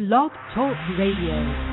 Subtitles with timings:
[0.00, 1.69] Blog Talk Radio.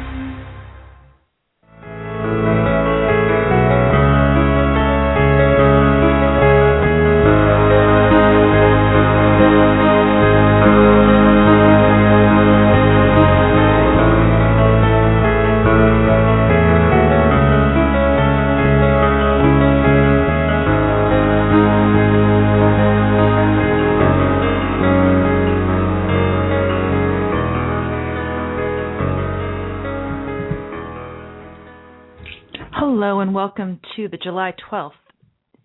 [34.48, 34.92] July 12th.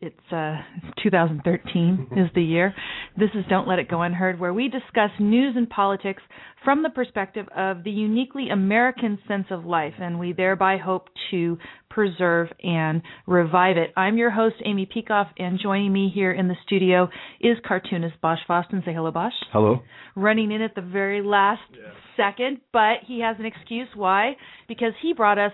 [0.00, 0.56] It's uh
[1.04, 2.74] 2013 is the year.
[3.16, 6.22] This is Don't Let It Go Unheard where we discuss news and politics
[6.64, 11.56] from the perspective of the uniquely American sense of life and we thereby hope to
[11.88, 13.92] preserve and revive it.
[13.96, 17.08] I'm your host Amy Peikoff, and joining me here in the studio
[17.40, 18.84] is cartoonist Bosch Fawstin.
[18.84, 19.34] Say hello Bosch.
[19.52, 19.82] Hello.
[20.16, 21.90] Running in at the very last Yeah.
[22.16, 24.36] second, but he has an excuse why
[24.66, 25.52] because he brought us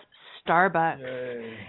[0.49, 1.01] Starbucks.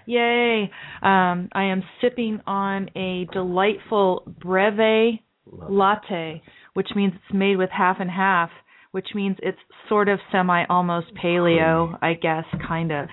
[0.06, 0.62] Yay.
[0.62, 0.72] Yay.
[1.02, 6.42] Um, I am sipping on a delightful breve latte,
[6.74, 8.50] which means it's made with half and half,
[8.92, 9.58] which means it's
[9.88, 13.08] sort of semi almost paleo, I guess, kind of.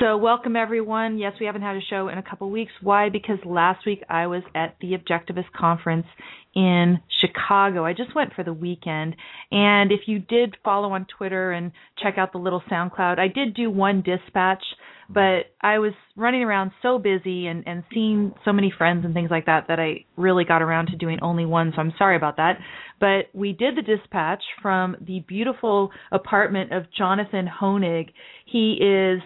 [0.00, 1.18] So, welcome everyone.
[1.18, 2.72] Yes, we haven't had a show in a couple weeks.
[2.80, 3.08] Why?
[3.08, 6.06] Because last week I was at the Objectivist Conference
[6.54, 7.84] in Chicago.
[7.84, 9.14] I just went for the weekend.
[9.50, 13.54] And if you did follow on Twitter and check out the little SoundCloud, I did
[13.54, 14.62] do one dispatch
[15.08, 19.30] but I was running around so busy and and seeing so many friends and things
[19.30, 21.72] like that that I really got around to doing only one.
[21.74, 22.58] So I'm sorry about that.
[22.98, 28.10] But we did the dispatch from the beautiful apartment of Jonathan Hoenig.
[28.46, 29.20] He is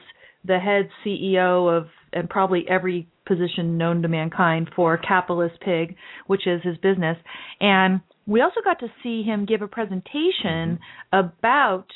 [0.47, 6.47] the head CEO of and probably every position known to mankind for Capitalist Pig, which
[6.47, 7.16] is his business.
[7.61, 10.78] And we also got to see him give a presentation
[11.12, 11.86] about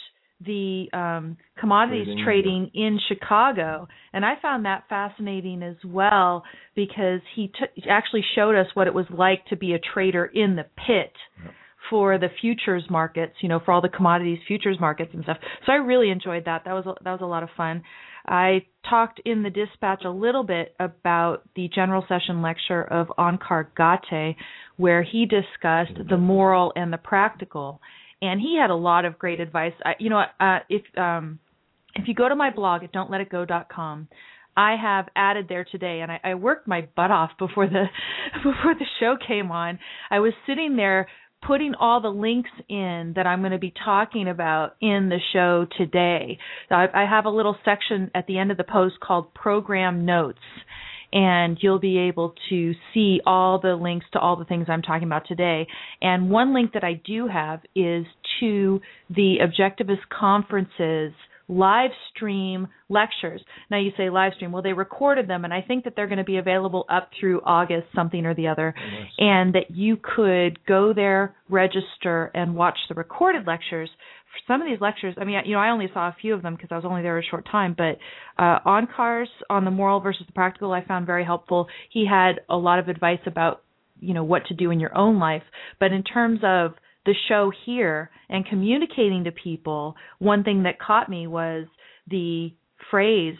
[0.45, 7.21] the um, commodities Trading, trading, in Chicago, and I found that fascinating as well because
[7.37, 10.65] he t- actually showed us what it was like to be a trader in the
[10.87, 11.13] pit
[11.45, 11.55] Yep.
[11.91, 15.37] for the futures markets, you know, for all the commodities futures markets and stuff.
[15.67, 16.63] So I really enjoyed that.
[16.65, 17.83] That was a, that was a lot of fun.
[18.27, 23.69] I talked in the dispatch a little bit about the general session lecture of Onkar
[23.79, 24.37] Ghate,
[24.77, 27.81] where he discussed the moral and the practical
[28.23, 29.73] and he had a lot of great advice.
[29.85, 31.39] I, you know, uh, if um,
[31.95, 34.09] if you go to my blog at don'tletitgo.com,
[34.57, 37.87] I have added there today, and I, I worked my butt off before the
[38.37, 39.79] before the show came on.
[40.11, 41.09] I was sitting there
[41.47, 45.67] putting all the links in that I'm going to be talking about in the show
[45.79, 46.39] today.
[46.71, 50.39] I, I have a little section at the end of the post called Program Notes
[51.13, 55.09] and you'll be able to see all the links to all the things I'm talking
[55.09, 55.67] about today.
[56.01, 58.07] And one link that I do have is
[58.41, 61.13] to the Objectivist Conferences
[61.51, 63.43] live stream lectures.
[63.71, 66.19] Now you say live stream, well they recorded them and I think that they're going
[66.19, 69.11] to be available up through August something or the other Yes.
[69.19, 73.91] and that you could go there, register and watch the recorded lectures
[74.31, 76.43] for some of these lectures, I mean, you know, I only saw a few of
[76.43, 77.99] them because I was only there a short time, but
[78.41, 81.67] uh, Onkar's on the moral versus the practical, I found very helpful.
[81.91, 83.63] He had a lot of advice about,
[83.99, 85.43] you know, what to do in your own life.
[85.81, 86.75] But in terms of
[87.07, 91.67] the show here and communicating to people, one thing that caught me was
[92.09, 92.53] the
[92.91, 93.37] phrase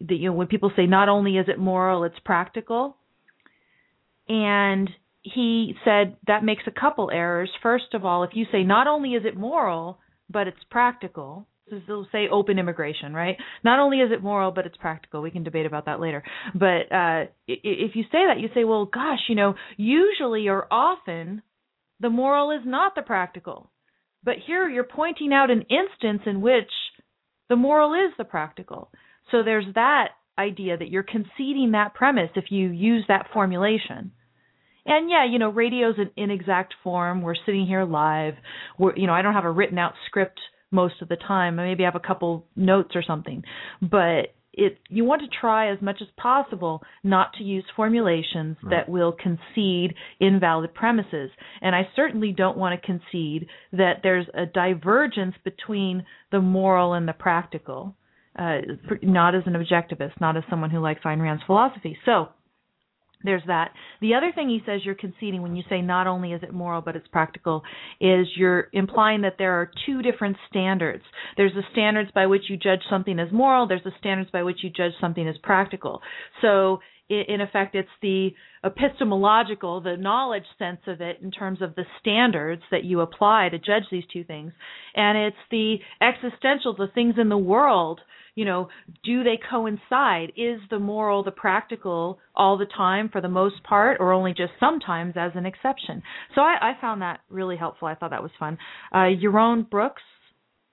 [0.00, 2.96] that, you know, when people say not only is it moral, it's practical.
[4.28, 4.90] And
[5.22, 7.50] he said that makes a couple errors.
[7.62, 9.98] First of all, if you say not only is it moral,
[10.28, 11.46] but it's practical.
[11.70, 13.36] So they'll say open immigration, right?
[13.62, 15.22] Not only is it moral, but it's practical.
[15.22, 16.22] We can debate about that later.
[16.54, 21.42] But uh, if you say that, you say, well, gosh, you know, usually or often
[22.00, 23.70] the moral is not the practical.
[24.22, 26.70] But here you're pointing out an instance in which
[27.48, 28.90] the moral is the practical.
[29.30, 34.12] So there's that idea that you're conceding that premise if you use that formulation.
[34.86, 37.22] And yeah, you know, radio's an inexact form.
[37.22, 38.34] We're sitting here live.
[38.78, 40.40] We're, you know, I don't have a written out script
[40.70, 41.56] most of the time.
[41.56, 43.44] Maybe I have a couple notes or something.
[43.80, 48.70] But it you want to try as much as possible not to use formulations Right.
[48.70, 51.30] that will concede invalid premises.
[51.60, 57.06] And I certainly don't want to concede that there's a divergence between the moral and
[57.08, 57.94] the practical.
[58.36, 58.58] Uh,
[59.02, 61.96] not as an objectivist, not as someone who likes Ayn Rand's philosophy.
[62.04, 62.30] So,
[63.24, 63.72] there's that.
[64.00, 66.82] The other thing he says you're conceding when you say not only is it moral
[66.82, 67.62] but it's practical
[68.00, 71.02] is you're implying that there are two different standards.
[71.36, 74.58] There's the standards by which you judge something as moral, there's the standards by which
[74.62, 76.00] you judge something as practical.
[76.42, 76.80] So
[77.10, 78.30] in effect it's the
[78.64, 83.58] epistemological the knowledge sense of it in terms of the standards that you apply to
[83.58, 84.52] judge these two things
[84.94, 88.00] and it's the existential the things in the world
[88.34, 88.68] you know
[89.04, 90.32] do they coincide?
[90.36, 94.52] Is the moral the practical all the time for the most part or only just
[94.58, 96.02] sometimes as an exception?
[96.34, 97.88] So i, I found that really helpful.
[97.88, 98.58] I thought that was fun.
[98.92, 100.02] Uh Yaron Brook's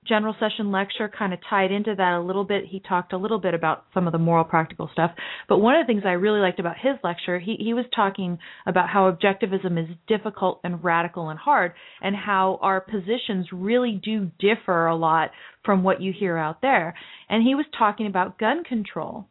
[0.08, 2.66] general session lecture kind of tied into that a little bit.
[2.66, 5.12] He talked a little bit about some of the moral practical stuff.
[5.48, 8.40] But one of the things I really liked about his lecture, he, he was talking
[8.66, 14.32] about how objectivism is difficult and radical and hard, and how our positions really do
[14.40, 15.30] differ a lot
[15.64, 16.96] from what you hear out there.
[17.30, 19.28] And he was talking about gun control.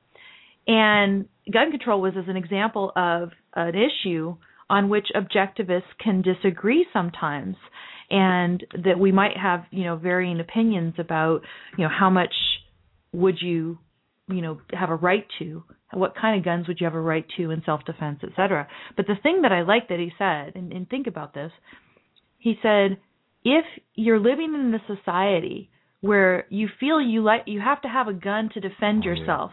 [0.69, 4.37] And gun control was as an example of an issue
[4.69, 7.57] on which objectivists can disagree sometimes
[8.11, 11.41] and that we might have you know varying opinions about
[11.77, 12.35] you know how much
[13.13, 13.79] would you
[14.29, 15.63] you know have a right to
[15.93, 18.67] what kind of guns would you have a right to in self defense etc
[18.97, 21.53] but the thing that i like that he said and, and think about this
[22.39, 22.99] he said
[23.45, 23.65] if
[23.95, 25.71] you're living in a society
[26.01, 29.53] where you feel you like you have to have a gun to defend oh, yourself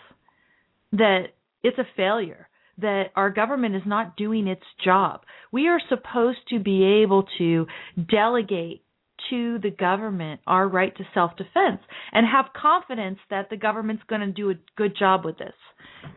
[0.91, 0.97] yeah.
[0.97, 1.23] that
[1.63, 2.46] it's a failure
[2.79, 5.21] that our government is not doing its job.
[5.51, 7.65] We are supposed to be able to
[8.09, 8.83] delegate
[9.29, 11.81] to the government our right to self defense
[12.11, 15.53] and have confidence that the government's going to do a good job with this.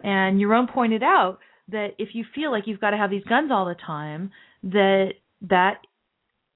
[0.02, 3.50] And Yaron pointed out that if you feel like you've got to have these guns
[3.50, 4.30] all the time,
[4.64, 5.12] that
[5.48, 5.78] that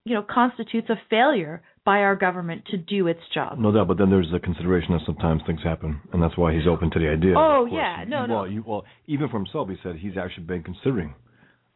[0.04, 3.58] you know constitutes a failure by our government to do its job.
[3.58, 6.66] No doubt, but then there's the consideration that sometimes things happen, and that's why he's
[6.68, 7.34] open to the idea.
[7.36, 8.44] Oh yeah, no, well, no.
[8.44, 11.14] You, well, even for himself, he said he's actually been considering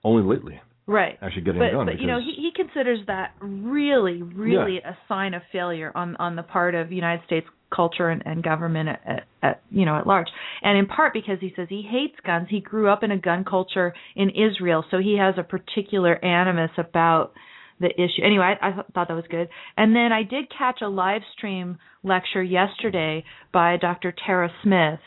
[0.05, 0.60] only lately.
[0.87, 1.19] Right.
[1.20, 1.84] Actually getting but, done.
[1.84, 4.93] But you know, he he considers that really, really yeah.
[4.93, 8.88] a sign of failure on on the part of United States culture and, and government
[8.88, 10.28] at, at, at you know at large
[10.62, 13.44] and in part because he says he hates guns he grew up in a gun
[13.44, 17.32] culture in Israel so he has a particular animus about
[17.80, 18.22] the issue.
[18.25, 19.48] Anyway, I, I thought that was good.
[19.76, 24.14] And then I did catch a live stream lecture yesterday by Dr.
[24.26, 25.00] Tara Smith,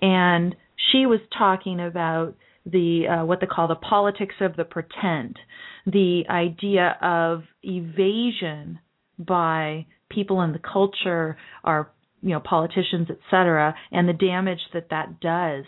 [0.00, 0.54] and
[0.92, 2.34] she was talking about
[2.64, 5.38] the uh, what they call the politics of the pretend,
[5.86, 8.80] the idea of evasion
[9.18, 11.90] by people in the culture, our
[12.22, 15.64] you know politicians, etc., and the damage that that does.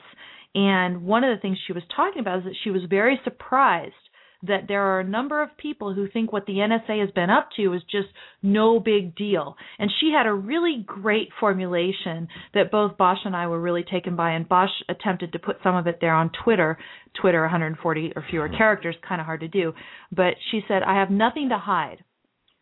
[0.55, 3.94] And one of the things she was talking about is that she was very surprised
[4.43, 7.49] that there are a number of people who think what the NSA has been up
[7.56, 8.08] to is just
[8.43, 9.56] no big deal.
[9.79, 14.14] And she had a really great formulation that both Bosch and I were really taken
[14.14, 16.79] by, and Bosch attempted to put some of it there on Twitter.
[17.20, 18.56] Twitter, 140 or fewer mm-hmm.
[18.56, 19.73] characters, kind of hard to do.
[20.12, 22.05] But she said, I have nothing to hide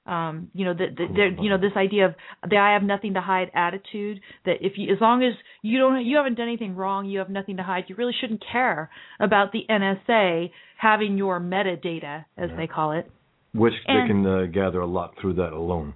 [0.07, 2.15] um you know the, the, you know this idea of
[2.49, 6.05] the I have nothing to hide attitude that if you as long as you don't
[6.05, 9.53] you haven't done anything wrong you have nothing to hide you really shouldn't care about
[9.53, 12.57] the NSA having your metadata as yeah.
[12.57, 13.11] they call it.
[13.55, 15.95] Which and, they can uh, gather a lot through that alone.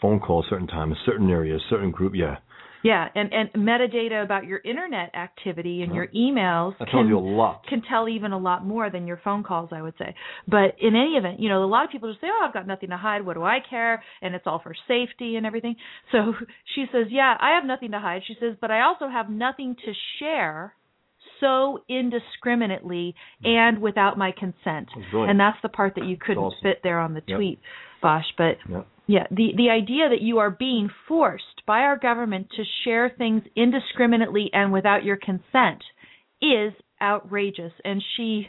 [0.00, 2.36] Phone calls, certain times, certain areas, certain group yeah
[2.84, 6.18] yeah, and and metadata about your internet activity and your uh-huh.
[6.18, 7.66] emails that can, you a lot.
[7.66, 10.14] Can tell even a lot more than your phone calls, I would say.
[10.46, 12.66] But in any event, you know, a lot of people just say, "Oh, I've got
[12.66, 13.24] nothing to hide.
[13.24, 15.76] What do I care?" And it's all for safety and everything.
[16.12, 16.34] So
[16.74, 19.76] she says, "Yeah, I have nothing to hide." She says, "But I also have nothing
[19.86, 20.74] to share."
[21.40, 24.88] so indiscriminately and without my consent.
[25.12, 26.58] And that's the part that you couldn't awesome.
[26.62, 28.02] fit there on the tweet, yep.
[28.02, 28.24] Bosch.
[28.38, 28.86] But yep.
[29.06, 33.42] Yeah, the the idea that you are being forced by our government to share things
[33.54, 35.82] indiscriminately and without your consent
[36.40, 38.48] is outrageous and she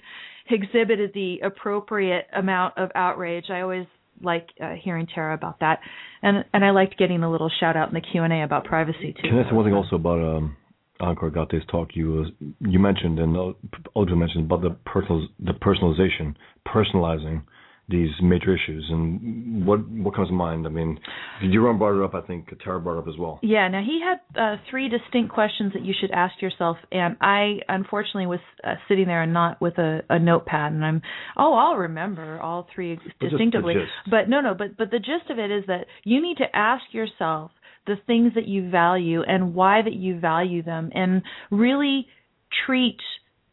[0.50, 3.46] exhibited the appropriate amount of outrage.
[3.50, 3.88] I always
[4.22, 5.80] like uh, hearing Tara about that.
[6.22, 9.30] And and I liked getting a little shout out in the Q&A about privacy too.
[9.30, 10.56] Can I say one thing also about um
[11.02, 13.36] Onkar Ghate's talk you uh, you mentioned and
[13.94, 16.36] Audrey mentioned about the personal the personalization,
[16.66, 17.44] personalizing
[17.88, 20.66] these major issues and what what comes to mind?
[20.66, 21.00] I mean,
[21.44, 22.16] Yaron brought it up.
[22.16, 23.40] I think Tara brought it up as well.
[23.44, 23.68] Yeah.
[23.68, 28.26] Now he had uh, three distinct questions that you should ask yourself, and I unfortunately
[28.26, 31.02] was uh, sitting there and not with a, a notepad, and I'm
[31.38, 33.76] oh I'll remember all three distinctively.
[34.10, 34.56] But no, no.
[34.56, 37.52] But but the gist of it is that you need to ask yourself
[37.86, 42.08] the things that you value and why that you value them, and really
[42.66, 42.98] treat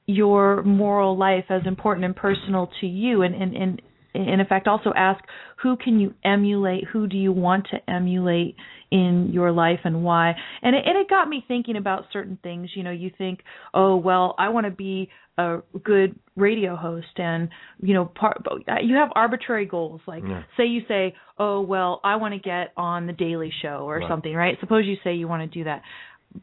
[0.06, 3.82] your moral life as important and personal to you and, and, and
[4.14, 5.23] in effect also ask
[5.62, 6.85] who can you emulate?
[6.92, 8.57] Who do you want to emulate
[8.90, 10.35] in your life and why?
[10.62, 12.71] And it, and it got me thinking about certain things.
[12.75, 13.40] You know you think
[13.75, 17.49] oh well i want to be a good radio host and
[17.81, 18.42] you know part
[18.83, 20.00] you have arbitrary goals.
[20.07, 20.42] Like yeah.
[20.57, 24.09] say you say oh well i want to get on the daily show or right.
[24.09, 24.59] something right?
[24.61, 25.83] Suppose you say you want to do that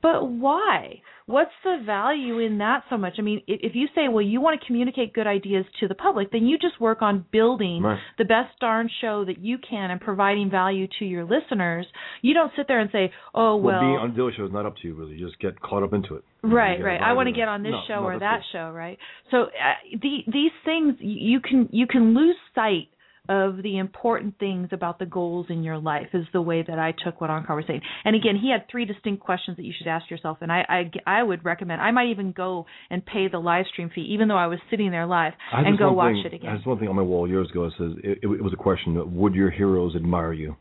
[0.01, 1.01] but why?
[1.25, 3.13] What's the value in that so much?
[3.19, 6.31] I mean, if you say, well, you want to communicate good ideas to the public,
[6.31, 7.99] then you just work on building Right.
[8.17, 11.85] the best darn show that you can and providing value to your listeners.
[12.21, 14.65] You don't sit there and say, oh, well, being on the Daily Show is not
[14.65, 15.15] up to you really.
[15.15, 16.23] You just get caught up into it.
[16.41, 17.01] Right, right.
[17.01, 18.97] I want to get on this No, show no, or that show, right?
[19.29, 22.87] So uh, the, these things you you can you can lose sight
[23.29, 26.93] of the important things about the goals in your life is the way that I
[27.05, 27.81] took what Onkar was saying.
[28.03, 31.19] And again, he had three distinct questions that you should ask yourself, and I I,
[31.19, 31.79] I would recommend.
[31.81, 34.89] I might even go and pay the live stream fee, even though I was sitting
[34.91, 36.55] there live, and go watch thing, it again.
[36.57, 37.65] this one thing on my wall years ago.
[37.65, 40.55] It says it, it, it was a question: Would your heroes admire you?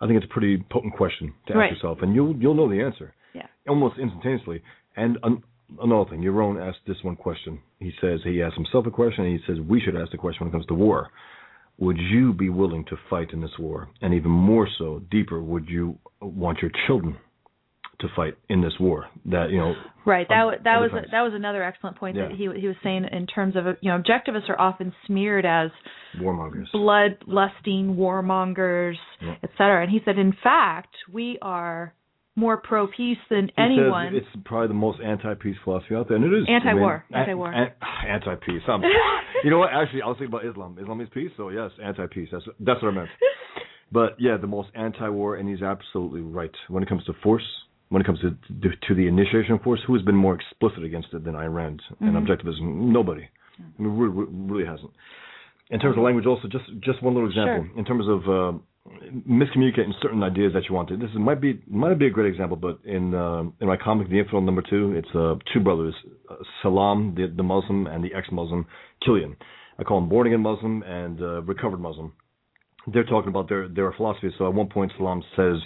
[0.00, 1.72] I think it's a pretty potent question to ask Right.
[1.72, 3.46] yourself, and you'll you'll know the answer Yeah.
[3.68, 4.62] almost instantaneously.
[4.96, 5.42] And an,
[5.80, 7.60] another thing, Yaron asked this one question.
[7.78, 10.40] He says he asked himself a question, and he says we should ask the question
[10.40, 11.08] when it comes to war.
[11.78, 13.88] Would you be willing to fight in this war?
[14.00, 17.16] And even more so, deeper, would you want your children
[18.00, 19.06] to fight in this war?
[19.26, 19.74] That you know,
[20.04, 20.26] Right.
[20.28, 21.08] That um, on that was defense.
[21.12, 23.98] that was another excellent point that he he was saying in terms of you know
[24.00, 25.70] objectivists are often smeared as
[26.20, 26.66] warmongers.
[26.74, 29.36] bloodlusting warmongers, Yeah.
[29.42, 29.82] et cetera.
[29.82, 31.94] And he said, in fact, we are
[32.34, 34.14] more pro peace than He anyone.
[34.14, 37.52] it's probably the most anti-peace philosophy out there, and it is Anti-war, I mean, anti-war.
[37.52, 38.62] an- an- anti-peace.
[38.68, 38.82] Um,
[39.44, 39.70] you know what?
[39.72, 40.78] Actually, I was thinking about Islam.
[40.80, 42.28] Islam is peace, so yes, anti-peace.
[42.32, 43.08] That's that's what I meant.
[43.94, 47.44] But yeah, the most anti-war, and he's absolutely right when it comes to force.
[47.90, 48.30] When it comes to
[48.88, 52.14] to the initiation of force, who has been more explicit against it than Iran and
[52.16, 52.26] Mhm.
[52.26, 52.62] objectivism?
[52.98, 53.28] Nobody.
[53.60, 54.92] I mean, really, really hasn't.
[55.68, 57.66] In terms of language, also, just just one little example.
[57.68, 57.78] Sure.
[57.78, 58.58] In terms of uh,
[59.28, 61.00] miscommunicating certain ideas that you wanted.
[61.00, 64.08] This is, might be might be a great example, but in uh, in my comic,
[64.08, 65.94] The Infidel Number Two, it's uh, two brothers,
[66.28, 68.66] uh, Salam, the the Muslim, and the ex-Muslim,
[69.04, 69.36] Killian.
[69.78, 72.12] I call him born again Muslim and uh, recovered Muslim.
[72.92, 74.30] They're talking about their their philosophy.
[74.38, 75.56] So at one point, Salam says,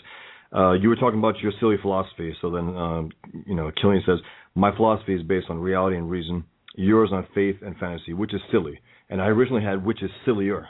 [0.54, 3.10] uh, "You were talking about your silly philosophy." So then, um,
[3.46, 4.18] you know, Killian says,
[4.54, 6.44] "My philosophy is based on reality and reason.
[6.74, 10.68] Yours on faith and fantasy, which is silly." And I originally had which is sillier.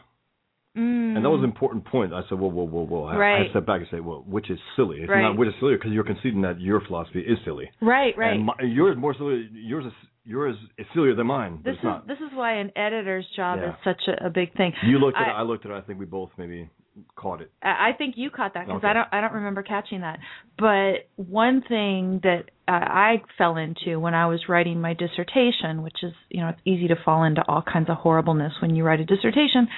[0.76, 1.16] Mm.
[1.16, 2.12] And that was an important point.
[2.12, 3.04] I said, whoa, whoa, whoa, whoa.
[3.04, 3.50] I, I Right.
[3.50, 4.98] stepped back and say, well, which is silly?
[5.00, 5.22] It's Right.
[5.22, 7.70] not which is sillier because you're conceding that your philosophy is silly.
[7.80, 8.34] right, right.
[8.34, 9.48] And my, yours more silly.
[9.52, 9.92] Yours is
[10.24, 11.60] yours is sillier than mine.
[11.64, 12.06] This is not.
[12.06, 13.70] this is why an editor's job Yeah.
[13.70, 14.72] is such a, a big thing.
[14.84, 15.34] You looked at I- it.
[15.34, 15.74] I looked at it.
[15.76, 16.68] I think we both maybe
[17.14, 17.50] caught it.
[17.62, 18.88] I I think you caught that because Okay.
[18.88, 20.18] I don't I don't remember catching that.
[20.58, 26.02] But one thing that uh, I fell into when I was writing my dissertation, which
[26.02, 29.00] is you know it's easy to fall into all kinds of horribleness when you write
[29.00, 29.68] a dissertation.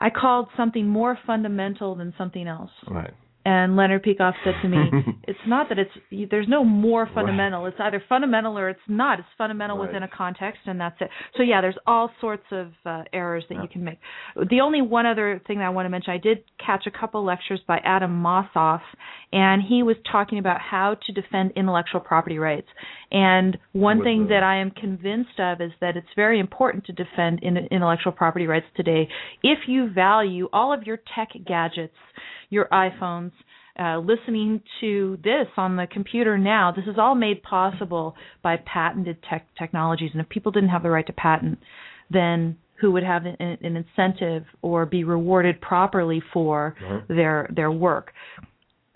[0.00, 2.70] I called something more fundamental than something else.
[2.88, 3.12] Right.
[3.44, 4.76] And Leonard Peikoff said to me,
[5.24, 5.90] "It's not that it's
[6.30, 7.64] there's no more fundamental.
[7.66, 9.18] It's either fundamental or it's not.
[9.18, 9.86] It's fundamental Right.
[9.86, 11.08] within a context, and that's it.
[11.36, 13.62] So yeah, there's all sorts of uh, errors that Yeah.
[13.62, 13.98] you can make.
[14.50, 17.24] The only one other thing that I want to mention, I did catch a couple
[17.24, 18.82] lectures by Adam Mossoff,
[19.32, 22.68] and he was talking about how to defend intellectual property rights.
[23.10, 26.84] And one With thing the- that I am convinced of is that it's very important
[26.86, 29.08] to defend in, intellectual property rights today
[29.42, 31.96] if you value all of your tech gadgets,
[32.50, 33.32] your iPhones,
[33.78, 36.72] uh, listening to this on the computer now.
[36.72, 40.10] This is all made possible by patented tech technologies.
[40.12, 41.58] And if people didn't have the right to patent,
[42.10, 46.74] then who would have an, an incentive or be rewarded properly for
[47.08, 48.12] their their work?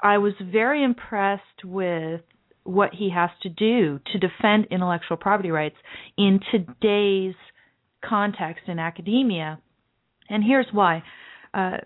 [0.01, 2.21] I was very impressed with
[2.65, 5.77] what he has to do to defend intellectual property rights
[6.17, 7.35] in today's
[8.05, 9.59] context in academia.
[10.29, 11.03] And here's why.
[11.53, 11.79] Uh,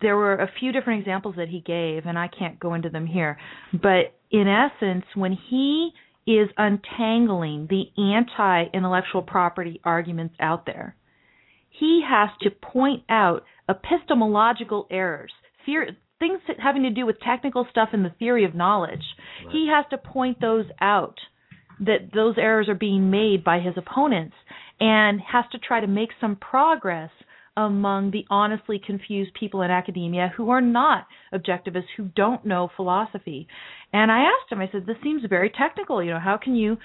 [0.00, 3.06] there were a few different examples that he gave, and I can't go into them
[3.06, 3.38] here.
[3.72, 5.90] But in essence, when he
[6.26, 10.96] is untangling the anti intellectual property arguments out there,
[11.70, 15.32] he has to point out epistemological errors,
[15.66, 19.02] theor- things having to do with technical stuff in the theory of knowledge.
[19.50, 21.18] He has to point those out
[21.80, 24.34] that those errors are being made by his opponents
[24.78, 27.10] and has to try to make some progress
[27.56, 33.46] among the honestly confused people in academia who are not objectivists, who don't know philosophy.
[33.92, 36.02] And I asked him, I said, this seems very technical.
[36.02, 36.78] You know, how can you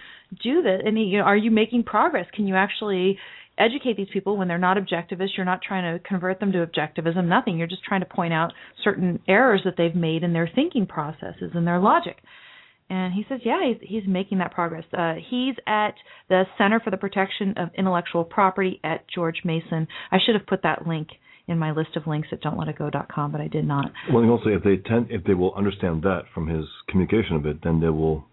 [0.43, 0.81] do this?
[0.85, 2.25] And he, you know, are you making progress?
[2.33, 3.17] Can you actually
[3.57, 5.37] educate these people when they're not objectivists?
[5.37, 7.57] You're not trying to convert them to objectivism, nothing.
[7.57, 8.51] You're just trying to point out
[8.83, 12.17] certain errors that they've made in their thinking processes and their logic.
[12.89, 14.85] And he says, yeah, he's, he's making that progress.
[14.97, 15.93] Uh, he's at
[16.29, 19.87] the Center for the Protection of Intellectual Property at George Mason.
[20.11, 21.09] I should have put that link
[21.47, 23.91] in my list of links at don'tletitgo.com, but I did not.
[24.11, 27.45] Well, and also if they tend, if they will understand that from his communication of
[27.45, 28.25] it, then they will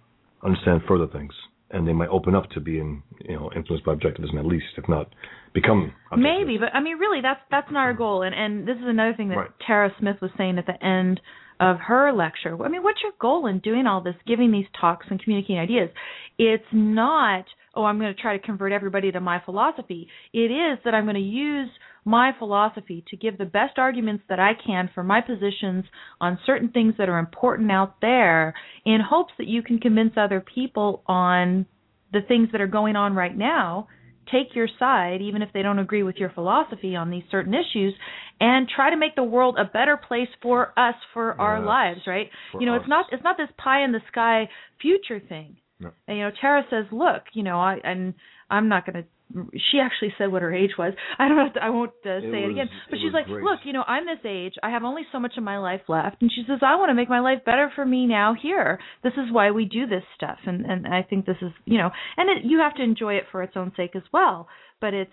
[0.44, 1.32] understand further things,
[1.70, 4.88] and they might open up to being, you know, influenced by objectivism at least, if
[4.88, 5.08] not
[5.52, 5.92] become.
[6.16, 8.22] Maybe, but I mean, really, that's that's not our goal.
[8.22, 9.50] And and this is another thing that Right.
[9.64, 11.20] Tara Smith was saying at the end
[11.60, 12.62] of her lecture.
[12.64, 15.90] I mean, what's your goal in doing all this, giving these talks and communicating ideas?
[16.38, 17.44] It's not,
[17.74, 20.08] oh, I'm going to try to convert everybody to my philosophy.
[20.32, 21.68] It is that I'm going to use
[22.04, 25.84] my philosophy to give the best arguments that I can for my positions
[26.20, 30.44] on certain things that are important out there in hopes that you can convince other
[30.54, 31.66] people on
[32.12, 33.88] the things that are going on right now
[34.30, 37.94] take your side even if they don't agree with your philosophy on these certain issues
[38.40, 42.00] and try to make the world a better place for us for yes, our lives
[42.06, 42.28] right
[42.58, 42.80] you know us.
[42.80, 44.48] it's not it's not this pie in the sky
[44.80, 45.90] future thing no.
[46.08, 48.14] and you know tara says look you know i and
[48.50, 50.92] i'm not going to she actually said what her age was.
[51.18, 51.48] I don't know.
[51.60, 52.68] I won't uh, say it, was, it again.
[52.90, 53.42] But it she's like, great.
[53.42, 54.54] look, you know, I'm this age.
[54.62, 56.94] I have only so much of my life left, and she says, I want to
[56.94, 58.34] make my life better for me now.
[58.40, 61.78] Here, this is why we do this stuff, and and I think this is, you
[61.78, 64.48] know, and it, you have to enjoy it for its own sake as well.
[64.80, 65.10] But it's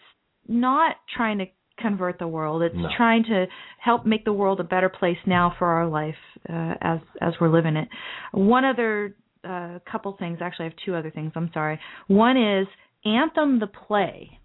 [0.48, 1.46] not trying to
[1.80, 2.62] convert the world.
[2.62, 2.90] It's no.
[2.96, 3.46] trying to
[3.80, 6.16] help make the world a better place now for our life
[6.50, 7.88] uh, as as we're living it.
[8.32, 10.40] One other uh, couple things.
[10.42, 11.32] Actually, I have two other things.
[11.36, 11.80] I'm sorry.
[12.08, 12.68] One is
[13.06, 14.40] Anthem the play.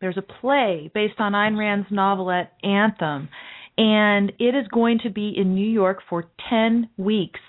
[0.00, 3.28] There's a play based on Ayn Rand's novelette Anthem,
[3.78, 7.40] and it is going to be in New York for 10 weeks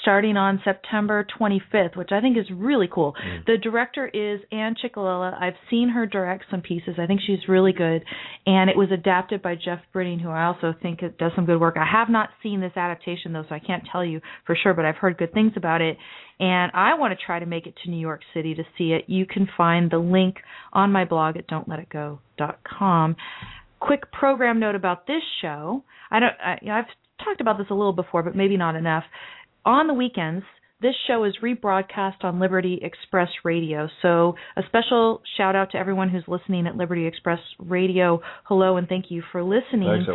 [0.00, 3.14] starting on September 25th, which I think is really cool.
[3.24, 3.44] Mm.
[3.46, 5.40] The director is Ann Ciccolella.
[5.40, 6.94] I've seen her direct some pieces.
[6.98, 8.02] I think she's really good.
[8.46, 11.76] And it was adapted by Jeff Britting, who I also think does some good work.
[11.76, 14.84] I have not seen this adaptation, though, so I can't tell you for sure, but
[14.84, 15.96] I've heard good things about it.
[16.40, 19.04] And I want to try to make it to New York City to see it.
[19.06, 20.36] You can find the link
[20.72, 23.16] on my blog at don'tletitgo.com.
[23.80, 25.84] Quick program note about this show.
[26.10, 26.32] I don't.
[26.44, 26.86] I, I've
[27.24, 29.04] talked about this a little before, but maybe not enough
[29.64, 30.44] on the weekends,
[30.82, 33.88] this show is rebroadcast on Liberty Express Radio.
[34.02, 38.20] So, a special shout out to everyone who's listening at Liberty Express Radio.
[38.44, 40.04] Hello and thank you for listening.
[40.04, 40.08] Thanks,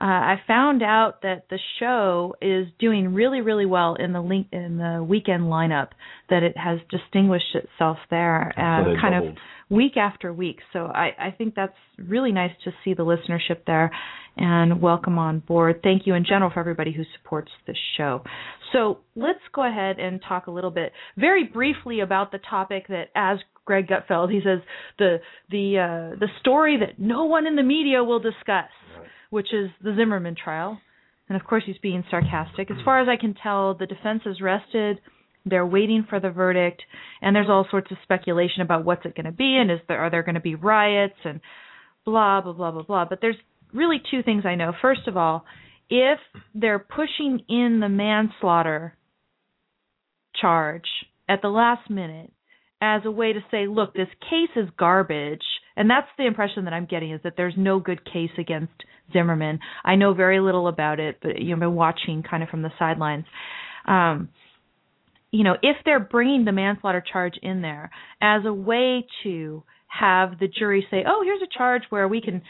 [0.00, 4.46] uh, I found out that the show is doing really, really well in the link
[4.50, 5.88] in the weekend lineup.
[6.30, 9.34] That it has distinguished itself there, uh, kind of
[9.74, 10.58] week after week.
[10.72, 13.90] So I, I think that's really nice to see the listenership there
[14.36, 15.80] and welcome on board.
[15.82, 18.22] Thank you in general for everybody who supports this show.
[18.72, 23.08] So let's go ahead and talk a little bit, very briefly, about the topic that,
[23.14, 24.60] as Greg Gutfeld, he says
[24.98, 25.18] the
[25.50, 28.70] the uh, the story that no one in the media will discuss,
[29.30, 30.80] which is the Zimmerman trial.
[31.28, 32.70] And of course, he's being sarcastic.
[32.70, 35.00] As far as I can tell, the defense is rested.
[35.46, 36.82] They're waiting for the verdict,
[37.20, 39.98] and there's all sorts of speculation about what's it going to be, and is there
[39.98, 41.40] are there going to be riots and
[42.04, 43.04] blah blah blah blah blah.
[43.04, 43.36] But there's
[43.72, 44.72] really two things I know.
[44.80, 45.44] First of all,
[45.90, 46.18] if
[46.54, 48.96] they're pushing in the manslaughter
[50.40, 50.88] charge
[51.28, 52.32] at the last minute
[52.80, 55.44] as a way to say, look, this case is garbage,
[55.76, 58.72] and that's the impression that I'm getting is that there's no good case against
[59.12, 59.58] Zimmerman.
[59.84, 62.62] I know very little about it, but you know, I've been watching kind of from
[62.62, 63.24] the sidelines.
[63.86, 64.28] Um,
[65.34, 67.90] you know, if they're bringing the manslaughter charge in there
[68.22, 72.40] as a way to have the jury say, "Oh, here's a charge where we can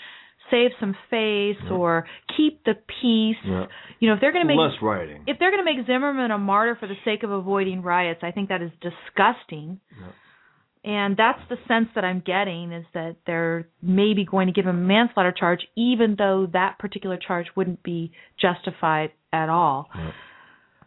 [0.50, 1.70] save some face yeah.
[1.70, 3.66] or keep the peace," yeah.
[4.00, 6.30] you know, if they're going to make less rioting, if they're going to make Zimmerman
[6.30, 9.80] a martyr for the sake of avoiding riots, I think that is disgusting.
[9.98, 10.08] Yeah.
[10.86, 14.76] And that's the sense that I'm getting is that they're maybe going to give him
[14.76, 19.88] a manslaughter charge, even though that particular charge wouldn't be justified at all.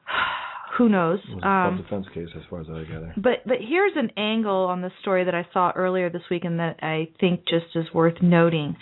[0.78, 1.20] who knows?
[1.30, 3.14] It was a um, defense case, as far as I gather.
[3.18, 6.60] But but here's an angle on the story that I saw earlier this week, and
[6.60, 8.76] that I think just is worth noting.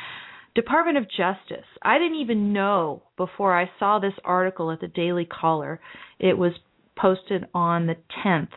[0.56, 1.66] Department of Justice.
[1.82, 5.82] I didn't even know before I saw this article at the Daily Caller.
[6.20, 6.54] It was
[6.98, 8.52] posted on the 10th,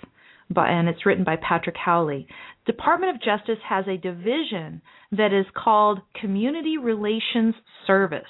[0.48, 2.28] by, and it's written by Patrick Howley.
[2.66, 7.54] Department of Justice has a division that is called Community Relations
[7.86, 8.22] Service.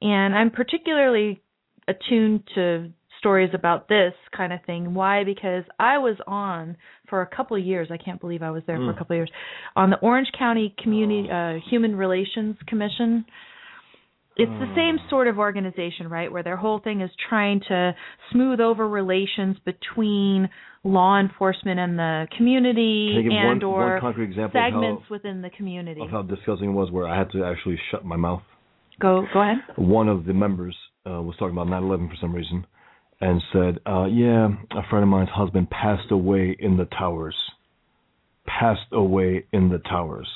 [0.00, 1.42] And I'm particularly
[1.88, 2.90] attuned to
[3.26, 4.94] stories about this kind of thing.
[4.94, 5.24] Why?
[5.24, 6.76] Because I was on
[7.10, 7.88] for a couple of years.
[7.90, 8.86] I can't believe I was there mm.
[8.86, 8.98] for a hmm.
[8.98, 9.30] couple of years
[9.74, 13.24] on the Orange County Community uh, Human Relations Commission.
[14.36, 15.10] It's the same hmm.
[15.10, 16.30] sort of organization, right?
[16.30, 17.96] Where their whole thing is trying to
[18.30, 20.48] smooth over relations between
[20.84, 24.14] law enforcement and the community and one, or one
[24.52, 26.00] segments how, within the community.
[26.00, 28.42] Of how disgusting it was where I had to actually shut my mouth.
[29.00, 29.56] Go go ahead.
[29.74, 32.66] One of the members uh, was talking about 9/11 for some reason,
[33.20, 37.36] and said, uh, "Yeah, a friend of mine's husband passed away in the towers.
[38.46, 40.28] Passed away in the towers.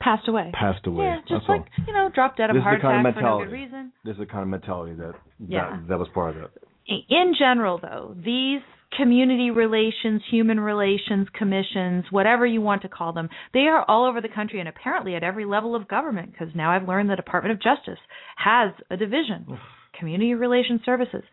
[0.00, 0.50] Passed away.
[0.52, 1.06] Passed away.
[1.06, 1.84] Yeah, just That's like all.
[1.86, 3.92] you know, dropped dead of a heart attack for no good reason.
[4.04, 5.70] This is the kind of mentality that yeah.
[5.70, 6.50] that, that was part of it.
[6.86, 8.62] In general, though, these
[8.96, 14.20] community relations, human relations commissions, whatever you want to call them, they are all over
[14.20, 17.52] the country and apparently at every level of government because now I've learned the Department
[17.52, 18.00] of Justice
[18.36, 19.58] has a division
[19.98, 21.24] community relations services.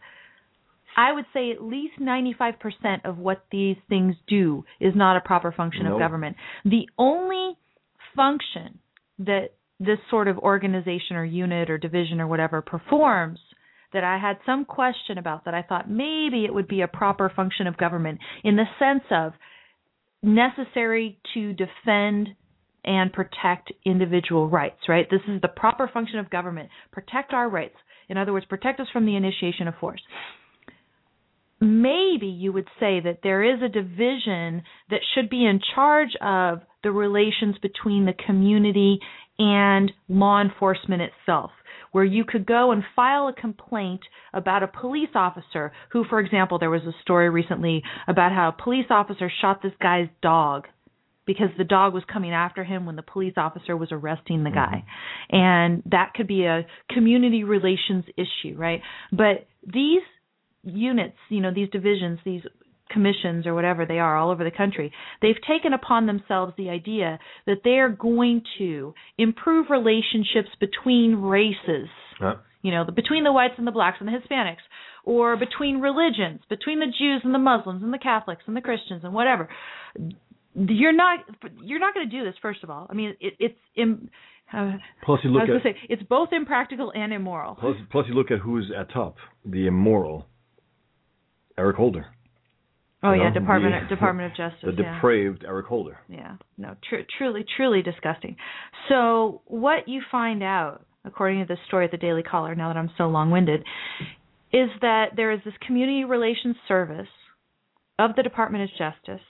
[0.96, 5.52] I would say at least 95% of what these things do is not a proper
[5.52, 5.94] function No.
[5.94, 6.38] of government.
[6.64, 7.56] The only
[8.16, 8.80] function
[9.20, 13.40] that this sort of organization or unit or division or whatever performs
[13.94, 17.30] that I had some question about that I thought maybe it would be a proper
[17.34, 19.34] function of government in the sense of
[20.24, 22.30] necessary to defend
[22.84, 25.08] and protect individual rights, right?
[25.10, 26.70] This is the proper function of government.
[26.92, 27.76] Protect our rights.
[28.10, 30.02] In other words, protect us from the initiation of force.
[31.62, 36.62] Maybe you would say that there is a division that should be in charge of
[36.84, 39.00] the relations between the community
[39.40, 41.52] and law enforcement itself,
[41.92, 44.02] where you could go and file a complaint
[44.34, 48.64] about a police officer who, for example, there was a story recently about how a
[48.64, 50.68] police officer shot this guy's dog
[51.26, 54.84] because the dog was coming after him when the police officer was arresting the guy.
[54.84, 55.36] Mm-hmm.
[55.36, 58.82] And that could be a community relations issue, right?
[59.12, 60.02] But these
[60.66, 62.42] units, you know, these divisions, these
[62.90, 67.18] commissions or whatever they are all over the country, they've taken upon themselves the idea
[67.48, 71.88] that they're going to improve relationships between races
[72.22, 72.36] Yeah.
[72.62, 74.62] you know, the, between the whites and the blacks and the Hispanics,
[75.04, 79.04] or between religions, between the Jews and the Muslims and the Catholics and the Christians
[79.04, 79.50] and whatever.
[80.56, 81.20] You're not
[81.64, 82.34] you're not going to do this.
[82.42, 84.10] First of all, I mean, it, it's Im,
[84.54, 84.74] uh,
[85.04, 87.56] Plus, you I look was at say it's both impractical and immoral.
[87.56, 89.16] plus, plus you look at who's at top.
[89.46, 90.28] The immoral
[91.58, 92.06] Eric Holder,
[93.04, 94.76] Oh you yeah, know, Department the- Department of Justice.
[94.76, 94.96] the yeah.
[94.96, 95.98] depraved Eric Holder.
[96.10, 98.36] Yeah, no, tr- truly, truly disgusting.
[98.90, 102.78] So, what you find out, according to this story at the Daily Caller, now that
[102.78, 103.62] I'm so long winded,
[104.52, 107.08] is that there is this community relations service
[108.00, 109.26] of the Department of Justice,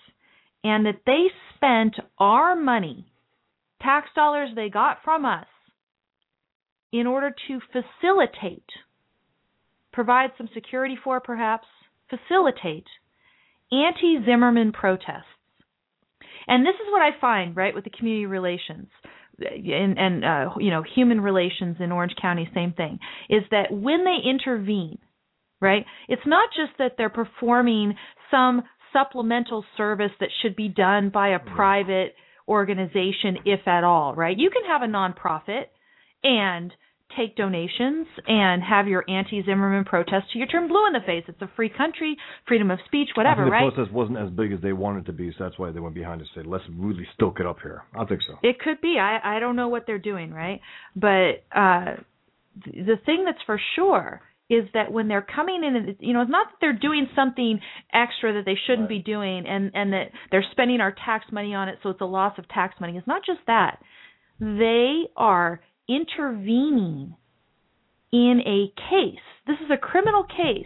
[0.63, 3.05] and that they spent our money,
[3.81, 5.45] tax dollars they got from us,
[6.91, 8.65] in order to facilitate,
[9.91, 11.67] provide some security for perhaps,
[12.09, 12.87] facilitate
[13.71, 15.23] anti Zimmerman protests.
[16.47, 18.87] And this is what I find, right, with the community relations
[19.39, 24.03] and, and uh, you know, human relations in Orange County, same thing, is that when
[24.05, 24.97] they intervene,
[25.61, 27.95] right, it's not just that they're performing
[28.31, 28.63] some
[28.93, 32.13] supplemental service that should be done by a private
[32.47, 34.37] organization, if at all, right?
[34.37, 35.65] You can have a nonprofit
[36.23, 36.73] and
[37.17, 41.23] take donations and have your anti-Zimmerman protest to your turn blue in the face.
[41.27, 43.73] It's a free country, freedom of speech, whatever, I think the right?
[43.73, 46.19] protest wasn't as big as they wanted to be, so that's why they went behind
[46.19, 47.83] to say, let's really stoke it up here.
[47.97, 48.37] I think so.
[48.43, 48.97] It could be.
[48.99, 50.61] I I don't know what they're doing, right?
[50.95, 51.95] But uh
[52.63, 56.21] th- the thing that's for sure is that when they're coming in and you know
[56.21, 57.59] it's not that they're doing something
[57.93, 61.67] extra that they shouldn't be doing and and that they're spending our tax money on
[61.67, 62.97] it so it's a loss of tax money.
[62.97, 63.79] It's not just that.
[64.39, 67.15] They are intervening
[68.11, 69.19] in a case.
[69.47, 70.65] This is a criminal case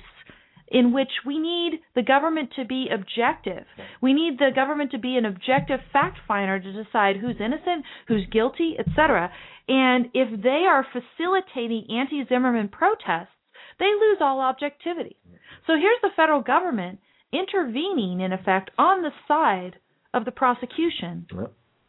[0.72, 3.66] in which we need the government to be objective.
[4.02, 8.28] We need the government to be an objective fact finder to decide who's innocent, who's
[8.32, 9.32] guilty, etc.
[9.68, 13.34] And if they are facilitating anti Zimmerman protests,
[13.80, 15.18] they lose all objectivity.
[15.66, 17.00] So here's the federal government
[17.32, 19.78] intervening, in effect, on the side
[20.14, 21.28] of the prosecution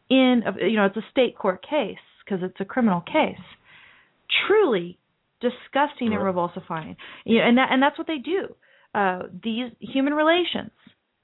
[0.09, 1.97] in you know it's a state court case
[2.31, 3.43] because it's a criminal case.
[4.47, 4.97] Truly
[5.41, 6.95] disgusting and revulsifying.
[7.25, 8.55] You know, and that and that's what they do.
[8.93, 10.71] Uh these human relations.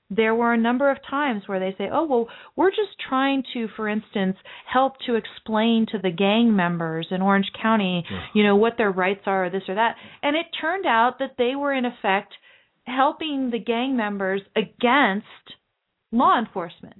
[0.09, 3.67] There were a number of times where they say oh well we're just trying to
[3.75, 4.37] for instance
[4.71, 9.21] help to explain to the gang members in Orange County you know what their rights
[9.25, 9.95] are or this or that.
[10.23, 12.33] And it turned out that they were in effect
[12.85, 15.25] helping the gang members against
[16.11, 16.95] law enforcement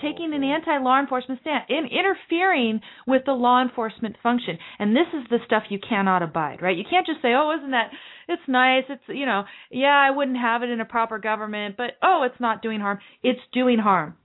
[0.00, 4.58] taking an anti-law enforcement stand and interfering with the law enforcement function.
[4.78, 6.76] And this is the stuff you cannot abide right?
[6.76, 7.90] You can't just say oh isn't that
[8.28, 11.92] it's nice it's you know yeah i wouldn't have it in a proper government but
[12.02, 12.98] oh it's not doing harm.
[13.22, 14.16] It's doing harm.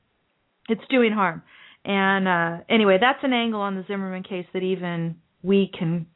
[0.70, 1.44] It's doing harm.
[1.86, 6.08] And uh anyway that's an angle on the zimmerman case that even we can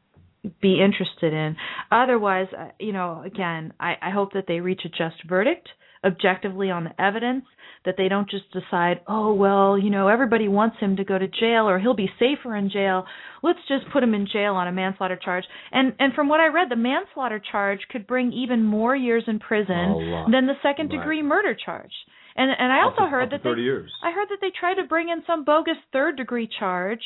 [0.62, 1.56] be interested in.
[1.90, 5.68] Otherwise uh, you know again i i hope that they reach a just verdict
[6.04, 7.44] objectively on the evidence
[7.84, 11.26] that they don't just decide oh well you know everybody wants him to go to
[11.28, 13.04] jail or he'll be safer in jail
[13.42, 16.46] let's just put him in jail on a manslaughter charge and and from what i
[16.48, 20.98] read the manslaughter charge could bring even more years in prison than the second Right.
[20.98, 21.92] degree murder charge
[22.36, 23.90] and and i also to- heard that they years.
[24.02, 27.02] I heard that they tried to bring in some bogus third degree charge,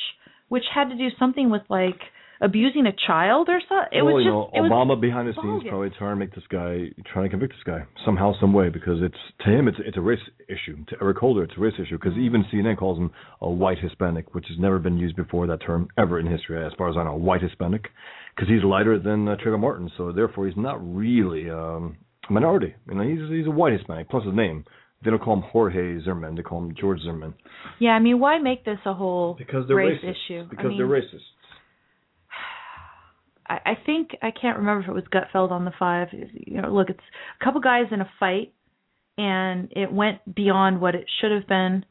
[0.49, 2.01] which had to do something with like
[2.43, 3.99] abusing a child or something.
[3.99, 5.69] It well, was you just know, it Obama was behind the scenes bogus.
[5.69, 8.99] probably trying to make this guy, trying to convict this guy somehow, some way, because
[9.01, 10.85] it's to him it's it's a race issue.
[10.91, 14.35] To Eric Holder, it's a race issue because even CNN calls him a white Hispanic,
[14.35, 17.05] which has never been used before that term ever in history, as far as I
[17.05, 17.87] know, white Hispanic,
[18.35, 21.97] because he's lighter than uh, Trayvon Martin, so therefore he's not really um,
[22.29, 22.75] a minority.
[22.89, 24.65] You know, he's he's a white Hispanic plus his name.
[25.05, 27.35] They don't call him Jorge Zimmerman; they call him George Zimmerman
[27.81, 30.11] Yeah, I mean, why make this a whole because they're race racist.
[30.11, 30.49] issue?
[30.49, 31.27] Because I mean, they're racist.
[33.55, 36.09] I, I think I can't remember if it was Gutfeld on the five.
[36.13, 37.01] You know, look, it's
[37.41, 38.53] a couple guys in a fight,
[39.19, 41.85] and it went beyond what it should have been,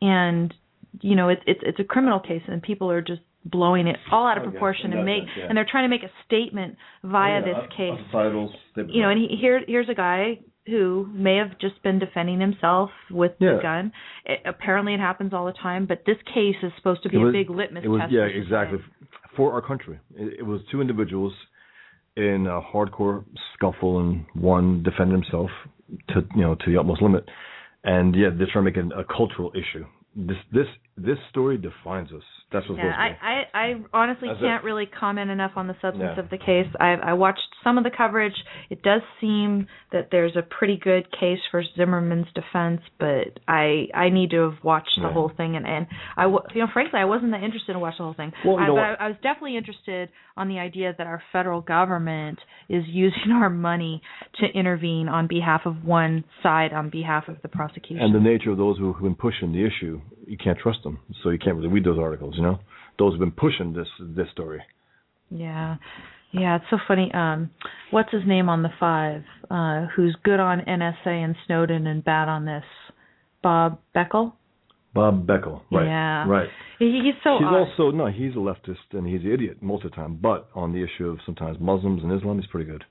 [0.00, 0.52] and
[1.00, 4.26] you know, it's it's it's a criminal case, and people are just blowing it all
[4.26, 5.46] out of Oh, yeah, proportion in and make yeah.
[5.48, 7.98] and they're trying to make a statement via Yeah, this case.
[8.08, 8.50] statement.
[8.94, 12.90] You know, and he, here here's a guy who may have just been defending himself
[13.10, 13.56] with Yeah.
[13.56, 13.92] the gun.
[14.24, 17.30] It, apparently, it happens all the time, but this case is supposed to be was-
[17.30, 18.12] a big litmus it was test.
[18.12, 18.78] yeah exactly.
[19.36, 19.98] For our country.
[20.14, 21.32] It, it was two individuals
[22.16, 25.50] in a hardcore scuffle and one defended himself
[26.08, 27.28] to you know to the utmost limit.
[27.84, 29.84] And yeah they're trying to make it a cultural issue.
[30.14, 30.66] This this
[30.96, 33.26] this story defines us that's what's Yeah, supposed to be.
[33.26, 36.20] I, I, I honestly As can't if- really comment enough on the substance Yeah.
[36.22, 36.66] of the case.
[36.78, 38.34] I, I watched some of the coverage.
[38.70, 44.08] It does seem that there's a pretty good case for Zimmerman's defense, but I I
[44.10, 45.12] need to have watched the Yeah.
[45.12, 45.86] whole thing, and and
[46.16, 48.32] I you know frankly I wasn't that interested in watching the whole thing.
[48.44, 48.82] Well, I, what?
[48.82, 52.38] I, I was definitely interested on the idea that our federal government
[52.68, 54.02] is using our money
[54.40, 57.98] to intervene on behalf of one side, on behalf of the prosecution.
[58.02, 60.98] and the nature of those who have been pushing the issue you can't trust them
[61.22, 62.58] so you can't really read those articles you know
[62.98, 64.60] those who've been pushing this this story
[65.30, 65.76] Yeah.
[66.32, 67.12] Yeah, it's so funny.
[67.14, 67.50] Um
[67.90, 69.22] what's his name on the five?
[69.50, 72.64] Uh who's good on NSA and Snowden and bad on this?
[73.42, 74.32] Bob Beckel?
[74.94, 76.26] Bob Beckel right Yeah.
[76.28, 77.54] right He, he's so he's odd.
[77.68, 80.72] also no he's a leftist and he's an idiot most of the time but on
[80.72, 82.84] the issue of sometimes Muslims and Islam he's pretty good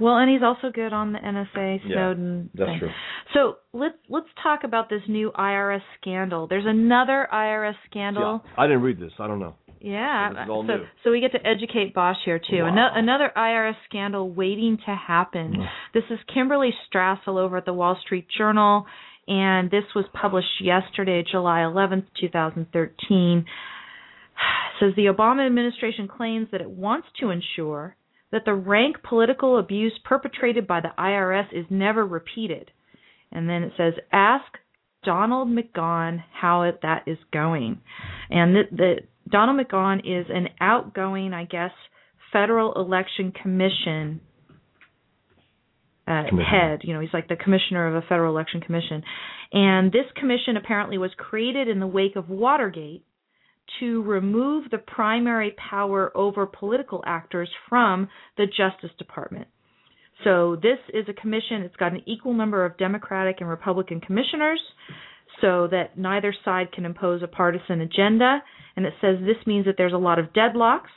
[0.00, 2.78] well, and he's also good on the NSA Yeah, Snowden that's thing.
[2.80, 2.90] true.
[3.34, 6.46] So let's let's talk about this new IRS scandal.
[6.46, 8.42] There's another IRS scandal.
[8.44, 9.12] Yeah, I didn't read this.
[9.18, 9.54] I don't know.
[9.80, 10.46] Yeah.
[10.46, 10.84] So new.
[11.04, 12.62] so we get to educate Bosch here too.
[12.62, 12.68] Wow.
[12.68, 15.54] Ano- another IRS scandal waiting to happen.
[15.58, 15.66] Mm.
[15.94, 18.86] This is Kimberly Strassel over at the Wall Street Journal
[19.28, 23.38] and this was published yesterday, July 11th, 2013.
[23.38, 23.44] It
[24.80, 27.96] says the Obama administration claims that it wants to ensure
[28.32, 32.70] that the rank political abuse perpetrated by the IRS is never repeated.
[33.32, 34.44] And then it says ask
[35.04, 37.80] Donald McGahn how it, that is going.
[38.30, 38.94] And the, the
[39.30, 41.70] Donald McGahn is an outgoing, I guess,
[42.32, 44.20] Federal Election Commission
[46.06, 46.80] uh, head.
[46.82, 49.02] You know, he's like the commissioner of a Federal Election Commission.
[49.52, 53.04] And this commission apparently was created in the wake of Watergate
[53.80, 59.48] to remove the primary power over political actors from the Justice Department.
[60.24, 61.62] So this is a commission.
[61.62, 64.60] It's got an equal number of Democratic and Republican commissioners
[65.40, 68.42] so that neither side can impose a partisan agenda.
[68.76, 70.92] And it says this means that there's a lot of deadlocks,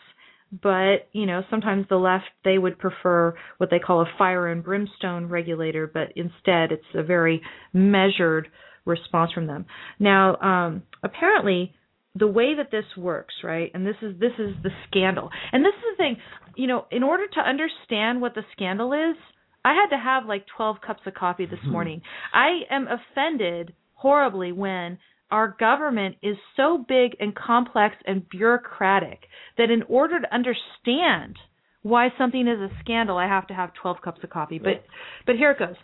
[0.63, 4.63] but, you know, sometimes the left, they would prefer what they call a fire and
[4.63, 7.41] brimstone regulator, but instead it's a very
[7.73, 8.47] measured
[8.85, 9.65] response from them.
[9.99, 11.75] Now, um, apparently,
[12.19, 13.71] the way that this works, right?
[13.73, 15.29] And this is this is the scandal.
[15.51, 16.17] And this is the thing,
[16.55, 19.15] you know, in order to understand what the scandal is,
[19.63, 21.71] I had to have like 12 cups of coffee this hmm.
[21.71, 22.01] morning.
[22.33, 24.97] I am offended horribly when
[25.31, 29.19] our government is so big and complex and bureaucratic
[29.57, 31.37] that in order to understand
[31.83, 34.59] why something is a scandal, I have to have 12 cups of coffee.
[34.59, 34.83] But
[35.25, 35.75] but here it goes.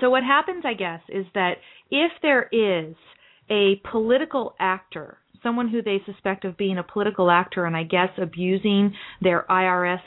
[0.00, 1.54] So what happens, I guess, is that
[1.90, 2.94] if there is
[3.50, 8.10] a political actor, someone who they suspect of being a political actor and I guess
[8.20, 10.00] abusing their IRS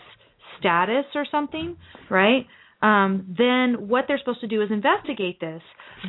[0.60, 1.78] status or something,
[2.10, 2.46] right?
[2.82, 5.62] Um, then what they're supposed to do is investigate this.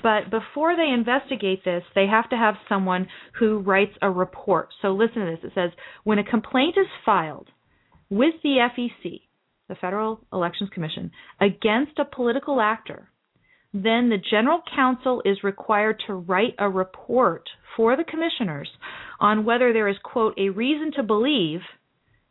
[0.02, 3.08] But before they investigate this, they have to have someone
[3.38, 4.68] who writes a report.
[4.82, 5.44] So listen to this.
[5.44, 5.70] It says
[6.04, 7.48] when a complaint is filed
[8.10, 9.22] with the FEC,
[9.68, 11.10] the Federal Elections Commission,
[11.40, 13.08] against a political actor,
[13.84, 18.68] then the general counsel is required to write a report for the commissioners
[19.20, 21.60] on whether there is, quote, a reason to believe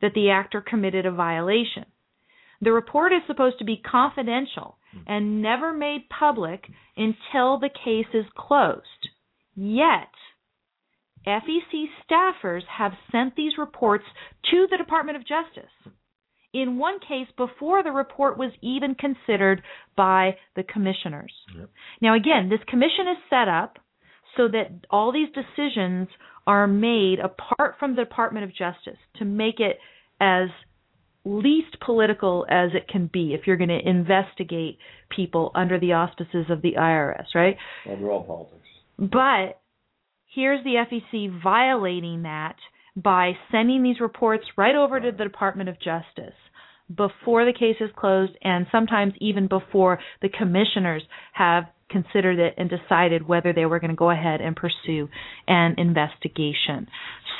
[0.01, 1.85] that the actor committed a violation.
[2.61, 8.25] The report is supposed to be confidential and never made public until the case is
[8.37, 8.81] closed.
[9.55, 10.09] Yet,
[11.27, 14.05] FEC staffers have sent these reports
[14.51, 15.71] to the Department of Justice.
[16.55, 19.61] In one case, before the report was even considered
[19.97, 21.33] by the commissioners.
[21.53, 21.69] Yep.
[22.01, 23.77] Now, again, this commission is set up
[24.37, 26.07] so that all these decisions
[26.47, 29.79] are made apart from the Department of Justice to make it
[30.21, 30.47] as
[31.25, 34.77] least political as it can be if you're going to investigate
[35.13, 37.57] people under the auspices of the IRS, right?
[37.85, 38.61] They're all politics.
[38.97, 39.59] But
[40.33, 42.55] here's the FEC violating that
[42.95, 46.35] by sending these reports right over to the Department of Justice
[46.95, 51.01] before the case is closed and sometimes even before the commissioners
[51.33, 55.07] have considered it and decided whether they were going to go ahead and pursue
[55.47, 56.87] an investigation.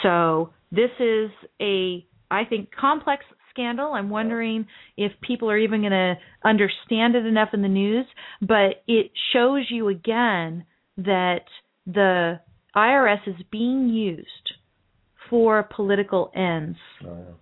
[0.04, 3.94] So this is a I think complex scandal.
[3.94, 4.66] I'm wondering
[4.98, 8.06] if people are even going to understand it enough in the news,
[8.42, 10.66] but it shows you again
[10.98, 11.42] that
[11.86, 12.40] the
[12.76, 14.26] IRS is being used
[15.30, 16.78] for political ends.
[17.04, 17.34] Oh, yeah.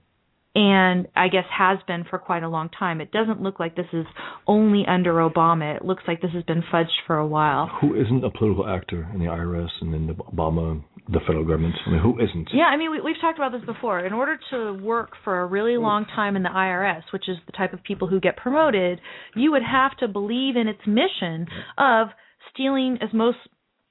[0.56, 3.02] And I guess has been for quite a long time.
[3.02, 4.06] It doesn't look like this is
[4.46, 5.76] only under Obama.
[5.76, 7.72] It looks like this has been fudged for a while.
[7.82, 11.74] Who isn't a political actor in the IRS and in the Obama, the federal government?
[11.88, 12.50] I mean, who isn't?
[12.54, 14.06] Yeah, I mean, we, we've talked about this before.
[14.06, 17.54] In order to work for a really long time in the IRS, which is the
[17.54, 19.02] type of people who get promoted,
[19.36, 21.48] you would have to believe in its mission
[21.80, 22.10] of
[22.54, 23.40] stealing as most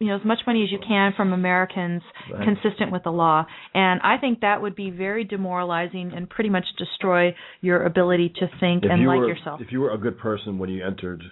[0.02, 2.44] you know as much money as you can from Americans Right.
[2.44, 3.44] consistent with the law.
[3.74, 8.46] And I think that would be very demoralizing and pretty much destroy your ability to
[8.60, 9.60] think If and you like were, yourself.
[9.60, 11.22] if you were a good person when you entered,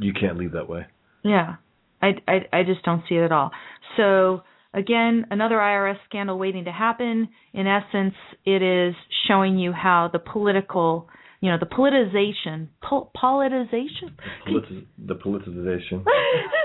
[0.00, 0.86] you can't leave that way.
[1.24, 1.56] Yeah,
[2.00, 3.50] I, I, I just don't see it at all.
[3.96, 4.42] So
[4.74, 7.28] again, another IRS scandal waiting to happen.
[7.52, 8.94] In essence, it is
[9.28, 11.08] showing you how the political,
[11.42, 14.14] you know, the politicization, pol- politicization.
[14.48, 16.04] Politi- the politicization.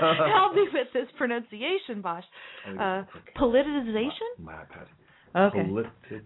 [0.00, 2.24] Help me with this pronunciation, Bosch.
[2.66, 3.02] Uh,
[3.36, 4.38] politicization.
[4.38, 4.90] My Patty.
[5.36, 5.68] Okay.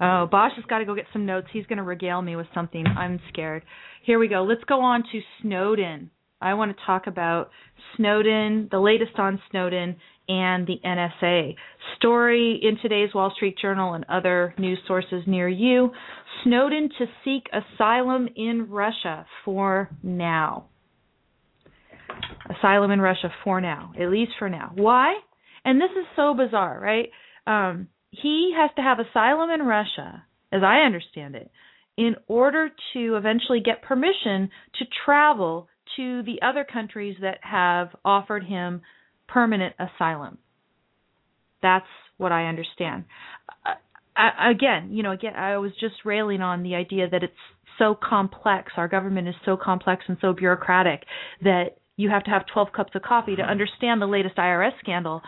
[0.00, 1.48] Oh, Bosch has got to go get some notes.
[1.52, 2.84] He's going to regale me with something.
[2.86, 3.64] I'm scared.
[4.04, 4.44] Here we go.
[4.44, 6.10] Let's go on to Snowden.
[6.40, 7.50] I want to talk about
[7.96, 9.96] Snowden, the latest on Snowden,
[10.28, 11.54] and the NSA.
[11.96, 15.90] Story in today's Wall Street Journal and other news sources near you.
[16.44, 20.66] Snowden to seek asylum in Russia for now.
[22.58, 24.72] Asylum in Russia for now, at least for now.
[24.74, 25.14] Why?
[25.64, 27.08] And this is so bizarre, right?
[27.46, 31.50] Um, he has to have asylum in Russia, as I understand it,
[31.96, 38.44] in order to eventually get permission to travel to the other countries that have offered
[38.44, 38.82] him
[39.32, 40.38] permanent asylum.
[41.62, 43.04] That's what I understand.
[43.64, 43.74] Uh,
[44.16, 47.32] I, again, you know, again, I was just railing on the idea that it's
[47.78, 48.72] so complex.
[48.76, 51.04] Our government is so complex and so bureaucratic
[51.42, 55.22] that you have to have 12 cups of coffee to understand the latest IRS scandal.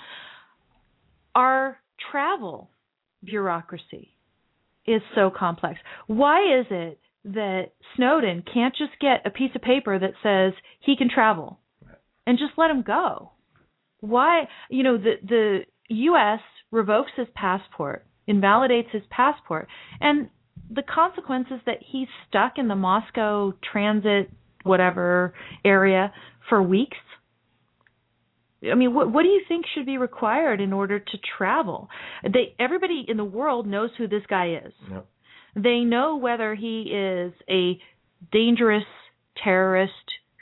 [1.35, 1.79] Our
[2.11, 2.71] travel
[3.25, 4.11] bureaucracy
[4.87, 5.79] is so complex.
[6.07, 10.97] Why is it that Snowden can't just get a piece of paper that says he
[10.97, 11.59] can travel
[12.27, 13.31] and just let him go?
[14.07, 16.41] Why, you know, the the US
[16.71, 19.69] revokes his passport, invalidates his passport,
[20.01, 20.29] and
[20.71, 24.31] the consequence is that he's stuck in the Moscow transit
[24.63, 26.13] whatever area
[26.49, 26.97] for weeks.
[28.71, 31.89] I mean, what what do you think should be required in order to travel?
[32.23, 34.73] They everybody in the world knows who this guy is.
[34.91, 35.07] Yep.
[35.57, 37.79] They know whether he is a
[38.33, 38.85] dangerous
[39.43, 39.93] terrorist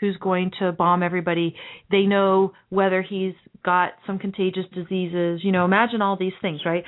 [0.00, 1.54] who's going to bomb everybody.
[1.90, 5.40] They know whether he's got some contagious diseases.
[5.42, 6.84] You know, imagine all these things, right?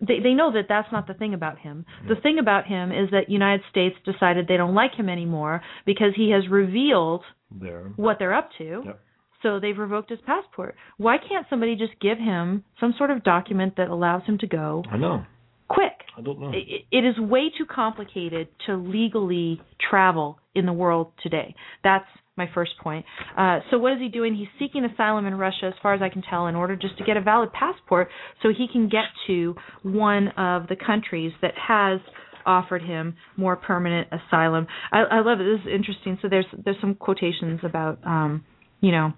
[0.00, 1.84] They they know that that's not the thing about him.
[2.08, 6.12] The thing about him is that United States decided they don't like him anymore because
[6.16, 7.92] he has revealed There.
[7.96, 8.82] what they're up to.
[8.84, 9.00] Yep.
[9.42, 10.74] So they've revoked his passport.
[10.96, 14.84] Why can't somebody just give him some sort of document that allows him to go
[14.90, 15.24] I know.
[15.68, 15.92] quick?
[16.16, 16.50] I don't know.
[16.52, 21.54] It, it is way too complicated to legally travel in the world today.
[21.84, 22.06] That's
[22.38, 23.04] my first point.
[23.36, 24.34] Uh, so what is he doing?
[24.34, 27.04] He's seeking asylum in Russia, as far as I can tell, in order just to
[27.04, 28.08] get a valid passport
[28.42, 32.00] so he can get to one of the countries that has
[32.46, 34.66] offered him more permanent asylum.
[34.90, 35.44] I, I love it.
[35.44, 36.18] This is interesting.
[36.22, 38.44] So there's there's some quotations about um,
[38.80, 39.12] you know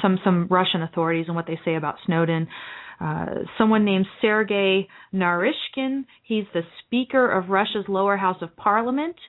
[0.00, 2.48] some some Russian authorities and what they say about Snowden.
[3.00, 3.26] Uh,
[3.58, 6.04] someone named Sergei Naryshkin.
[6.22, 9.16] He's the Speaker of Russia's lower house of parliament.
[9.16, 9.28] Uh,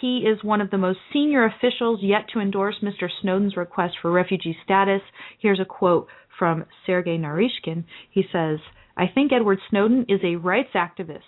[0.00, 3.08] he is one of the most senior officials yet to endorse Mr.
[3.22, 5.02] Snowden's request for refugee status.
[5.38, 7.84] Here's a quote from Sergei Naryshkin.
[8.10, 8.58] He says,
[8.96, 11.20] I think Edward Snowden is a rights activist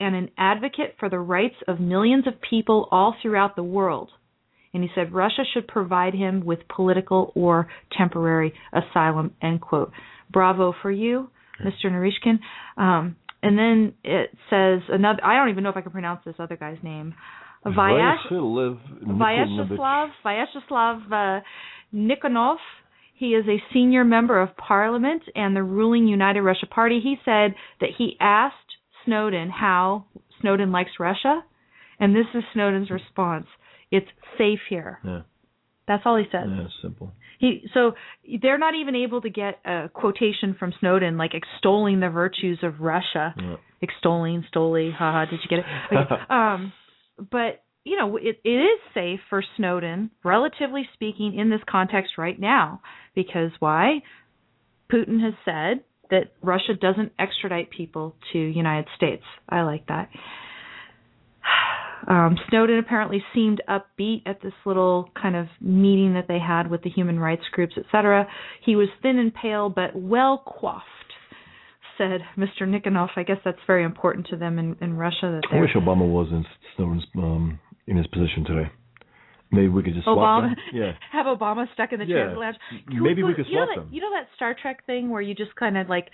[0.00, 4.10] and an advocate for the rights of millions of people all throughout the world.
[4.72, 9.34] And he said Russia should provide him with political or temporary asylum.
[9.40, 9.92] End quote.
[10.32, 11.30] Bravo for you,
[11.64, 11.86] Mr.
[11.86, 12.38] Naryshkin.
[12.76, 15.20] Um, and then it says another.
[15.22, 17.14] I don't even know if I can pronounce this other guy's name.
[19.06, 21.40] Vyacheslav Vyacheslav uh,
[21.94, 22.56] Nikonov.
[23.16, 27.00] He is a senior member of parliament and the ruling United Russia Party.
[27.02, 28.54] He said that he asked
[29.04, 30.06] Snowden how
[30.40, 31.44] Snowden likes Russia,
[32.00, 33.46] And this is Snowden's response.
[33.90, 34.98] It's safe here.
[35.04, 35.20] Yeah.
[35.86, 36.48] That's all he says.
[36.48, 37.12] Yeah, simple.
[37.38, 37.92] He so
[38.40, 42.80] they're not even able to get a quotation from Snowden like extolling the virtues of
[42.80, 43.34] Russia.
[43.38, 43.56] Yeah.
[43.82, 45.64] Extolling, stoli, haha, did you get it?
[45.92, 46.22] Okay.
[46.30, 46.72] um
[47.18, 52.38] but you know, it, it is safe for Snowden, relatively speaking, in this context right
[52.38, 52.80] now.
[53.14, 54.00] Because why?
[54.90, 59.22] Putin has said that Russia doesn't extradite people to United States.
[59.48, 60.08] I like that.
[62.06, 66.82] Um, Snowden apparently seemed upbeat at this little kind of meeting that they had with
[66.82, 68.28] the human rights groups, etc.
[68.62, 70.84] He was thin and pale, but well coiffed,
[71.98, 72.62] said Mr.
[72.62, 73.08] Nikonov.
[73.16, 75.40] I guess that's very important to them in, in Russia.
[75.40, 76.44] That I wish Obama was in
[76.76, 78.70] Snowden's um, in his position today.
[79.52, 80.56] Maybe we could just swap Obama, them.
[80.72, 80.92] Yeah.
[81.12, 82.16] have Obama stuck in the Yeah.
[82.16, 82.56] transit lounge.
[82.88, 83.88] Maybe we could you know swap that, them.
[83.92, 86.08] You know that Star Trek thing where you just kind of like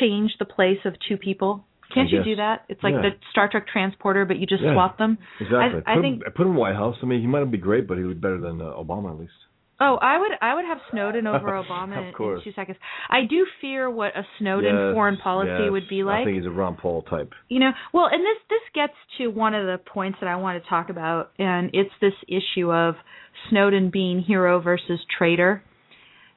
[0.00, 1.64] change the place of two people.
[1.94, 2.24] Can't I you guess.
[2.26, 2.64] do that?
[2.68, 3.02] It's like Yeah.
[3.02, 4.74] the Star Trek transporter, but you just Yeah.
[4.74, 5.18] swap them.
[5.40, 5.82] Exactly.
[5.86, 6.22] I, I put, think.
[6.22, 6.96] him, put him in White House.
[7.02, 9.10] I mean, he might not be great, but he would be better than uh, Obama
[9.10, 9.32] at least.
[9.80, 12.78] Oh, I would I would have Snowden over Obama in two seconds.
[13.08, 15.70] I do fear what a Snowden Yes, foreign policy yes.
[15.70, 16.22] would be like.
[16.22, 17.32] I think he's a Ron Paul type.
[17.48, 20.62] You know, well, and this this gets to one of the points that I want
[20.62, 22.94] to talk about, and it's this issue of
[23.50, 25.62] Snowden being hero versus traitor.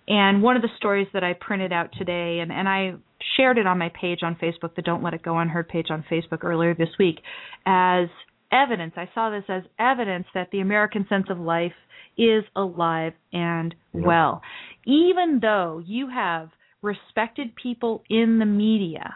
[0.08, 2.96] And one of the stories that I printed out today, and, and I
[3.38, 6.04] shared it on my page on Facebook, the Don't Let It Go Unheard page on
[6.12, 7.20] Facebook earlier this week,
[7.66, 8.08] as
[8.52, 8.94] evidence.
[8.96, 11.74] I saw this as evidence that the American sense of life
[12.18, 14.42] is alive and well.
[14.86, 16.50] Even though you have
[16.82, 19.16] respected people in the media,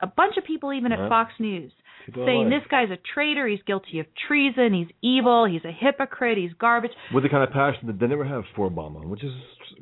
[0.00, 1.72] a bunch of people even at Fox News,
[2.06, 6.38] People saying this guy's a traitor, he's guilty of treason, he's evil, he's a hypocrite,
[6.38, 6.92] he's garbage.
[7.12, 9.32] with the kind of passion that they never have for Obama, which is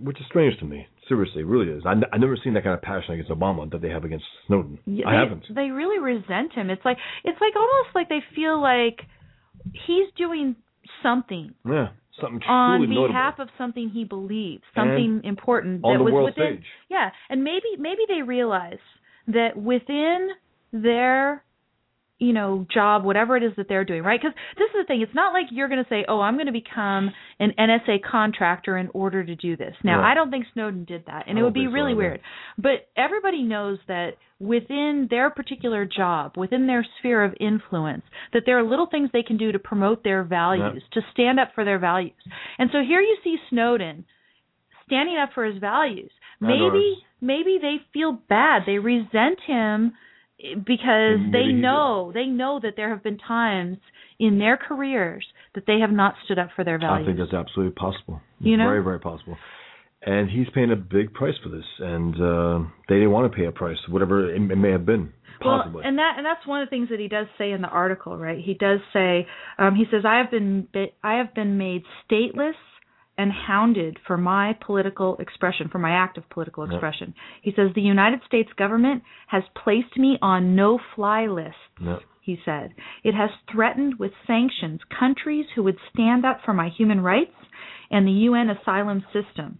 [0.00, 0.86] which is strange to me.
[1.08, 1.84] Seriously, it really is.
[1.86, 4.78] I, I never seen that kind of passion against Obama that they have against Snowden.
[4.86, 5.44] Yeah, I they, haven't.
[5.54, 6.68] They really resent him.
[6.70, 9.00] It's like it's like almost like they feel like
[9.86, 10.56] he's doing
[11.02, 11.88] something Yeah,
[12.20, 13.08] something on truly notable.
[13.08, 16.56] behalf of something he believes, something important on that was within.
[16.58, 16.64] stage.
[16.88, 18.82] Yeah, and maybe maybe they realize
[19.28, 20.30] that within
[20.72, 21.44] their
[22.18, 24.20] you know job whatever it is that they're doing right?
[24.20, 26.46] Because this is the thing it's not like you're going to say oh i'm going
[26.46, 29.74] to become an nsa contractor in order to do this.
[29.84, 31.98] Now i don't think snowden did that and I it would be so really either.
[31.98, 32.20] weird.
[32.58, 38.58] But everybody knows that within their particular job within their sphere of influence that there
[38.58, 41.78] are little things they can do to promote their values to stand up for their
[41.78, 42.12] values.
[42.58, 44.04] And so here you see snowden
[44.84, 46.10] standing up for his values.
[46.40, 49.94] Maybe maybe they feel bad they resent him
[50.38, 53.78] because they know they know that there have been times
[54.18, 57.06] in their careers that they have not stood up for their values.
[57.06, 58.20] I think that's absolutely possible.
[58.40, 58.66] You know?
[58.66, 59.36] very very possible.
[60.02, 63.46] And he's paying a big price for this, and uh, they didn't want to pay
[63.46, 65.80] a price, whatever it, it may have been, possibly.
[65.80, 67.68] Well, and that and that's one of the things that he does say in the
[67.68, 68.38] article, right?
[68.38, 69.26] He does say
[69.58, 70.68] um, he says I have been
[71.02, 72.52] I have been made stateless
[73.18, 76.72] and hounded for my political expression, for my active political Yep.
[76.74, 77.14] expression.
[77.42, 81.60] He says the United States government has placed me on no-fly lists.
[81.80, 81.98] No.
[82.20, 87.00] He said it has threatened with sanctions countries who would stand up for my human
[87.00, 87.34] rights
[87.90, 89.58] and the UN asylum system.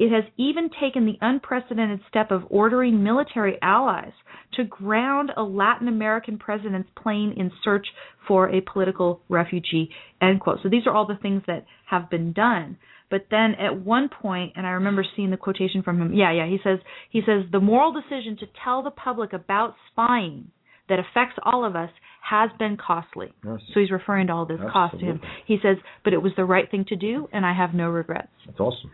[0.00, 4.14] It has even taken the unprecedented step of ordering military allies
[4.54, 7.86] to ground a Latin American president's plane in search
[8.26, 9.90] for a political refugee.
[10.22, 10.60] End quote.
[10.62, 12.78] So these are all the things that have been done.
[13.10, 16.14] But then at one point, and I remember seeing the quotation from him.
[16.14, 16.46] Yeah, yeah.
[16.46, 16.78] He says
[17.10, 20.50] he says the moral decision to tell the public about spying
[20.88, 21.90] that affects all of us
[22.22, 23.34] has been costly.
[23.44, 23.58] Yes.
[23.74, 25.20] So he's referring to all this cost to him.
[25.46, 28.28] He says, but it was the right thing to do, and I have no regrets
[28.46, 28.90] That's awesome.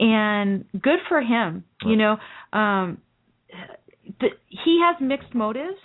[0.00, 1.64] And good for him.
[1.84, 2.16] You know,
[2.52, 2.98] um,
[4.20, 5.78] th- he has mixed motives.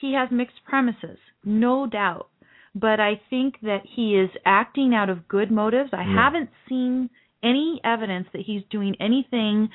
[0.00, 2.28] He has mixed premises, no doubt.
[2.74, 5.90] But I think that he is acting out of good motives.
[5.92, 6.14] I Yeah.
[6.24, 7.10] haven't seen
[7.42, 9.70] any evidence that he's doing anything,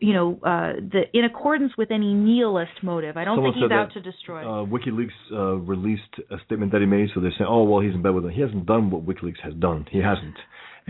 [0.00, 3.16] you know, uh, that in accordance with any nihilist motive.
[3.16, 4.42] I don't Someone think he's out that, to destroy.
[4.42, 7.94] Uh, WikiLeaks uh, released a statement that he made, so they're saying, "Oh, well, he's
[7.94, 9.86] in bed with it." He hasn't done what WikiLeaks has done.
[9.90, 10.36] He hasn't,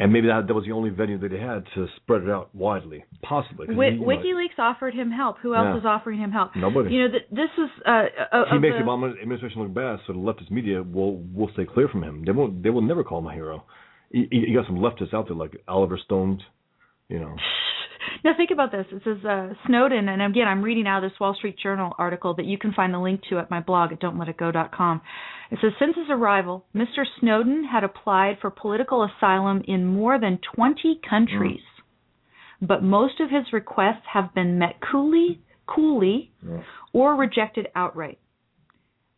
[0.00, 2.54] and maybe that that was the only venue that he had to spread it out
[2.54, 3.66] widely, possibly.
[3.66, 5.38] Wi- he, you know, WikiLeaks offered him help.
[5.38, 5.78] Who else Yeah.
[5.78, 6.54] is offering him help?
[6.56, 6.94] Nobody.
[6.94, 7.90] You know, th- this is uh,
[8.32, 11.50] uh, he makes the, the Obama administration look bad, so the leftist media will will
[11.52, 12.24] stay clear from him.
[12.24, 12.62] They won't.
[12.62, 13.64] They will never call him a hero.
[14.10, 16.42] You, you got some leftists out there like Oliver Stone,
[17.08, 17.34] you know.
[18.24, 18.86] Now think about this.
[18.92, 22.34] It says uh, Snowden, and again, I'm reading out of this Wall Street Journal article
[22.34, 25.00] that you can find the link to at my blog at don'tletitgo.com.
[25.50, 27.04] It says since his arrival, Mr.
[27.20, 31.60] Snowden had applied for political asylum in more than 20 countries,
[32.60, 36.60] but most of his requests have been met coolly, coolly, Yeah.
[36.92, 38.18] or rejected outright.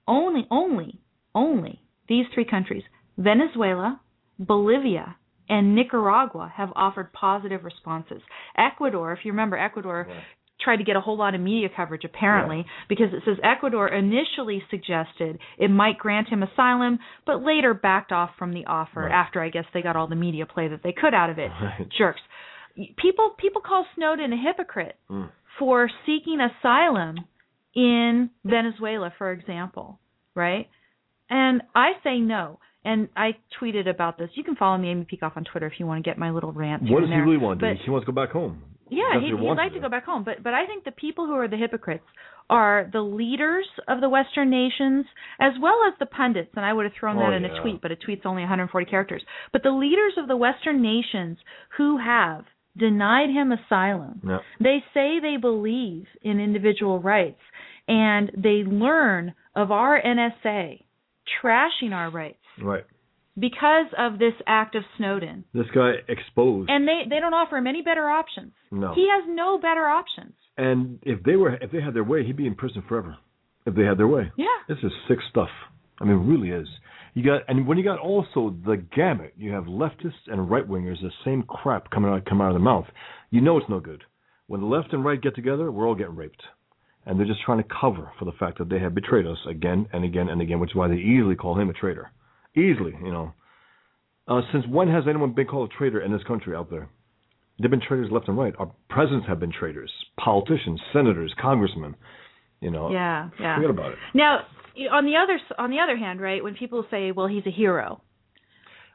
[0.06, 1.00] Only, only,
[1.34, 2.82] only these three countries,
[3.16, 4.00] Venezuela,
[4.38, 5.16] Bolivia,
[5.50, 8.22] and Nicaragua have offered positive responses.
[8.56, 10.22] Ecuador, if you remember, Ecuador Right.
[10.60, 12.64] tried to get a whole lot of media coverage apparently Yeah.
[12.88, 18.34] because it says Ecuador initially suggested it might grant him asylum, but later backed off
[18.36, 19.12] from the offer Right.
[19.12, 21.50] after I guess they got all the media play that they could out of it.
[21.60, 21.88] Right.
[21.88, 22.20] Jerks.
[22.96, 25.30] People people call Snowden a hypocrite Mm.
[25.58, 27.16] for seeking asylum
[27.74, 29.98] in Venezuela, for example,
[30.34, 30.68] right?
[31.28, 32.58] And I say no.
[32.84, 34.30] And I tweeted about this.
[34.34, 36.52] You can follow me, Amy Peikoff, on Twitter if you want to get my little
[36.52, 36.82] rant.
[36.84, 37.60] What does he really want?
[37.60, 38.62] But- he wants to go back home.
[38.88, 40.90] yeah, he'd, he he'd like to to go back home, but but I think the
[40.92, 42.04] people who are the hypocrites
[42.48, 45.04] are the leaders of the Western nations
[45.40, 46.50] as well as the pundits.
[46.56, 47.56] And I would have thrown Oh, that in yeah.
[47.56, 49.22] a tweet, but a tweet's only 140 characters.
[49.52, 51.38] But the leaders of the Western nations
[51.76, 52.44] who have
[52.76, 54.38] denied him asylum, Yeah.
[54.58, 57.40] they say they believe in individual rights,
[57.86, 60.82] and they learn of our NSA
[61.40, 62.84] trashing our rights Right.
[63.38, 65.44] because of this act of Snowden.
[65.54, 66.68] This guy exposed.
[66.70, 68.52] And they they don't offer him any better options.
[68.70, 68.94] no.
[68.94, 70.34] He has no better options.
[70.58, 73.16] And if they were, if they had their way, he'd be in prison forever.
[73.66, 74.46] If they had their way, Yeah.
[74.68, 75.48] this is sick stuff.
[76.00, 76.68] I mean, it really is.
[77.14, 81.00] You got, and when you got also the gamut, you have leftists and right wingers,
[81.02, 82.86] the same crap coming out, come out of their mouth.
[83.30, 84.04] You know it's no good.
[84.46, 86.42] When the left and right get together, we're all getting raped,
[87.06, 89.88] and they're just trying to cover for the fact that they have betrayed us again
[89.92, 92.10] and again and again, which is why they easily call him a traitor.
[92.56, 93.32] Easily, you know.
[94.26, 96.88] Uh, since when has anyone been called a traitor in this country out there?
[97.60, 98.54] They've been traitors left and right.
[98.58, 99.92] Our presidents have been traitors.
[100.18, 101.94] Politicians, senators, congressmen.
[102.60, 102.90] You know.
[102.90, 103.56] Yeah, yeah.
[103.56, 103.98] Forget about it.
[104.14, 104.40] Now,
[104.92, 108.02] on the other on the other hand, right, when people say, "Well, he's a hero,"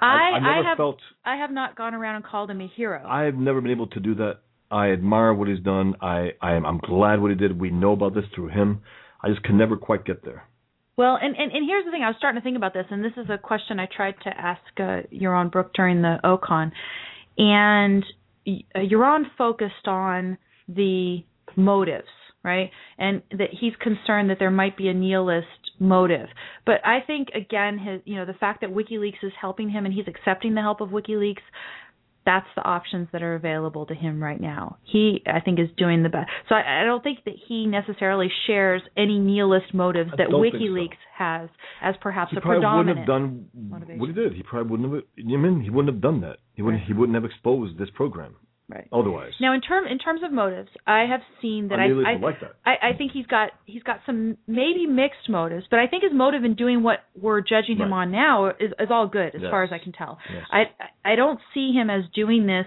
[0.01, 0.99] I I, I have felt.
[1.23, 3.03] I have not gone around and called him a hero.
[3.07, 4.39] I have never been able to do that.
[4.71, 5.95] I admire what he's done.
[6.01, 6.65] I, I am.
[6.65, 7.59] I'm glad what he did.
[7.59, 8.81] We know about this through him.
[9.21, 10.47] I just can never quite get there.
[10.97, 12.03] Well, and, and and here's the thing.
[12.03, 14.29] I was starting to think about this, and this is a question I tried to
[14.29, 16.71] ask uh, Yaron Brook during the OCON,
[17.37, 18.03] and
[18.47, 20.37] uh, Yaron focused on
[20.69, 21.19] the
[21.57, 22.07] motives,
[22.43, 22.71] right?
[22.97, 25.47] And that he's concerned that there might be a nihilist
[25.79, 26.27] motive.
[26.65, 29.93] But I think again, his you know the fact that WikiLeaks is helping him and
[29.93, 31.43] he's accepting the help of WikiLeaks.
[32.25, 34.77] That's the options that are available to him right now.
[34.83, 36.29] He, I think, is doing the best.
[36.49, 40.51] So I, I don't think that he necessarily shares any nihilist motives I that don't
[40.51, 40.57] so.
[40.57, 41.49] WikiLeaks has
[41.81, 43.99] as perhaps He a probably wouldn't have done motivation.
[43.99, 44.33] what he did.
[44.33, 45.03] He probably wouldn't have.
[45.15, 46.37] You mean he wouldn't have done that.
[46.53, 46.81] He wouldn't.
[46.81, 46.87] Right.
[46.87, 48.35] He wouldn't have exposed this program
[48.69, 48.87] right.
[48.91, 49.33] otherwise.
[49.39, 52.13] Now, in term in terms of motives, I have seen that A I nihilist I,
[52.13, 52.55] would like that.
[52.65, 56.11] I I think he's got he's got some maybe mixed motives, but I think his
[56.13, 59.51] motive in doing what we're judging him on now is is all good as Yes.
[59.51, 60.17] far as I can tell.
[60.33, 60.43] Yes.
[60.51, 62.65] I I don't see him as doing this,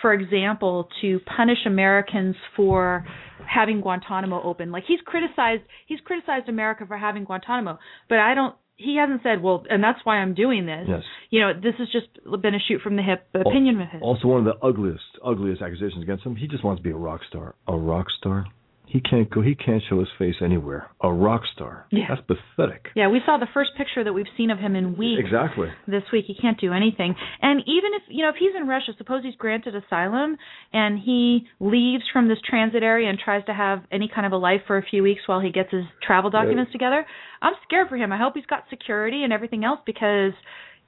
[0.00, 3.04] for example, to punish Americans for
[3.46, 4.70] having Guantanamo open.
[4.70, 7.78] Like he's criticized he's criticized America for having Guantanamo,
[8.08, 8.54] but I don't.
[8.76, 10.86] He hasn't said, well, and that's why I'm doing this.
[10.88, 11.02] Yes.
[11.30, 12.08] You know, this has just
[12.42, 14.02] been a shoot from the hip opinion of his.
[14.02, 16.36] Also, one of the ugliest, ugliest accusations against him.
[16.36, 17.54] He just wants to be a rock star.
[17.68, 18.46] A rock star.
[18.92, 19.40] He can't go.
[19.40, 20.90] He can't show his face anywhere.
[21.02, 21.86] A rock star.
[21.90, 22.04] Yeah.
[22.10, 22.88] That's pathetic.
[22.94, 25.68] Yeah, we saw the first picture that we've seen of him in weeks Exactly.
[25.88, 26.26] this week.
[26.28, 27.14] He can't do anything.
[27.40, 30.36] And even if you know, if he's in Russia, suppose he's granted asylum
[30.74, 34.36] and he leaves from this transit area and tries to have any kind of a
[34.36, 37.06] life for a few weeks while he gets his travel documents together.
[37.40, 38.12] I'm scared for him.
[38.12, 40.32] I hope he's got security and everything else because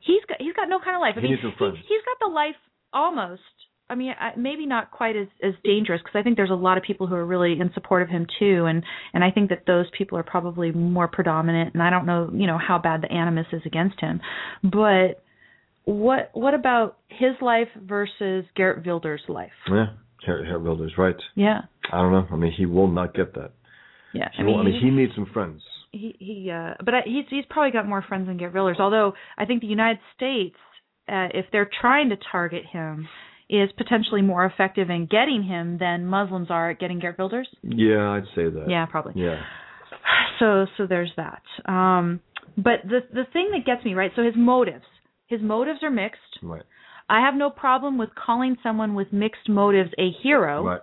[0.01, 1.15] he's got he's got no kind of life.
[1.17, 1.79] I mean, needs friends.
[1.89, 2.61] he's got the life
[2.93, 3.41] almost.
[3.91, 6.79] I mean, I- maybe not quite as as dangerous because I think there's a lot
[6.79, 8.83] of people who are really in support of him too, and
[9.13, 11.75] and I think that those people are probably more predominant.
[11.75, 14.21] And I don't know, you know, how bad the animus is against him,
[14.63, 15.23] but
[15.85, 19.53] what what about his life versus Garrett Wilder's life?
[19.71, 19.87] Yeah.
[20.25, 21.17] Harry, Harry Wilder's right.
[21.35, 21.61] Yeah,
[21.93, 22.27] I don't know.
[22.33, 23.51] I mean, he will not get that.
[24.15, 24.29] yeah.
[24.35, 25.61] He won't- I mean, he needs some friends.
[25.93, 28.79] he he uh but I, he's he's probably got more friends than Garrett Wilders.
[28.81, 30.57] Although I think the United States,
[31.09, 33.07] uh, if they're trying to target him,
[33.49, 37.49] is potentially more effective in getting him than Muslims are at getting Garrett Wilders.
[37.63, 38.67] Yeah, I'd say that.
[38.69, 39.21] Yeah, probably.
[39.23, 39.41] Yeah.
[40.41, 41.43] So so there's that.
[41.71, 42.21] Um,
[42.57, 44.11] but the the thing that gets me right.
[44.17, 44.85] So his motives,
[45.29, 46.19] his motives are mixed.
[46.43, 46.65] Right.
[47.09, 50.65] I have no problem with calling someone with mixed motives a hero.
[50.65, 50.81] Right.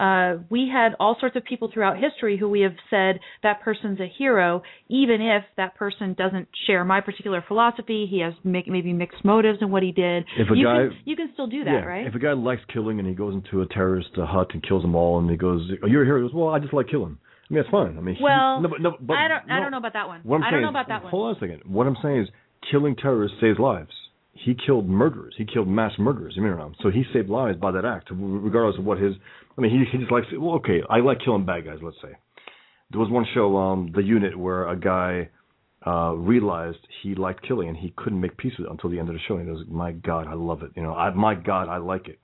[0.00, 4.00] Uh, we had all sorts of people throughout history who we have said that person's
[4.00, 8.06] a hero, even if that person doesn't share my particular philosophy.
[8.10, 10.24] He has maybe mixed motives in what he did.
[10.38, 11.84] If a you guy- can, you can still do that, yeah.
[11.84, 12.06] right?
[12.06, 14.82] If a guy likes killing and he goes into a terrorist uh, hut and kills
[14.82, 16.88] them all, and he goes, "Oh, you're a hero," he goes, "Well, I just like
[16.88, 17.18] killing."
[17.50, 17.98] I mean, that's fine.
[17.98, 19.50] I mean, he- well, no, but, no, but, I don't.
[19.50, 20.20] I don't know about that one.
[20.22, 21.10] What I'm I don't know is- about that one.
[21.10, 21.62] Hold on a second.
[21.70, 22.28] What I'm saying is,
[22.70, 23.90] killing terrorists saves lives.
[24.32, 25.34] He killed murderers.
[25.36, 26.34] He killed mass murderers.
[26.36, 29.14] You mean, so he saved lives by that act, regardless of what his.
[29.60, 30.26] I mean, he he just likes.
[30.32, 31.78] Well, okay, I like killing bad guys.
[31.82, 32.12] Let's say
[32.90, 35.28] there was one show, um, the unit, where a guy
[35.86, 39.08] uh, realized he liked killing and he couldn't make peace with it until the end
[39.10, 39.36] of the show.
[39.36, 40.70] And he goes, "My God, I love it.
[40.76, 42.18] You know, I, my God, I like it."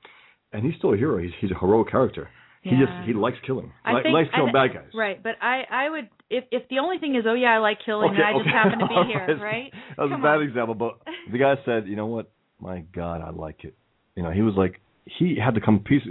[0.53, 1.19] And he's still a hero.
[1.23, 2.29] He's he's a heroic character.
[2.63, 2.87] He Yeah.
[2.87, 3.71] just he likes killing.
[3.85, 4.91] I think- likes killing I bad guys.
[4.95, 7.79] Right, but I I would if if the only thing is oh yeah I like
[7.85, 9.43] killing Okay, and I just happen to be here, right.
[9.43, 9.73] right?
[9.97, 10.43] That was Come a bad on.
[10.43, 10.99] example, but
[11.31, 12.31] the guy said, "You know what?
[12.61, 13.75] My God, I like it."
[14.17, 14.81] You know, he was like,
[15.19, 16.03] he had to come piece.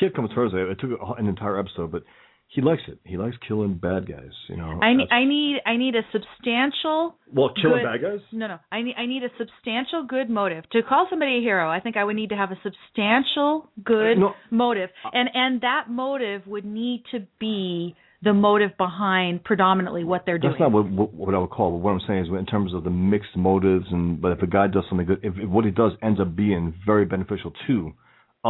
[0.00, 0.70] He had come to terms with it.
[0.70, 2.02] It took an entire episode, but
[2.48, 2.98] he likes it.
[3.04, 4.30] He likes killing bad guys.
[4.48, 4.80] You know.
[4.80, 8.20] I need I need I need a substantial well, killing good- bad guys.
[8.32, 11.68] no no I need I need a substantial good motive to call somebody a hero.
[11.70, 14.34] I think I would need to have a substantial good No.
[14.50, 20.38] motive, and and that motive would need to be the motive behind predominantly what they're
[20.38, 20.52] doing.
[20.54, 21.70] That's not what, what what I would call.
[21.72, 24.46] But what I'm saying is, in terms of the mixed motives, and but if a
[24.46, 27.92] guy does something good, if, if what he does ends up being very beneficial to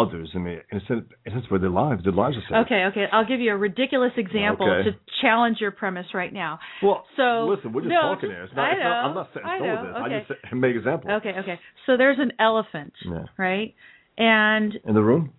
[0.01, 2.43] others, I mean, in a sense, in a sense for their lives, their lives are
[2.49, 2.67] saved.
[2.67, 3.05] Okay, okay.
[3.13, 4.91] I'll give you a ridiculous example Okay.
[4.91, 6.59] to challenge your premise right now.
[6.83, 8.45] Well, So listen, we're just no, talking here.
[8.45, 9.97] It's not, I it's not, I'm not setting I know, this.
[10.07, 10.15] okay.
[10.15, 11.13] I just make examples.
[11.19, 11.61] Okay, okay.
[11.87, 13.25] So there's an elephant, Yeah.
[13.37, 13.75] right?
[14.17, 15.33] And In the room.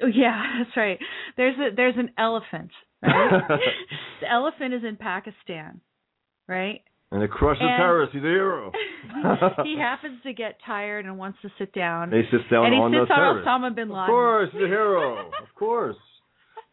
[0.00, 0.98] yeah, that's right.
[1.36, 2.70] There's a there's an elephant,
[3.02, 3.42] right?
[4.20, 5.80] the elephant is in Pakistan,
[6.48, 6.82] right?
[7.12, 8.08] And they crush the And-.
[8.12, 8.70] He's a hero.
[9.64, 12.10] he happens to get tired and wants to sit down.
[12.10, 13.48] They sit down and he on sits the on terrorist.
[13.48, 15.26] Osama bin Of course, he's a hero.
[15.42, 15.96] Of course.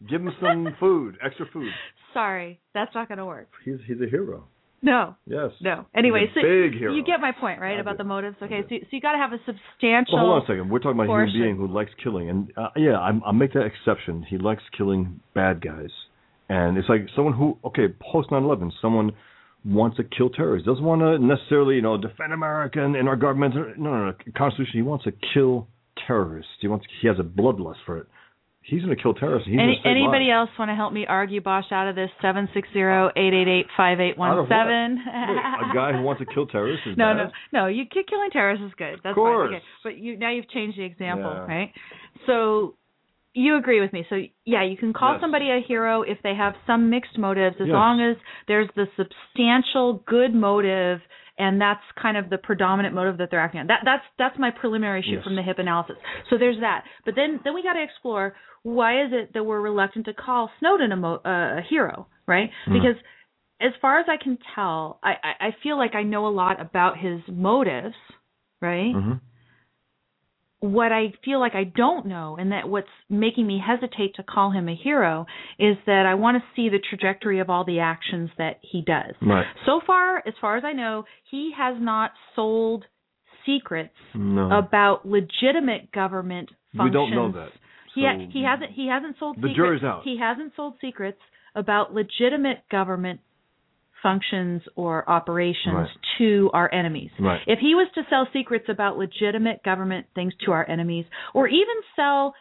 [0.07, 1.71] Give him some food, extra food.
[2.13, 3.49] Sorry, that's not going to work.
[3.65, 4.45] He's he's a hero.
[4.79, 5.49] No, Yes.
[5.59, 5.85] no.
[5.95, 6.93] Anyway, so big hero.
[6.93, 7.97] you get my point, right, I about do.
[7.99, 8.38] the motives.
[8.43, 10.13] Okay, so so you got to have a substantial.
[10.17, 10.69] Well, hold on a second.
[10.69, 13.53] We're talking about a human being who likes killing, and uh, yeah, I'm, I'll make
[13.53, 14.23] that exception.
[14.29, 15.89] He likes killing bad guys,
[16.47, 19.13] and it's like someone who, okay, post 9/11, someone
[19.66, 23.16] wants to kill terrorists, doesn't want to necessarily, you know, defend America and, and our
[23.16, 23.55] government.
[23.55, 24.14] No, no, no.
[24.38, 24.74] Constitution.
[24.76, 25.68] He wants to kill
[26.08, 26.51] terrorists.
[26.62, 26.86] He wants.
[27.01, 28.08] He has a bloodlust for it.
[28.62, 29.47] He's going to kill terrorists.
[29.49, 30.49] Any, anybody lives.
[30.51, 32.10] else want to help me argue Bosch out of this?
[32.22, 34.97] Seven six zero eight eight eight five eight one of seven.
[35.08, 37.32] A guy who wants to kill terrorists is No, bad?
[37.53, 37.68] no, no.
[37.68, 38.99] You ki- killing terrorists is good.
[39.05, 39.47] That's course.
[39.51, 39.55] fine.
[39.55, 41.45] Okay, but you now you've changed the example, Yeah.
[41.55, 41.72] right?
[42.26, 42.76] So
[43.38, 44.03] you agree with me.
[44.09, 44.15] So
[44.45, 45.21] yeah, you can call Yes.
[45.21, 47.73] somebody a hero if they have some mixed motives, as Yes.
[47.73, 48.15] long as
[48.47, 50.99] there's the substantial good motive,
[51.38, 53.67] and that's kind of the predominant motive that they're acting on.
[53.67, 55.23] That that's that's my preliminary shoot Yes.
[55.23, 55.97] from the hip analysis.
[56.29, 56.83] So there's that.
[57.05, 60.49] But then then we got to explore why is it that we're reluctant to call
[60.59, 62.49] Snowden a, mo- uh, a hero, right?
[62.65, 62.73] Hmm.
[62.73, 62.97] Because
[63.61, 66.59] as far as I can tell, I, I, I feel like I know a lot
[66.59, 67.95] about his motives,
[68.61, 68.93] right?
[68.95, 69.19] Mhm.
[70.60, 74.49] What I feel like I don't know, and that what's making me hesitate to call
[74.51, 75.28] him a hero,
[75.60, 79.14] is that I want to see the trajectory of all the actions that he does.
[79.22, 79.45] Right.
[79.68, 82.86] So far, as far as I know, he has not sold
[83.45, 84.49] secrets No.
[84.58, 86.89] about legitimate government functions.
[86.89, 87.49] we don't know that.
[87.93, 89.55] He ha- he hasn't he hasn't sold The secrets.
[89.55, 90.01] jury's out.
[90.03, 91.20] He hasn't sold secrets
[91.55, 93.20] about legitimate government
[94.04, 95.89] functions or operations Right.
[96.18, 97.12] to our enemies.
[97.20, 97.41] Right.
[97.48, 101.76] If he was to sell secrets about legitimate government things to our enemies or even
[101.95, 102.34] sell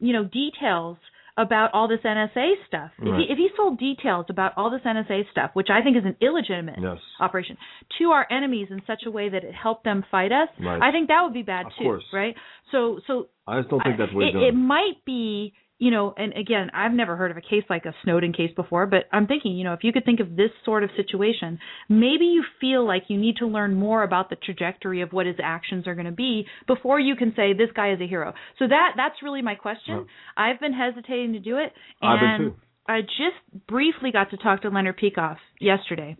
[0.00, 0.96] you know details
[1.36, 2.90] about all this NSA stuff.
[2.98, 6.04] If he if he sold details about all this NSA stuff, which I think is
[6.04, 6.98] an illegitimate Yes.
[7.20, 7.56] operation
[7.98, 10.82] to our enemies in such a way that it helped them fight us, Right.
[10.82, 12.04] I think that would be bad Of too, course.
[12.12, 12.34] right?
[12.72, 16.32] So so I just don't think that's what it, it might be, you know, and
[16.32, 19.56] again, I've never heard of a case like a Snowden case before, but I'm thinking,
[19.56, 21.58] you know, if you could think of this sort of situation,
[21.88, 25.36] maybe you feel like you need to learn more about the trajectory of what his
[25.42, 28.34] actions are going to be before you can say this guy is a hero.
[28.58, 29.94] So that that's really my question.
[30.36, 30.52] Right.
[30.54, 31.72] I've been hesitating to do it,
[32.02, 32.56] and I've been too.
[32.88, 36.16] I just briefly got to talk to Leonard Peikoff yesterday.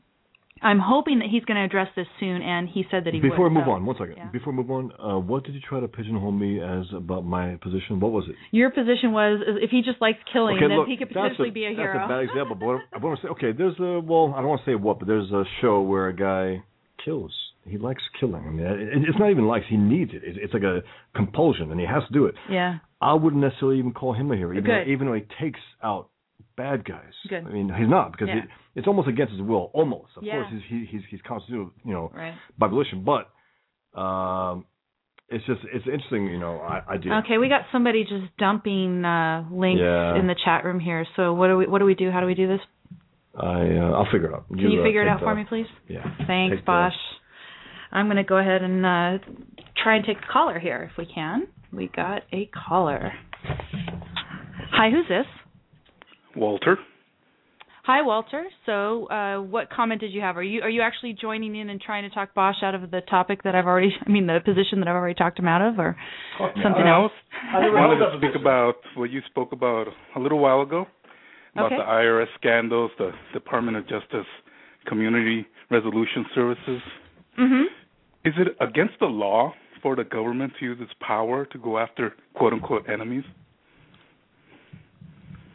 [0.62, 3.44] I'm hoping that he's going to address this soon, and he said that he Before
[3.44, 3.52] would.
[3.52, 4.14] we move so, on, one second.
[4.16, 4.30] yeah.
[4.30, 7.56] Before we move on, uh, what did you try to pigeonhole me as about my
[7.62, 8.00] position?
[8.00, 8.34] What was it?
[8.50, 11.66] Your position was if he just likes killing, okay, then look, he could potentially be
[11.66, 11.98] a hero.
[11.98, 12.56] That's a bad example.
[12.56, 14.98] But I want to say, okay, there's a well, I don't want to say what,
[14.98, 16.62] but there's a show where a guy
[17.04, 17.32] kills.
[17.64, 18.44] He likes killing.
[18.46, 19.66] I mean, it, it's not even likes.
[19.68, 20.22] He needs it.
[20.24, 20.80] It's, it's like a
[21.14, 22.34] compulsion, and he has to do it.
[22.50, 22.78] yeah.
[23.00, 26.08] I wouldn't necessarily even call him a hero, even though, even though he takes out
[26.58, 27.14] bad guys.
[27.28, 27.44] Good.
[27.46, 28.38] I mean, he's not because Yeah.
[28.40, 28.44] it,
[28.74, 29.70] it's almost against his will.
[29.72, 30.34] Almost, of Yeah.
[30.34, 32.34] course, he's he, he's he's constituted, you know, Right.
[32.58, 33.04] by volition.
[33.04, 33.24] But
[33.98, 34.66] um,
[35.30, 37.14] it's just it's interesting, you know, I, idea.
[37.24, 40.18] Okay, we got somebody just dumping uh links Yeah.
[40.20, 41.06] in the chat room here.
[41.16, 42.10] So what do we what do we do?
[42.10, 42.60] How do we do this?
[43.40, 44.48] I uh, I'll figure it out.
[44.48, 45.66] Can you uh, figure it out for me, please?
[45.88, 46.02] Yeah.
[46.26, 46.94] Thanks, Take the- Bosch.
[47.92, 49.18] I'm going to go ahead and uh
[49.82, 51.46] try and take a caller here if we can.
[51.72, 53.12] We got a caller.
[54.72, 55.26] Hi, who's this?
[56.38, 56.78] Walter.
[57.84, 58.44] Hi, Walter.
[58.66, 60.36] So, uh, what comment did you have?
[60.36, 63.00] Are you are you actually joining in and trying to talk Bosch out of the
[63.08, 65.78] topic that I've already, I mean, the position that I've already talked him out of,
[65.78, 65.96] or
[66.38, 67.12] something I else?
[67.50, 69.86] I wanted to speak about what you spoke about
[70.16, 70.86] a little while ago
[71.54, 71.76] about Okay.
[71.76, 74.26] the IRS scandals, the Department of Justice
[74.86, 76.82] community resolution services.
[77.38, 77.64] Mhm.
[78.24, 82.14] Is it against the law for the government to use its power to go after
[82.34, 83.24] quote unquote enemies?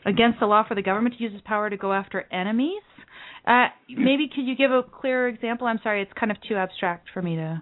[0.05, 2.81] Against the law for the government to use its power to go after enemies?
[3.47, 5.67] Uh, maybe could you give a clearer example?
[5.67, 7.61] I'm sorry, it's kind of too abstract for me to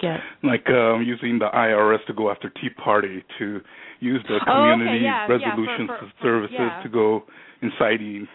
[0.00, 0.18] get.
[0.42, 3.60] Like um, using the IRS to go after Tea Party, to
[4.00, 6.82] use the Oh, okay, community yeah, yeah, for- for- for- services yeah.
[6.82, 7.24] to go
[7.62, 8.26] inciting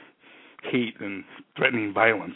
[0.71, 1.23] hate and
[1.57, 2.35] threatening violence.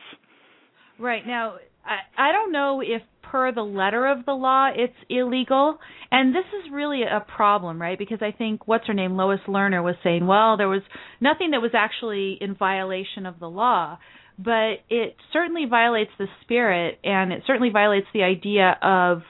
[1.00, 1.56] Right now,
[1.86, 5.78] I, I don't know if per the letter of the law it's illegal,
[6.12, 7.98] and this is really a problem, right?
[7.98, 10.82] Because I think what's her name, Lois Lerner, was saying, well, there was
[11.20, 13.98] nothing that was actually in violation of the law,
[14.38, 19.22] but it certainly violates the spirit, and it certainly violates the idea of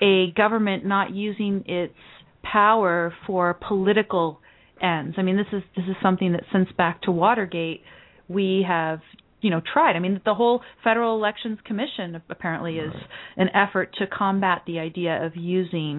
[0.00, 1.94] a government not using its
[2.42, 4.40] power for political
[4.80, 5.16] ends.
[5.18, 7.82] I mean, this is this is something that since back to Watergate
[8.28, 9.00] we have
[9.46, 9.94] you know tried.
[9.98, 12.94] I mean, the whole Federal Elections Commission apparently is
[13.36, 15.94] an effort to combat the idea of using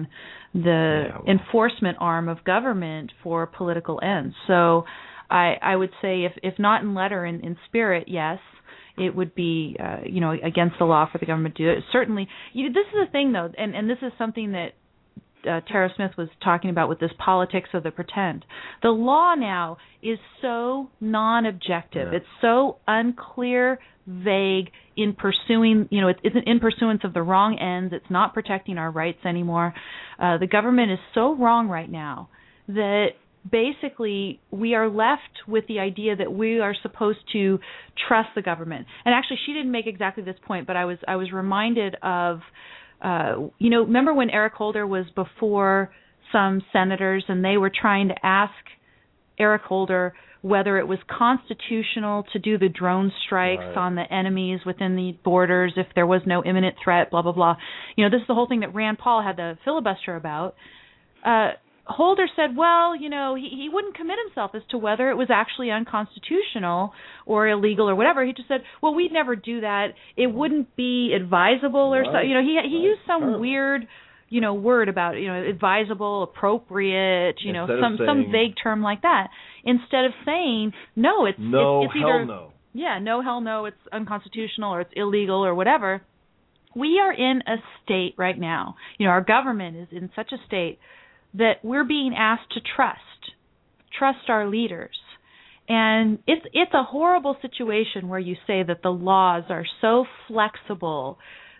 [0.52, 4.34] the Yeah, well- enforcement arm of government for political ends.
[4.50, 4.84] So,
[5.30, 8.38] I I would say if if not in letter in in spirit, yes.
[9.08, 11.84] It would be, uh, you know, against the law for the government to do it.
[11.92, 14.70] Certainly, you, this is the thing, though, and and this is something that
[15.48, 18.44] uh, Tara Smith was talking about with this politics of the pretend.
[18.82, 22.08] The law now is so non-objective.
[22.12, 22.18] Yeah.
[22.18, 25.88] It's so unclear, vague in pursuing.
[25.90, 27.92] You know, it's, it's in pursuance of the wrong ends.
[27.94, 29.74] It's not protecting our rights anymore.
[30.18, 32.28] Uh, the government is so wrong right now
[32.68, 33.08] that
[33.50, 37.58] basically we are left with the idea that we are supposed to
[38.08, 38.86] trust the government.
[39.04, 42.40] And actually she didn't make exactly this point, but I was I was reminded of
[43.02, 45.90] uh you know, remember when Eric Holder was before
[46.32, 48.52] some senators and they were trying to ask
[49.38, 53.76] Eric Holder whether it was constitutional to do the drone strikes Right.
[53.76, 57.56] on the enemies within the borders if there was no imminent threat, blah blah blah.
[57.96, 60.54] You know, this is the whole thing that Rand Paul had the filibuster about.
[61.24, 61.52] Uh
[61.88, 65.28] Holder said, well, you know, he, he wouldn't commit himself as to whether it was
[65.30, 66.92] actually unconstitutional
[67.26, 68.24] or illegal or whatever.
[68.26, 69.88] He just said, well, we'd never do that.
[70.16, 72.20] It wouldn't be advisable or so.
[72.20, 72.84] You know, he he Right.
[72.84, 73.40] used some Terrible.
[73.40, 73.88] weird,
[74.28, 78.54] you know, word about you know advisable, appropriate, you know, Instead of some some vague
[78.62, 79.28] term like that.
[79.64, 82.52] Instead of saying, no, it's No, it's, it's hell no.
[82.74, 86.02] yeah, no, hell no, it's unconstitutional or it's illegal or whatever.
[86.76, 88.76] We are in a state right now.
[88.98, 90.78] You know, our government is in such a state
[91.34, 92.98] that we're being asked to trust,
[93.96, 94.96] trust our leaders.
[95.68, 101.18] And it's it's a horrible situation where you say that the laws are so flexible,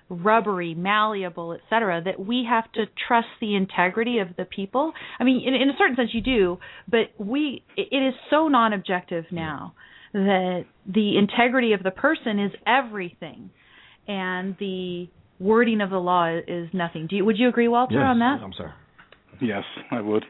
[0.08, 4.92] rubbery, malleable, et cetera, that we have to trust the integrity of the people.
[5.20, 6.58] I mean, in, in a certain sense, you do,
[6.90, 9.74] but we it it is so non-objective now
[10.14, 13.50] that the integrity of the person is everything,
[14.06, 15.08] and the
[15.38, 17.08] wording of the law is nothing.
[17.08, 18.40] Do you, would you agree, Walter, Yes, on that?
[18.42, 18.72] I'm sorry.
[19.40, 20.24] Yes, I would.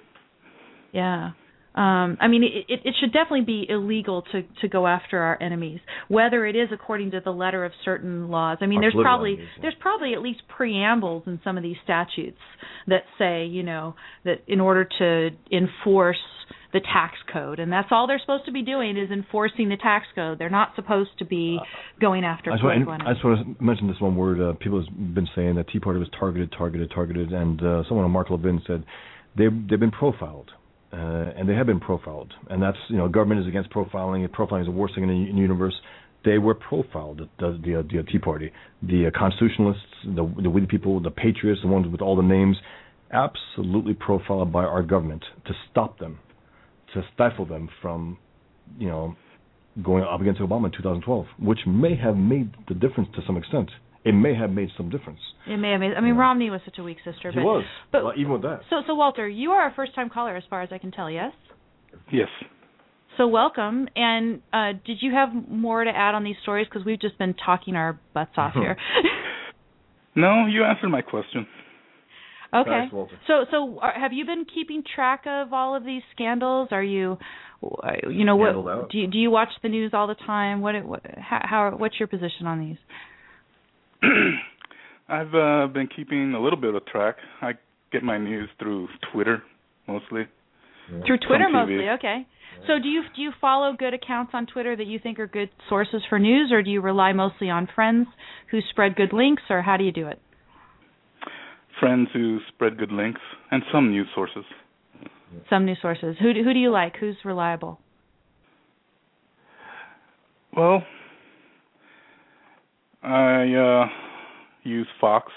[0.93, 1.31] Yeah.
[1.75, 5.41] Um, I mean, it, it, it should definitely be illegal to, to go after our
[5.41, 5.79] enemies,
[6.09, 8.59] whether it is according to the letter of certain laws.
[8.61, 9.63] I mean, there's probably enemies, yeah.
[9.63, 12.39] there's probably at least preambles in some of these statutes
[12.89, 13.95] that say, you know,
[14.25, 16.17] that in order to enforce
[16.73, 20.07] the tax code, and that's all they're supposed to be doing is enforcing the tax
[20.15, 20.39] code.
[20.39, 21.59] They're not supposed to be
[21.99, 24.41] going after I just, want, I just want to mention this one word.
[24.41, 28.05] Uh, people have been saying that Tea Party was targeted, targeted, targeted, and uh, someone
[28.05, 28.85] on Mark Levin said
[29.37, 30.51] they've they've been profiled,
[30.93, 34.25] uh, and they have been profiled, and that's you know government is against profiling.
[34.25, 35.75] and Profiling is the worst thing in the, in the universe.
[36.25, 38.53] They were profiled, the the, the, Tea Party,
[38.83, 42.23] the uh, constitutionalists, the the we the people, the patriots, the ones with all the
[42.23, 42.59] names,
[43.11, 46.19] absolutely profiled by our government to stop them,
[46.95, 48.19] to stifle them from,
[48.79, 49.15] you know,
[49.83, 53.71] going up against Obama in 2012, which may have made the difference to some extent.
[54.05, 55.21] It may have made some difference.
[55.47, 55.93] it may have made.
[55.95, 56.21] I mean, Yeah.
[56.21, 57.31] Romney was such a weak sister.
[57.31, 58.61] He but, was, but well, even with that.
[58.71, 61.11] so so Walter, you are a first time caller, as far as I can tell.
[61.11, 61.33] Yes.
[62.13, 62.29] Yes.
[63.19, 63.89] So welcome.
[63.97, 66.67] And uh, did you have more to add on these stories?
[66.71, 68.77] Because we've just been talking our butts off here.
[70.15, 71.47] No, you answered my question.
[72.55, 72.89] Okay.
[73.27, 76.69] So so are, have you been keeping track of all of these scandals?
[76.71, 77.19] Are you,
[77.63, 78.91] uh, you know, what out.
[78.91, 80.61] do you do you watch the news all the time?
[80.61, 82.77] What what how, how what's your position on these?
[85.09, 87.17] I've uh, been keeping a little bit of track.
[87.41, 87.53] I
[87.93, 89.43] get my news through Twitter
[89.87, 90.23] mostly.
[91.07, 91.89] Through Twitter mostly.
[91.99, 92.27] Okay.
[92.67, 95.51] So do you do you follow good accounts on Twitter that you think are good
[95.69, 98.09] sources for news, or do you rely mostly on friends
[98.51, 100.21] who spread good links, or how do you do it?
[101.81, 103.21] Friends who spread good links
[103.51, 104.45] and some news sources.
[105.49, 106.17] Some news sources.
[106.21, 106.97] Who do, who do you like?
[106.99, 107.79] Who's reliable?
[110.57, 110.83] Well,
[113.03, 113.87] I uh
[114.65, 115.33] use Fox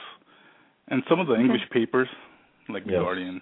[0.88, 1.42] and some of the Okay.
[1.42, 2.08] English papers
[2.70, 3.02] like the Yes.
[3.02, 3.42] Guardian.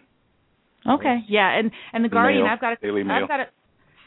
[0.88, 3.24] Okay, yeah, and and the The Guardian, Mail, I've got a, Daily Mail.
[3.24, 3.46] I've got a,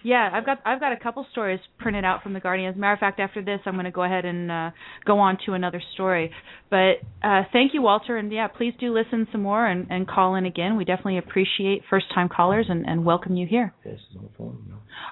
[0.02, 2.70] yeah, I've got I've got a couple stories printed out from the Guardian.
[2.70, 4.70] As a matter of fact, after this, I'm going to go ahead and uh,
[5.04, 6.30] go on to another story.
[6.70, 10.34] But uh, thank you, Walter, and yeah, please do listen some more and, and call
[10.34, 10.76] in again.
[10.76, 13.74] We definitely appreciate first time callers and, and welcome you here.
[13.84, 13.98] Yes.
[14.14, 14.30] No.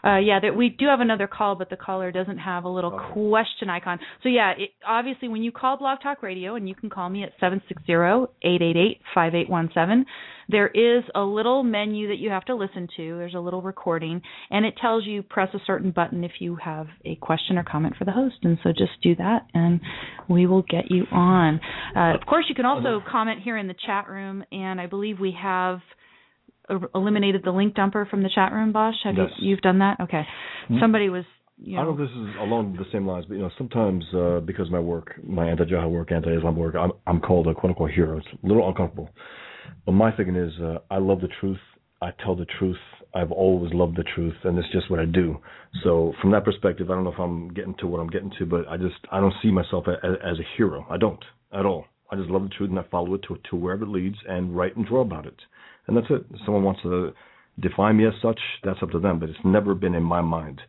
[0.04, 2.92] Uh, yeah, that we do have another call, but the caller doesn't have a little
[2.92, 3.12] Okay.
[3.12, 3.98] question icon.
[4.22, 7.22] So yeah, it, obviously when you call Blog Talk Radio, and you can call me
[7.22, 10.06] at seven six zero eight eight eight five eight one seven,
[10.48, 13.16] there is a little menu that you have to listen to.
[13.18, 14.20] There's a little recording,
[14.50, 17.94] and it tells you press a certain button if you have a question or comment
[17.96, 18.36] for the host.
[18.42, 19.80] And so just do that, and
[20.28, 21.60] we will get you on.
[21.94, 25.20] Uh, of course, you can also comment here in the chat room, and I believe
[25.20, 25.78] we have
[26.94, 28.96] eliminated the link dumper from the chat room, Bosch.
[29.04, 29.30] Have Yes.
[29.38, 30.00] you you've done that?
[30.00, 30.22] Okay.
[30.68, 30.78] Hmm.
[30.80, 31.24] Somebody was.
[31.62, 33.50] You I know, don't know if this is along the same lines, but you know,
[33.58, 37.54] sometimes uh, because of my work, my anti-jihad work, anti-Islam work, I'm I'm called a
[37.54, 38.16] quote unquote hero.
[38.16, 39.10] It's a little uncomfortable.
[39.84, 41.58] But my thinking is, uh, I love the truth.
[42.00, 42.78] I tell the truth.
[43.14, 45.36] I've always loved the truth, and it's just what I do.
[45.82, 48.46] So from that perspective, I don't know if I'm getting to what I'm getting to,
[48.46, 50.86] but I just I don't see myself a, a, as a hero.
[50.88, 51.84] I don't at all.
[52.10, 54.56] I just love the truth and I follow it to to wherever it leads and
[54.56, 55.36] write and draw about it,
[55.90, 56.24] and that's it.
[56.32, 57.12] If someone wants to
[57.58, 59.18] define me as such, that's up to them.
[59.18, 60.60] But it's never been in my mind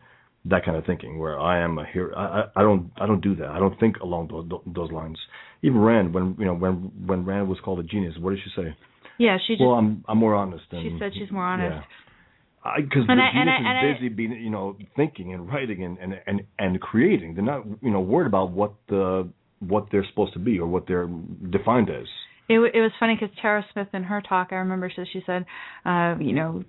[0.46, 2.16] that kind of thinking where I am a hero.
[2.16, 3.50] I, I, don't I don't do that.
[3.50, 5.18] I don't think along those those lines.
[5.62, 8.52] Even Rand, when you know when when Rand was called a genius, what did she
[8.62, 8.76] say?
[9.20, 10.64] yeah, she just well, I'm I'm more honest.
[10.72, 11.76] Than, she said she's more honest.
[11.76, 12.76] Yeah.
[12.78, 16.14] Because the I- genius I- is busy being, you know, thinking and writing and, and
[16.26, 17.36] and and creating.
[17.36, 20.88] They're not, you know, worried about what the what they're supposed to be or what
[20.88, 21.10] they're
[21.52, 22.08] defined as.
[22.52, 25.46] It, it was funny because Tara Smith in her talk, I remember she, she said,
[25.86, 26.64] uh, you know,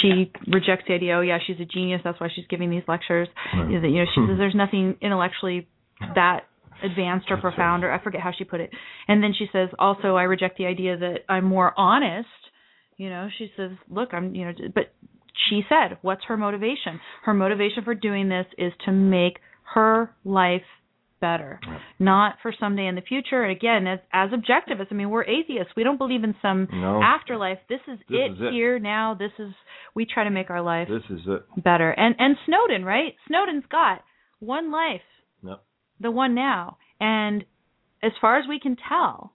[0.00, 1.16] she rejects the idea.
[1.16, 2.00] Oh yeah, she's a genius.
[2.02, 3.28] That's why she's giving these lectures.
[3.54, 3.70] Right.
[3.70, 5.68] You know, You know, she says there's nothing intellectually
[6.16, 6.40] that
[6.82, 8.70] advanced or profound, or I forget how she put it.
[9.06, 12.26] And then she says, also, I reject the idea that I'm more honest.
[12.96, 14.92] You know, she says, look, I'm, you know, but
[15.48, 17.00] she said, what's her motivation?
[17.24, 19.38] Her motivation for doing this is to make
[19.74, 20.62] her life
[21.22, 21.80] better, Right.
[21.98, 23.42] not for someday in the future.
[23.42, 25.72] And again, as as objectivists, I mean, we're atheists.
[25.74, 27.02] We don't believe in some No.
[27.02, 27.60] afterlife.
[27.68, 28.52] This is This it is it.
[28.52, 29.14] here now.
[29.14, 29.54] This is
[29.94, 31.42] we try to make our life This is it.
[31.56, 31.90] better.
[31.92, 33.14] And and Snowden, right?
[33.28, 34.02] Snowden's got
[34.40, 35.08] one life,
[35.42, 35.62] Yep.
[36.00, 36.76] the one now.
[37.00, 37.44] And
[38.02, 39.32] as far as we can tell,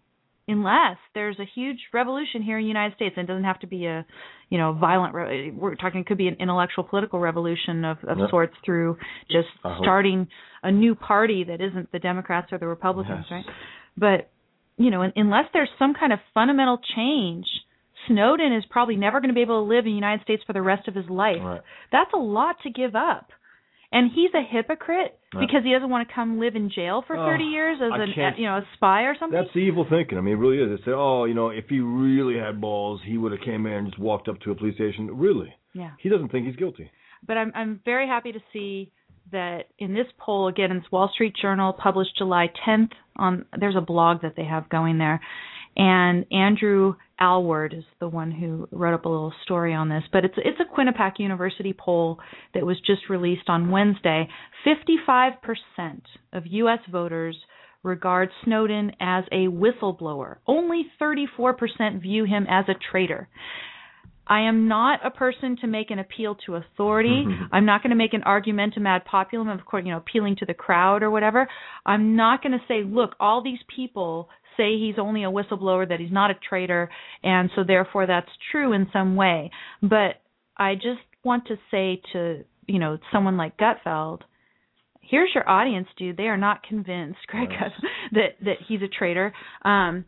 [0.48, 3.68] unless there's a huge revolution here in the United States, and it doesn't have to
[3.68, 4.06] be a,
[4.50, 5.14] you know, violent.
[5.14, 8.30] Re- we're talking it could be an intellectual political revolution of, of Yep.
[8.30, 8.98] sorts through
[9.30, 9.48] just
[9.82, 10.28] starting
[10.64, 13.32] a new party that isn't the Democrats or the Republicans, Yes.
[13.32, 13.46] right?
[13.98, 14.30] But
[14.78, 17.46] you know, unless there's some kind of fundamental change.
[18.08, 20.54] Snowden is probably never going to be able to live in the United States for
[20.54, 21.42] the rest of his life.
[21.44, 21.62] Right.
[21.92, 23.32] That's a lot to give up.
[23.92, 27.26] And he's a hypocrite because he doesn't want to come live in jail for Oh,
[27.26, 29.40] 30 years as an you know a spy or something.
[29.40, 30.18] That's the evil thinking.
[30.18, 30.80] I mean, it really is.
[30.80, 33.74] They say, oh, you know, if he really had balls, he would have came in
[33.74, 35.10] and just walked up to a police station.
[35.18, 35.54] Really?
[35.74, 35.92] yeah.
[36.00, 36.92] He doesn't think he's guilty.
[37.26, 38.92] But I'm I'm very happy to see
[39.32, 43.82] that in this poll again it's Wall Street Journal published July 10th on there's a
[43.82, 45.20] blog that they have going there
[45.76, 50.26] and Andrew Alward is the one who wrote up a little story on this but
[50.26, 52.20] it's it's a Quinnipiac University poll
[52.54, 54.28] that was just released on Wednesday
[54.66, 55.34] 55%
[56.34, 57.36] of US voters
[57.84, 63.30] regard Snowden as a whistleblower only 34% view him as a traitor
[64.30, 67.24] I am not a person to make an appeal to authority.
[67.26, 67.50] Mhm.
[67.52, 70.46] I'm not going to make an argumentum ad populum of course, you know, appealing to
[70.46, 71.48] the crowd or whatever.
[71.86, 76.00] I'm not going to say, look, all these people say he's only a whistleblower, that
[76.00, 76.90] he's not a traitor,
[77.24, 79.52] and so therefore that's true in some way.
[79.82, 80.22] But
[80.58, 84.22] I just want to say to, you know, someone like Gutfeld,
[85.02, 86.18] here's your audience, dude.
[86.18, 87.50] They are not convinced, Greg,
[88.14, 89.34] that that he's a traitor.
[89.64, 90.06] Um,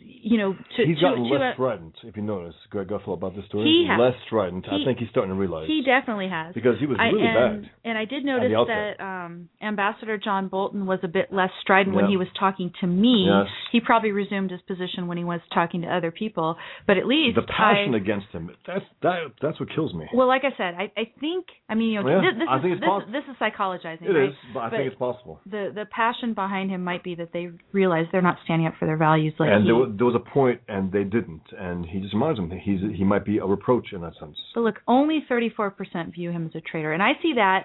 [0.00, 3.34] you know, to he's gotten to less a- strident, if you notice, Greg Gutfeld, about
[3.34, 3.64] this story.
[3.64, 3.98] He has.
[3.98, 4.66] Less strident.
[4.70, 5.66] I think he's starting to realize.
[5.66, 6.54] He definitely has.
[6.54, 7.70] because he was I, really and, bad.
[7.84, 12.06] and I did notice that um, Ambassador John Bolton was a bit less strident when
[12.06, 13.26] he was talking to me.
[13.28, 13.46] Yes.
[13.72, 16.56] He probably resumed his position when he was talking to other people.
[16.86, 20.06] But at least The passion I, against him, that's that that's what kills me.
[20.14, 22.56] well, like I said, I, I think I mean you know Yeah, this, this I
[22.58, 24.28] is this, this is psychologizing, It right?
[24.28, 25.40] is, but I But- think it's possible.
[25.46, 28.86] The the passion behind him might be that they realize they're not standing up for
[28.86, 32.00] their values like and there was, there was a point, and they didn't, and he
[32.00, 34.36] just reminds them that he's he might be a reproach in that sense.
[34.54, 37.64] But look, only 34% view him as a traitor, and I see that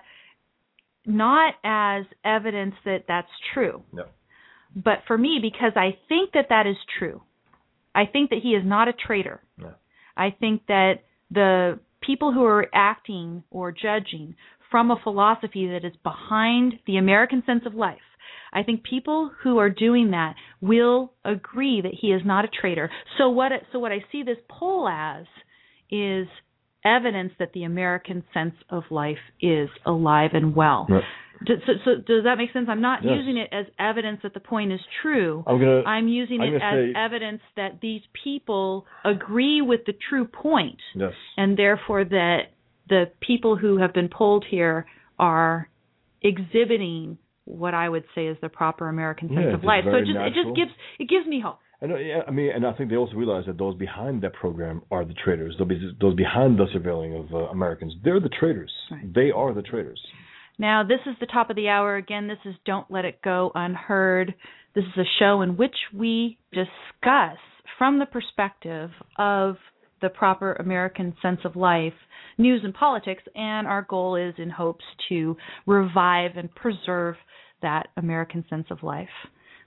[1.05, 3.81] not as evidence that that's true.
[3.93, 4.05] No.
[4.75, 7.21] But for me, because I think that that is true,
[7.95, 9.41] I think that he is not a traitor.
[9.59, 9.71] Yeah.
[10.15, 14.35] I think that the people who are acting or judging
[14.69, 17.97] from a philosophy that is behind the American sense of life,
[18.53, 22.89] I think people who are doing that will agree that he is not a traitor.
[23.17, 25.25] So what so what I see this poll as
[25.89, 26.27] is
[26.85, 30.85] evidence that the American sense of life is alive and well.
[30.89, 31.03] Right.
[31.45, 31.53] So,
[31.85, 32.67] so does that make sense?
[32.67, 33.13] I'm not Yes.
[33.17, 35.43] using it as evidence that the point is true.
[35.45, 35.83] I'm gonna.
[35.83, 40.79] I'm using I'm it as say- evidence that these people agree with the true point,
[40.95, 41.13] yes.
[41.37, 42.53] and therefore that
[42.89, 44.85] the people who have been polled here
[45.19, 45.69] are
[46.21, 47.17] exhibiting
[47.47, 49.83] what I would say is the proper American sense Yeah, of life.
[49.85, 51.59] So it just it just gives it gives me hope.
[51.81, 54.33] I know, yeah, I mean, and I think they also realize that those behind that
[54.33, 55.55] program are the traitors.
[55.59, 55.69] Those,
[56.01, 58.71] those behind the surveilling of uh, Americans, they're the traitors.
[58.91, 59.13] Right.
[59.13, 60.01] They are the traitors.
[60.57, 61.95] Now, this is the top of the hour.
[61.95, 64.33] Again, this is Don't Let It Go Unheard.
[64.73, 67.37] This is a show in which we discuss
[67.77, 68.89] from the perspective
[69.19, 69.57] of
[70.01, 71.93] the proper American sense of life,
[72.37, 75.35] news and politics, and our goal is in hopes to
[75.65, 77.15] revive and preserve
[77.61, 79.09] that American sense of life.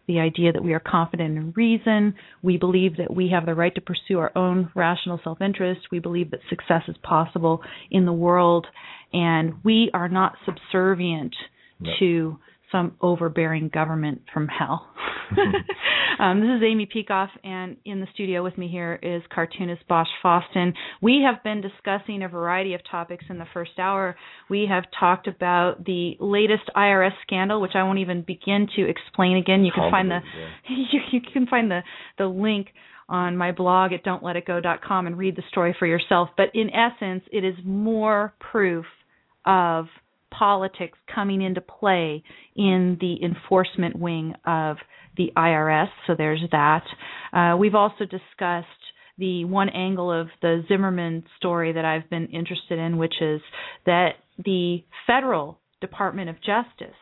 [0.06, 3.74] The idea that we are confident in reason, we believe that we have the right
[3.74, 8.12] to pursue our own rational self interest, we believe that success is possible in the
[8.12, 8.66] world,
[9.12, 11.34] and we are not subservient
[11.82, 11.94] Yep.
[11.98, 12.38] to
[12.72, 14.86] some overbearing government from hell.
[16.18, 20.08] um, this is Amy Peikoff, and in the studio with me here is cartoonist Bosch
[20.24, 20.72] Fawstin.
[21.00, 24.16] We have been discussing a variety of topics in the first hour.
[24.48, 29.36] We have talked about the latest IRS scandal, which I won't even begin to explain
[29.36, 29.64] again.
[29.64, 30.20] You can find the
[30.68, 31.80] you, you can find the
[32.18, 32.68] the link
[33.08, 36.28] on my blog at don'tletitgo.com and read the story for yourself.
[36.36, 38.86] But in essence, it is more proof
[39.44, 39.86] of
[40.30, 42.22] politics coming into play
[42.56, 44.76] in the enforcement wing of
[45.16, 45.88] the IRS.
[46.06, 46.84] So there's that.
[47.32, 48.66] Uh, we've also discussed
[49.18, 53.40] the one angle of the Zimmerman story that I've been interested in, which is
[53.86, 54.12] that
[54.44, 56.96] the federal Department of Justice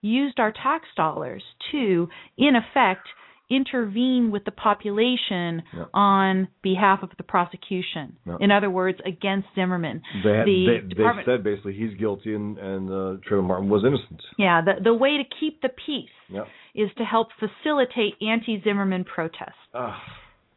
[0.00, 3.06] used our tax dollars to, in effect,
[3.50, 5.84] intervene with the population Yeah.
[5.94, 8.16] on behalf of the prosecution.
[8.26, 8.36] Yeah.
[8.40, 10.02] In other words, against Zimmerman.
[10.22, 12.94] They, had, the they, they said basically he's guilty and, and uh,
[13.28, 14.20] Trayvon Martin was innocent.
[14.38, 16.44] Yeah, the the way to keep the peace Yeah.
[16.74, 19.54] is to help facilitate anti-Zimmerman protests.
[19.74, 20.00] Ah,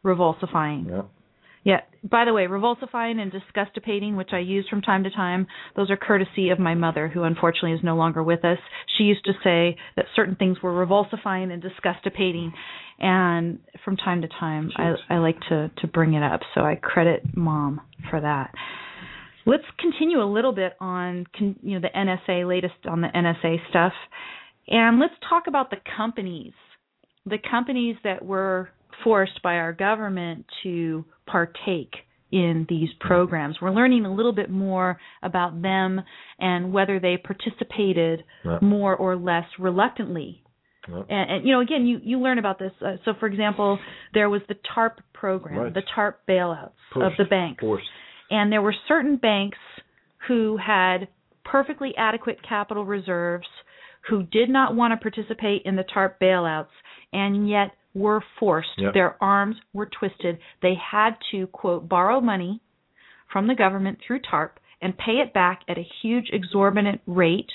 [0.04, 1.06] Revulsifying.
[1.64, 1.80] Yeah.
[2.02, 5.46] By the way, revulsifying and disgustipating, which I use from time to time,
[5.76, 8.58] those are courtesy of my mother, who unfortunately is no longer with us.
[8.98, 12.52] She used to say that certain things were revulsifying and disgustipating,
[12.98, 16.40] and from time to time, I, I like to to bring it up.
[16.54, 18.52] So I credit mom for that.
[19.46, 23.58] Let's continue a little bit on con, you know the NSA latest on the NSA
[23.70, 23.92] stuff,
[24.66, 26.52] and let's talk about the companies,
[27.24, 28.70] the companies that were
[29.04, 31.94] forced by our government to partake
[32.30, 33.56] in these programs.
[33.60, 36.00] We're learning a little bit more about them
[36.38, 38.58] and whether they participated Yeah.
[38.62, 40.42] more or less reluctantly.
[40.88, 41.02] Yeah.
[41.08, 42.72] And, and you know, again, you you learn about this.
[42.80, 43.78] Uh, so, for example,
[44.14, 45.74] there was the TARP program, Right.
[45.74, 47.86] the TARP bailouts of the banks Forced.
[48.30, 49.58] and there were certain banks
[50.26, 51.08] who had
[51.44, 53.46] perfectly adequate capital reserves
[54.08, 56.68] who did not want to participate in the TARP bailouts
[57.12, 58.68] and yet were forced.
[58.78, 58.94] Yep.
[58.94, 60.38] Their arms were twisted.
[60.62, 62.60] They had to, quote, borrow money
[63.32, 67.50] from the government through TARP and pay it back at a huge exorbitant rate,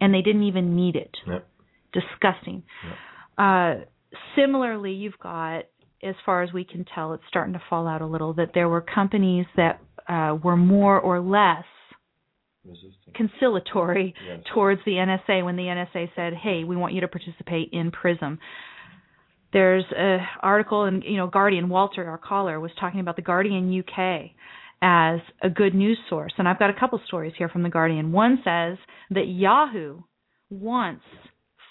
[0.00, 1.16] and they didn't even need it.
[1.26, 1.46] Yep.
[1.92, 2.62] Disgusting.
[3.38, 3.76] Uh,
[4.34, 5.64] similarly, you've got,
[6.02, 8.68] as far as we can tell, it's starting to fall out a little, that there
[8.68, 11.64] were companies that uh, were more or less
[12.64, 13.14] Resistant.
[13.14, 14.40] conciliatory Yes.
[14.52, 18.38] towards the NSA when the NSA said, "Hey, we want you to participate in PRISM."
[19.56, 21.70] There's a article in you know Guardian.
[21.70, 24.32] Walter, our caller, was talking about the Guardian UK
[24.82, 28.12] as a good news source, and I've got a couple stories here from the Guardian.
[28.12, 28.76] One says
[29.08, 30.02] that Yahoo
[30.50, 31.06] wants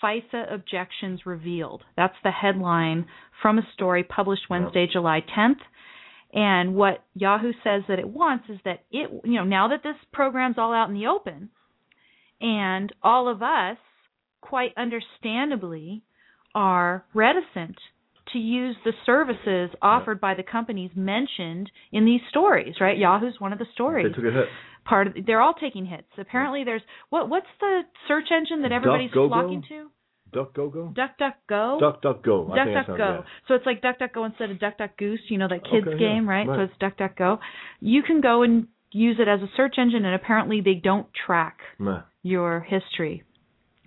[0.04, 1.84] FISA objections revealed.
[1.96, 3.06] That's the headline
[3.44, 5.62] from a story published Wednesday, July 10th.
[6.34, 9.94] And what Yahoo says that it wants is that it, you know, now that this
[10.12, 11.52] program's all out in the open,
[12.42, 13.78] and all of us,
[14.42, 16.02] quite understandably,
[16.56, 17.76] are reticent
[18.34, 22.98] to use the services offered by the companies mentioned in these stories, right?
[22.98, 24.08] Yahoo's one of the stories.
[24.10, 24.46] They took a hit.
[24.84, 26.08] Part of they're all taking hits.
[26.18, 29.90] Apparently, there's what what's the search engine that everybody's flocking to?
[30.36, 30.94] Duck go.
[30.94, 31.80] DuckDuckGo.
[31.80, 32.50] Duck go.
[32.52, 33.24] I Duck think Duck that Go.
[33.48, 35.88] So it's like Duck Duck Go instead of Duck Duck Goose, you know that kids
[35.88, 36.46] Okay, yeah, game, right?
[36.46, 37.40] So it's Duck Duck Go.
[37.80, 41.60] You can go and use it as a search engine and apparently they don't track
[42.24, 43.24] your history.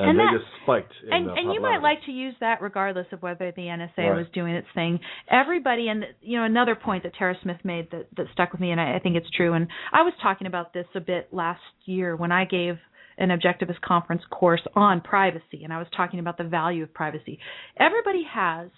[0.01, 0.93] And, And they that- just spiked.
[1.05, 4.17] In And and you might like to use that regardless of whether the NSA Right.
[4.17, 5.01] was doing its thing.
[5.29, 8.71] Everybody and you know another point that Tara Smith made that that stuck with me
[8.71, 11.63] and I, I think it's true and I was talking about this a bit last
[11.85, 12.79] year when I gave
[13.19, 17.41] an objectivist conference course on privacy, and I was talking about the value of privacy.
[17.77, 18.69] Everybody has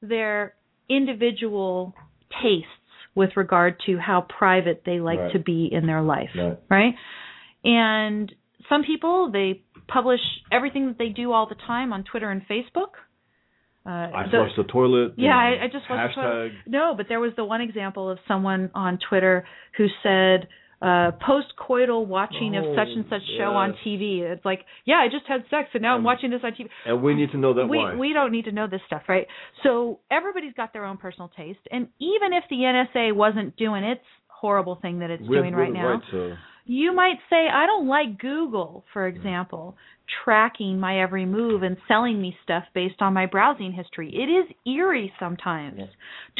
[0.00, 0.54] their
[0.88, 1.92] individual
[2.40, 2.68] tastes
[3.16, 5.32] with regard to how private they like Right.
[5.32, 6.56] to be in their life, Right.
[6.70, 6.94] right?
[7.64, 8.32] And
[8.68, 10.20] some people they publish
[10.52, 12.92] everything that they do all the time on Twitter and Facebook.
[13.86, 15.14] Uh, I flushed the toilet.
[15.16, 16.52] yeah, I, I just flushed the toilet.
[16.66, 20.48] No, but there was the one example of someone on Twitter who said
[20.80, 23.74] uh post-coital watching of such and such show on.
[23.84, 24.20] TV.
[24.20, 26.68] It's like, yeah, I just had sex and now I'm Um, watching this on TV.
[26.86, 27.96] And we need to know that we why.
[27.96, 29.26] we don't need to know this stuff, right?
[29.64, 34.02] So everybody's got their own personal taste, and even if the NSA wasn't doing its
[34.28, 36.32] horrible thing that it's We're- doing right now, Right, so
[36.68, 39.74] you might say, I don't like Google, for example,
[40.22, 44.12] tracking my every move and selling me stuff based on my browsing history.
[44.14, 45.80] It is eerie sometimes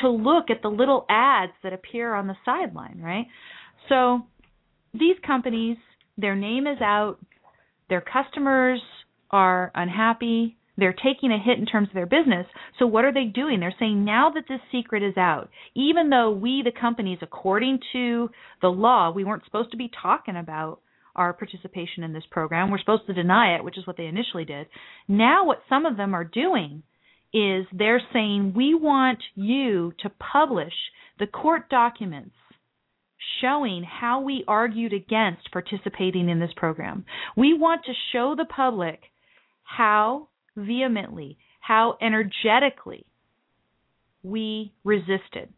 [0.03, 3.27] to look at the little ads that appear on the sideline, right?
[3.89, 4.27] So
[4.93, 5.79] these companies,
[6.19, 7.17] their name is out,
[7.89, 8.83] their customers
[9.31, 12.47] are unhappy, they're taking a hit in terms of their business.
[12.79, 13.61] So what are they doing?
[13.61, 18.31] They're saying now that this secret is out, even though we the companies according to
[18.63, 20.81] the law, we weren't supposed to be talking about
[21.17, 22.71] our participation in this program.
[22.71, 24.69] We're supposed to deny it, which is what they initially did.
[25.09, 26.85] Now what some of them are doing
[27.35, 30.73] is they're saying we want you to publish
[31.19, 32.37] the court documents
[33.41, 37.05] showing how we argued against participating in this program.
[37.37, 39.01] We want to show the public
[39.65, 40.29] how
[40.67, 43.05] vehemently, how energetically
[44.23, 45.53] we resisted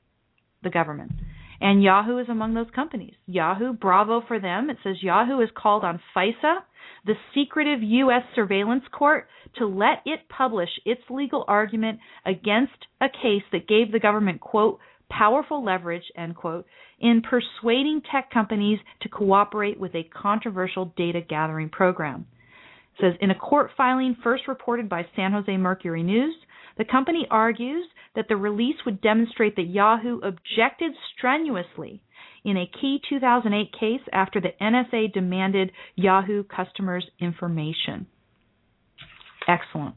[0.63, 1.13] the government.
[1.61, 3.15] And Yahoo is among those companies.
[3.27, 4.71] Yahoo, bravo for them.
[4.71, 6.61] It says Yahoo is called on FISA,
[7.05, 8.23] the secretive U.S.
[8.35, 13.99] surveillance court, to let it publish its legal argument against a case that gave the
[13.99, 14.79] government, quote,
[15.11, 16.67] powerful leverage, end quote,
[16.99, 22.27] in persuading tech companies to cooperate with a controversial data gathering program.
[23.01, 26.35] Says in a court filing first reported by San Jose Mercury News,
[26.77, 27.85] the company argues
[28.15, 32.03] that the release would demonstrate that Yahoo objected strenuously
[32.45, 38.07] in a key 2008 case after the NSA demanded Yahoo customers' information.
[39.47, 39.95] Excellent.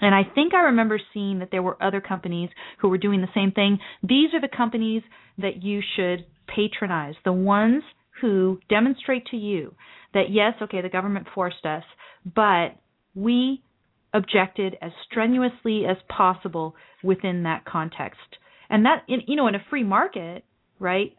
[0.00, 2.50] And I think I remember seeing that there were other companies
[2.80, 3.78] who were doing the same thing.
[4.02, 5.02] These are the companies
[5.38, 7.82] that you should patronize, the ones
[8.20, 9.74] who demonstrate to you
[10.16, 11.84] that yes, okay, the government forced us,
[12.24, 12.68] but
[13.14, 13.62] we
[14.14, 18.38] objected as strenuously as possible within that context.
[18.70, 20.42] And that, in, you know, in a free market,
[20.80, 21.14] right?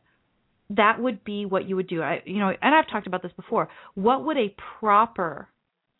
[0.71, 2.01] That would be what you would do.
[2.01, 3.69] I, you know, and I've talked about this before.
[3.93, 5.47] What would a proper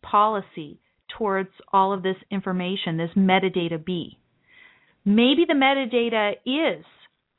[0.01, 0.79] policy
[1.17, 4.17] towards all of this information, this metadata be?
[5.05, 6.83] Maybe the metadata is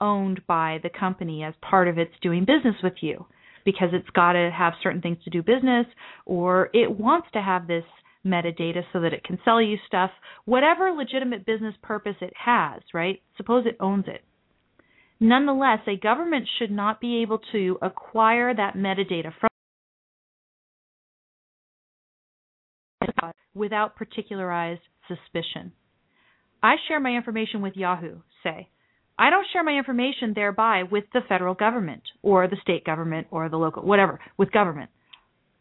[0.00, 3.26] owned by the company as part of its doing business with you
[3.68, 5.84] because it's got to have certain things to do business
[6.24, 7.84] or it wants to have this
[8.24, 10.10] metadata so that it can sell you stuff,
[10.46, 13.20] whatever legitimate business purpose it has, right?
[13.36, 14.24] Suppose it owns it.
[15.20, 19.48] Nonetheless, a government should not be able to acquire that metadata from
[23.54, 25.72] without particularized suspicion.
[26.62, 28.70] I share my information with Yahoo, say.
[29.18, 33.48] I don't share my information thereby with the federal government or the state government or
[33.48, 34.90] the local, whatever, with government.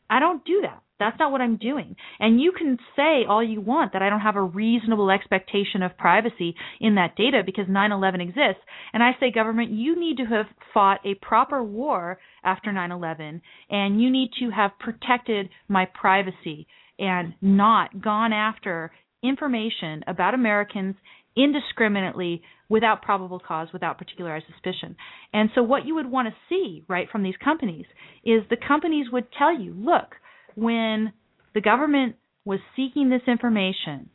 [0.10, 0.82] I don't do that.
[1.00, 1.96] That's not what I'm doing.
[2.20, 5.98] And you can say all you want that I don't have a reasonable expectation of
[5.98, 8.62] privacy in that data because 9 11 exists.
[8.94, 13.42] And I say, government, you need to have fought a proper war after 9 11,
[13.70, 18.92] and you need to have protected my privacy and not gone after
[19.24, 20.96] information about Americans
[21.38, 24.96] indiscriminately without probable cause, without particularized suspicion.
[25.34, 27.86] And so, what you would want to see, right, from these companies
[28.24, 30.16] is the companies would tell you, look,
[30.56, 31.14] when
[31.54, 34.10] the government was seeking this information,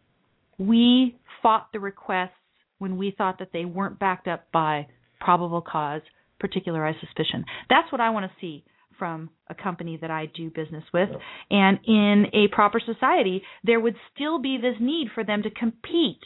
[0.59, 2.31] we fought the requests
[2.79, 4.87] when we thought that they weren't backed up by
[5.21, 6.03] probable cause,
[6.41, 7.45] particularized suspicion.
[7.69, 8.65] That's what I want to see
[8.99, 11.09] from a company that I do business with.
[11.51, 16.21] And in a proper society, there would still be this need for them to compete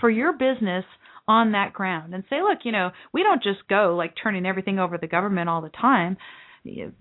[0.00, 0.84] for your business
[1.26, 4.78] on that ground and say, look, you know, we don't just go like turning everything
[4.78, 6.16] over to the government all the time.
[6.64, 6.92] You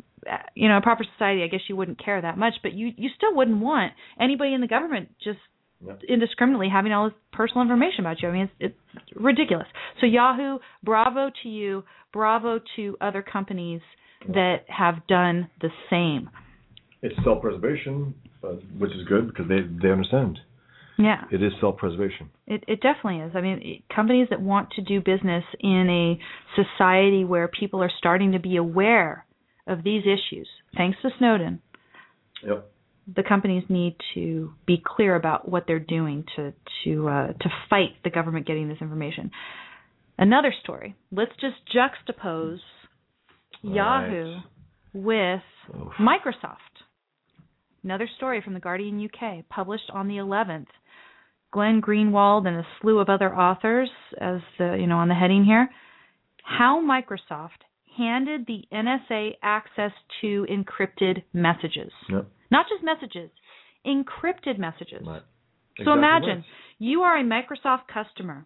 [0.56, 3.10] you know, a proper society, I guess you wouldn't care that much, but you you
[3.16, 5.40] still wouldn't want anybody in the government just
[5.86, 6.02] Yep.
[6.10, 8.30] indiscriminately having all this personal information about you.
[8.30, 9.68] I mean, it's, it's ridiculous.
[10.02, 13.82] So Yahoo, bravo to you, bravo to other companies
[14.28, 16.32] that have done the same.
[17.04, 18.48] It's self-preservation, uh,
[18.80, 20.40] which is good because they they understand.
[20.98, 21.26] Yeah.
[21.32, 22.30] It is self-preservation.
[22.48, 23.32] It, it definitely is.
[23.36, 28.32] I mean, companies that want to do business in a society where people are starting
[28.32, 29.26] to be aware
[29.68, 31.62] of these issues, thanks to Snowden,
[32.46, 32.72] Yep.
[33.16, 36.54] The companies need to be clear about what they're doing to
[36.84, 39.32] to uh, to fight the government getting this information.
[40.18, 40.94] Another story.
[41.12, 42.60] Let's just juxtapose
[43.64, 43.74] Right.
[43.76, 44.36] Yahoo
[44.94, 45.42] with
[45.76, 45.94] Oof.
[46.00, 46.58] Microsoft.
[47.84, 50.68] Another story from the Guardian UK, published on the 11th.
[51.58, 53.90] Glenn Greenwald and a slew of other authors,
[54.22, 55.68] as the you know on the heading here,
[56.44, 57.66] how Microsoft
[57.98, 59.90] handed the NSA access
[60.22, 61.92] to encrypted messages.
[62.12, 62.28] Yep.
[62.52, 63.32] Not just messages,
[63.88, 65.02] encrypted messages.
[65.04, 65.24] Right.
[65.84, 66.44] So imagine right.
[66.78, 68.46] you are a Microsoft customer.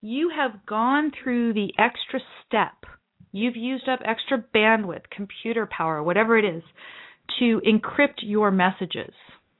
[0.00, 2.90] You have gone through the extra step.
[3.30, 6.62] You've used up extra bandwidth, computer power, whatever it is,
[7.40, 9.12] to encrypt your messages.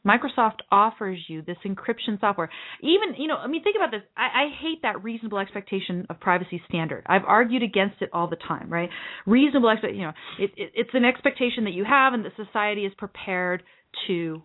[0.06, 2.48] Microsoft offers you this encryption software.
[2.80, 4.02] Even, you know, I mean, think about this.
[4.16, 7.04] I, I hate that reasonable expectation of privacy standard.
[7.06, 8.88] I've argued against it all the time, right?
[9.26, 12.82] Reasonable expect, you know, it, it, it's an expectation that you have and that society
[12.82, 13.62] is prepared
[14.06, 14.42] to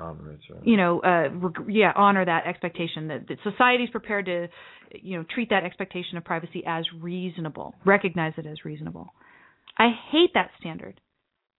[0.00, 4.26] Honor it, you know, uh, reg- yeah, honor that expectation that, that society is prepared
[4.26, 4.48] to,
[5.00, 9.08] you know, treat that expectation of privacy as reasonable, recognize it as reasonable.
[9.78, 11.00] I hate that standard,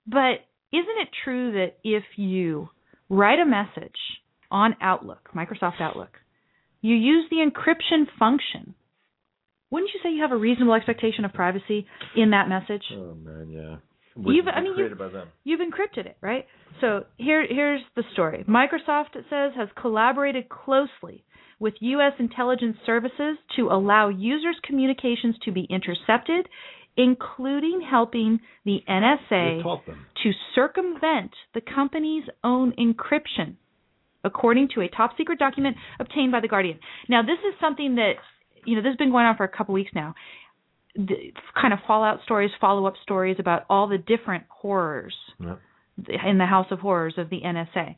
[0.05, 2.69] but isn't it true that if you
[3.09, 3.95] write a message
[4.51, 6.17] on Outlook, Microsoft Outlook,
[6.81, 8.75] you use the encryption function,
[9.71, 12.83] wouldn't you say you have a reasonable expectation of privacy in that message?
[12.93, 13.77] Oh man, yeah.
[14.17, 14.77] You've- I mean,
[15.11, 15.27] them.
[15.43, 16.47] You've encrypted it, right?
[16.79, 18.45] So here, here's the story.
[18.47, 21.25] Microsoft, it says, has collaborated closely
[21.59, 22.13] with U.S.
[22.19, 26.47] intelligence services to allow users' communications to be intercepted,
[26.97, 29.63] including helping the NSA
[30.23, 33.55] to circumvent the company's own encryption,
[34.23, 36.79] according to a top secret document obtained by The Guardian.
[37.09, 38.13] Now, this is something that,
[38.65, 40.15] you know, this has been going on for a couple weeks now.
[40.95, 45.13] The, kind of fallout stories, follow up stories about all the different horrors
[46.07, 47.95] in the House of Horrors of the NSA.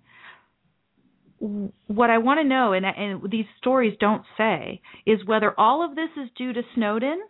[1.86, 5.96] What I want to know, and, and these stories don't say, is whether all of
[5.96, 7.22] this is due to Snowden,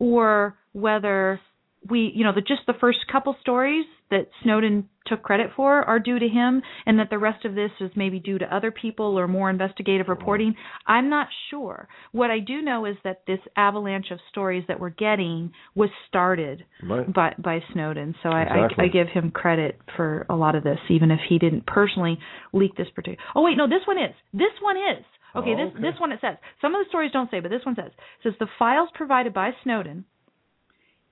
[0.00, 1.40] or whether
[1.88, 6.00] we, you know, the, just the first couple stories that Snowden took credit for are
[6.00, 9.18] due to him, and that the rest of this is maybe due to other people
[9.18, 10.10] or more investigative mm-hmm.
[10.10, 10.54] reporting.
[10.86, 11.88] I'm not sure.
[12.10, 16.64] What I do know is that this avalanche of stories that we're getting was started
[16.82, 17.10] Right.
[17.12, 18.16] by by Snowden.
[18.22, 18.84] So I, Exactly.
[18.84, 22.18] I I give him credit for a lot of this, even if he didn't personally
[22.52, 23.22] leak this particular.
[23.34, 24.14] Oh wait, no, this one is.
[24.32, 25.04] This one is.
[25.36, 25.82] Okay, Oh, this okay.
[25.82, 26.36] this one it says.
[26.60, 27.90] Some of the stories don't say, but this one says.
[27.92, 30.04] It says the files provided by Snowden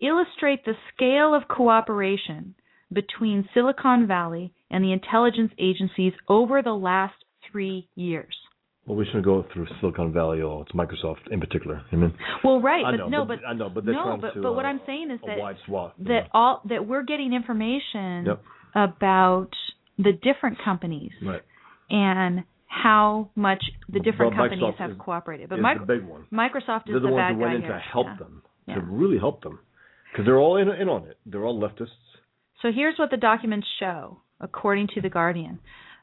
[0.00, 2.54] illustrate the scale of cooperation
[2.92, 7.14] between Silicon Valley and the intelligence agencies over the last
[7.50, 8.34] three years.
[8.86, 11.82] Well, we shouldn't go through Silicon Valley or it's Microsoft in particular.
[11.92, 14.20] I mean, Well, right, I but know, no, but, I know, but they're no, trying
[14.20, 14.42] but to.
[14.42, 15.92] but what uh, I'm saying is a that wide swath.
[15.98, 16.26] that know.
[16.32, 18.42] all that we're getting information Yep.
[18.74, 19.50] about
[19.98, 21.42] the different companies Right.
[21.90, 25.48] and how much the But different companies Microsoft have is- cooperated.
[25.48, 26.26] But is Mic- the big one.
[26.32, 27.72] Microsoft is They're the, the ones bad who went guy in here.
[27.72, 28.16] to help Yeah.
[28.16, 28.74] them, Yeah.
[28.76, 29.58] to really help them,
[30.12, 31.18] because they're all in, in on it.
[31.26, 31.96] They're all leftists.
[32.62, 35.58] So here's what the documents show, according to The Guardian.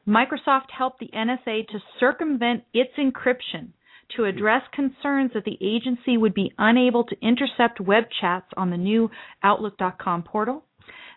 [0.08, 3.70] Microsoft helped the NSA to circumvent its encryption
[4.16, 8.78] to address concerns that the agency would be unable to intercept web chats on the
[8.78, 9.10] new
[9.44, 10.64] Outlook.com portal.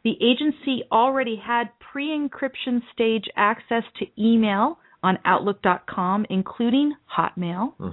[0.05, 7.75] The agency already had pre encryption stage access to email on Outlook.com, including Hotmail.
[7.77, 7.89] Hmm.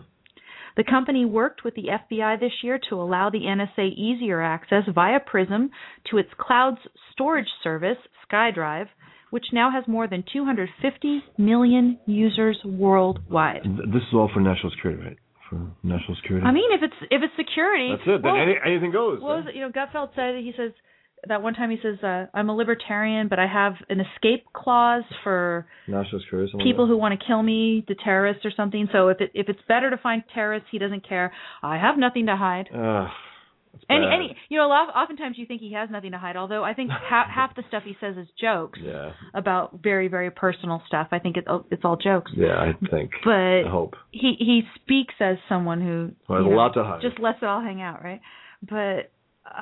[0.77, 5.19] The company worked with the FBI this year to allow the NSA easier access via
[5.19, 5.71] Prism
[6.11, 6.77] to its cloud
[7.13, 7.97] storage service,
[8.29, 8.87] SkyDrive,
[9.29, 13.63] which now has more than 250 million users worldwide.
[13.63, 15.17] This is all for national security, right?
[15.49, 16.45] For national security.
[16.45, 18.21] I mean, if it's if it's security, that's it.
[18.23, 19.19] Then well, any, anything goes.
[19.21, 19.43] Well?
[19.53, 20.71] You know, Gutfeld said he says
[21.27, 25.03] that one time he says uh, I'm a libertarian, but I have an escape clause
[25.23, 25.65] for
[26.63, 28.87] people who want to kill me, the terrorists or something.
[28.91, 31.31] So if it if it's better to find terrorists, he doesn't care.
[31.63, 32.67] I have nothing to hide.
[32.73, 33.07] Ugh,
[33.89, 36.37] Any, any, you know, a lot, oftentimes you think he has nothing to hide.
[36.37, 39.11] Although I think half, half the stuff he says is jokes Yeah.
[39.33, 41.07] about very, very personal stuff.
[41.11, 42.31] I think it, it's all jokes.
[42.35, 43.11] Yeah, I think.
[43.23, 43.95] But I hope.
[44.11, 47.01] he he speaks as someone who Well, you a lot to hide.
[47.01, 48.21] just lets it all hang out, right?
[48.61, 49.11] But
[49.45, 49.61] uh,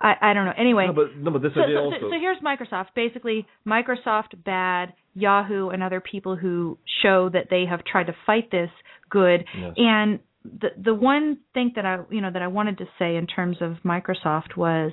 [0.00, 0.52] I I don't know.
[0.56, 2.10] Anyway, No, but no, but this so, idea so, also.
[2.10, 2.86] so, here's Microsoft.
[2.94, 8.50] Basically, Microsoft bad, Yahoo and other people who show that they have tried to fight
[8.50, 8.70] this
[9.10, 9.44] good.
[9.58, 9.74] Yes.
[9.76, 13.26] And the the one thing that I you know that I wanted to say in
[13.26, 14.92] terms of Microsoft was,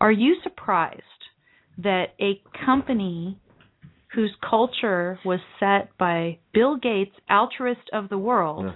[0.00, 1.02] are you surprised
[1.78, 3.38] that a company
[4.14, 8.72] whose culture was set by Bill Gates, altruist of the world, Yeah.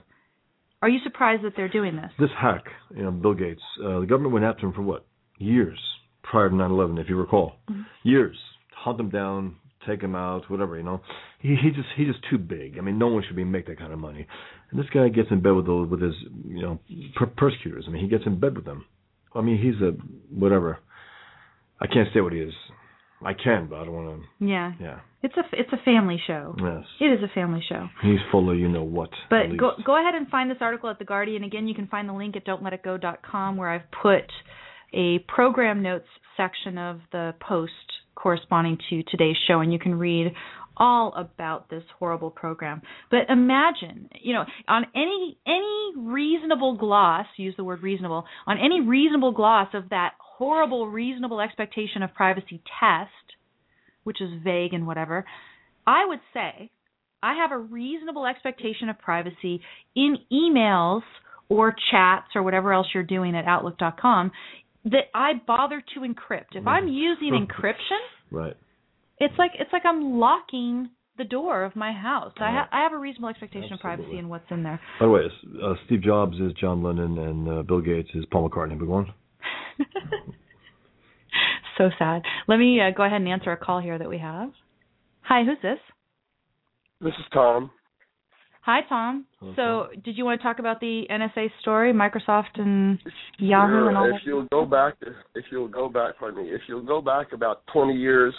[0.82, 2.12] are you surprised that they're doing this?
[2.20, 2.64] this hack,
[2.94, 5.06] you know, Bill Gates, uh, the government went after him for what?
[5.38, 5.78] Years
[6.22, 7.54] prior to 9/11, if you recall.
[7.70, 7.82] Mm-hmm.
[8.04, 8.36] Years,
[8.74, 9.56] hunt him down,
[9.86, 10.76] take him out, whatever.
[10.76, 11.00] You know,
[11.40, 12.78] he he just he's just too big.
[12.78, 14.26] I mean, no one should be make that kind of money.
[14.70, 16.14] And this guy gets in bed with those with his
[16.46, 16.78] you know
[17.16, 17.84] per- persecutors.
[17.88, 18.84] I mean, he gets in bed with them.
[19.34, 19.92] I mean, he's a
[20.34, 20.78] whatever.
[21.80, 22.54] I can't say what he is.
[23.24, 24.44] I can, but I don't want to.
[24.46, 24.72] Yeah.
[24.80, 25.00] Yeah.
[25.22, 26.56] It's a it's a family show.
[26.58, 26.84] Yes.
[27.00, 27.88] It is a family show.
[28.02, 29.10] He's full of you know what.
[29.30, 31.44] But go go ahead and find this article at the Guardian.
[31.44, 34.24] Again, you can find the link at don'tletitgo.com where I've put
[34.92, 36.06] a program notes
[36.36, 37.72] section of the post
[38.14, 40.32] corresponding to today's show, and you can read
[40.76, 42.82] all about this horrible program.
[43.10, 48.80] But imagine, you know, on any any reasonable gloss, use the word reasonable, on any
[48.80, 53.10] reasonable gloss of that horrible reasonable expectation of privacy test,
[54.04, 55.24] which is vague and whatever,
[55.86, 56.70] I would say
[57.22, 59.60] I have a reasonable expectation of privacy
[59.94, 61.02] in emails
[61.48, 64.32] or chats or whatever else you're doing at outlook.com
[64.84, 66.54] that I bother to encrypt.
[66.54, 68.00] If I'm using encryption,
[68.30, 68.56] right.
[69.18, 72.32] it's like it's like I'm locking the door of my house.
[72.38, 74.18] I, ha- I have a reasonable expectation of privacy Absolutely.
[74.20, 74.80] in what's in there.
[74.98, 75.20] By the way,
[75.62, 78.78] uh, Steve Jobs is John Lennon, and uh, Bill Gates is Paul McCartney.
[78.78, 79.12] Big one.
[81.78, 82.22] so sad.
[82.48, 84.50] Let me uh, go ahead and answer a call here that we have.
[85.22, 85.78] Hi, who's this?
[87.00, 87.70] This is Tom.
[88.62, 89.26] Hi, Tom.
[89.56, 92.96] So, did you want to talk about the NSA story, Microsoft and
[93.38, 94.16] Yahoo Sure, and all if that?
[94.18, 94.94] If you'll go back,
[95.34, 98.32] if you'll go back, pardon me, if you'll go back about 20 years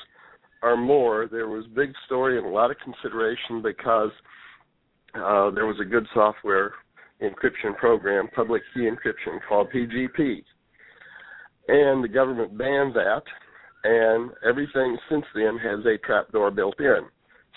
[0.61, 4.11] or more, there was big story and a lot of consideration because
[5.15, 6.71] uh, there was a good software
[7.21, 10.41] encryption program, public key encryption called PGP,
[11.67, 13.23] and the government banned that,
[13.83, 17.01] and everything since then has a trapdoor built in.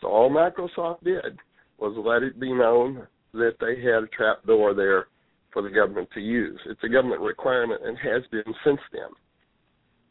[0.02, 1.38] So all Microsoft did
[1.78, 5.08] was let it be known that they had a trap door there
[5.52, 6.58] for the government to use.
[6.66, 9.10] It's a government requirement and has been since then.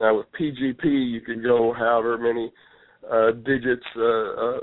[0.02, 2.52] Now with PGP, you could go however many
[3.12, 4.60] uh, digits, uh, uh,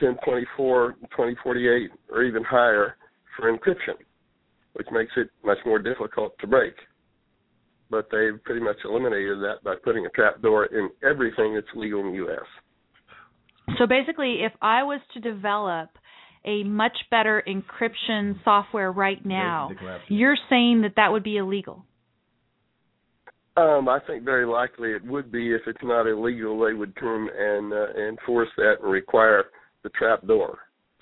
[0.00, 2.96] 1024, 2048, or even higher
[3.36, 3.94] for encryption,
[4.74, 6.74] which makes it much more difficult to break.
[7.90, 12.10] But they've pretty much eliminated that by putting a trapdoor in everything that's legal in
[12.10, 13.76] the U.S.
[13.78, 15.90] So basically, if I was to develop
[16.44, 20.14] a much better encryption software right now, They- they can have to.
[20.14, 21.84] you're saying that that would be illegal.
[23.56, 26.58] Um, I think very likely it would be if it's not illegal.
[26.60, 29.46] They would come and uh, enforce that and require
[29.82, 30.58] the trap door.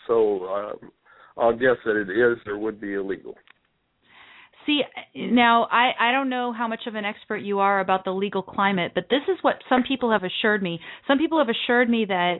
[0.06, 0.90] So um,
[1.36, 3.36] I'll guess that it is or would be illegal.
[4.66, 4.82] See,
[5.15, 8.43] now I I don't know how much of an expert you are about the legal
[8.43, 10.81] climate, but this is what some people have assured me.
[11.06, 12.36] Some people have assured me that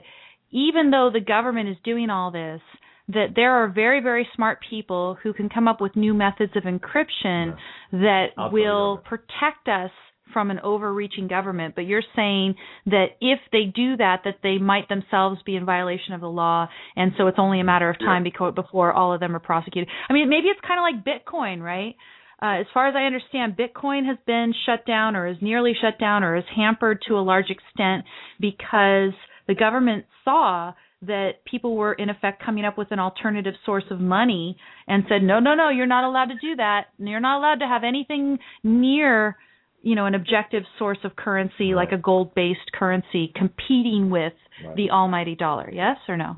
[0.51, 2.61] even though the government is doing all this,
[3.09, 6.65] that there are very very smart people who can come up with new methods of
[6.65, 7.57] encryption
[7.93, 9.91] that the will protect us
[10.33, 11.75] from an overreaching government.
[11.75, 12.55] But you're saying
[12.87, 16.69] that if they do that that they might themselves be in violation of the law
[16.97, 19.89] and so it's only a matter of time beco- before all of them are prosecuted.
[20.09, 21.95] I mean maybe it's kind of like bitcoin right?
[22.41, 25.99] Uh, as far as I understand, Bitcoin has been shut down or is nearly shut
[25.99, 28.05] down or is hampered to a large extent
[28.39, 29.13] because
[29.49, 30.73] the government saw
[31.03, 34.57] that people were in effect coming up with an alternative source of money
[34.89, 36.87] and said, no, no, no, you're not allowed to do that.
[36.99, 39.37] You're not allowed to have anything near,
[39.81, 44.33] you know, an objective source of currency like a gold-based currency competing with
[44.65, 44.75] Right.
[44.75, 45.71] the almighty dollar.
[45.73, 46.35] Yes or no?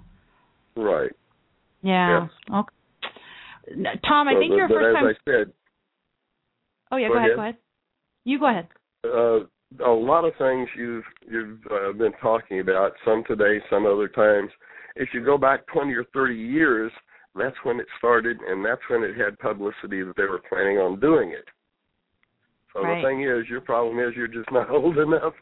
[0.76, 1.12] Right.
[1.80, 2.28] Yeah.
[2.52, 2.68] Okay.
[3.70, 5.06] N- Tom, I think you're first as time.
[5.06, 5.52] I said,
[6.92, 7.30] Oh yeah, Go go ahead.
[7.30, 7.36] ahead.
[7.36, 7.56] Go ahead.
[8.24, 8.68] You go ahead.
[9.04, 9.46] uh,
[9.84, 14.50] a lot of things you've you've uh, been talking about, some today, some other times.
[14.96, 16.90] If you go back 20 or 30 years,
[17.36, 20.98] that's when it started, and that's when it had publicity that they were planning on
[20.98, 21.44] doing it.
[22.72, 23.00] So Right.
[23.00, 25.34] the thing is, your problem is you're just not old enough.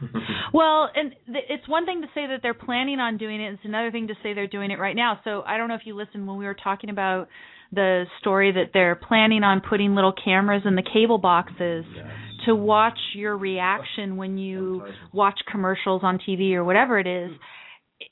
[0.52, 3.54] Well, and th- it's one thing to say that they're planning on doing it.
[3.54, 5.20] It's another thing to say they're doing it right now.
[5.24, 7.28] So I don't know if you listened when we were talking about
[7.72, 11.86] the story that they're planning on putting little cameras in the cable boxes
[12.46, 17.30] to watch your reaction when you watch commercials on TV or whatever it is.
[17.30, 17.36] Hmm.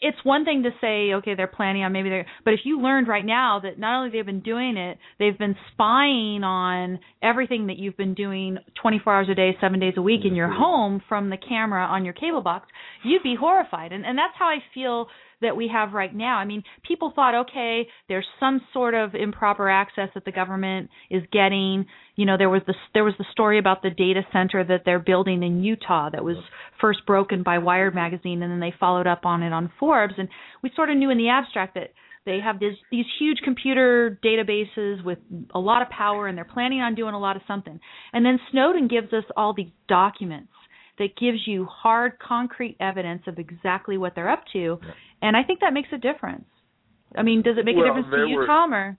[0.01, 3.09] It's one thing to say, okay, they're planning on maybe they're, but if you learned
[3.09, 7.77] right now that not only they've been doing it, they've been spying on everything that
[7.77, 11.29] you've been doing 24 hours a day, seven days a week in your home from
[11.29, 12.69] the camera on your cable box,
[13.03, 13.91] you'd be horrified.
[13.91, 15.09] And and that's how I feel
[15.41, 16.37] that we have right now.
[16.37, 21.23] I mean, people thought, okay, there's some sort of improper access that the government is
[21.33, 21.87] getting.
[22.17, 24.99] You know, there was the there was the story about the data center that they're
[24.99, 26.37] building in Utah that was
[26.81, 30.15] first broken by Wired magazine, and then they followed up on it on Forbes.
[30.19, 30.29] And
[30.63, 31.91] we sort of knew in the abstract that
[32.27, 35.19] they have this, these huge computer databases with
[35.55, 37.81] a lot of power, and they're planning on doing a lot of something.
[38.13, 40.53] And then Snowden gives us all these documents
[40.99, 44.91] that gives you hard, concrete evidence of exactly what they're up to, yeah.
[45.23, 46.47] And I think that makes a difference.
[47.17, 48.73] I mean, does it make well, a difference to you, were, Tom?
[48.73, 48.99] Or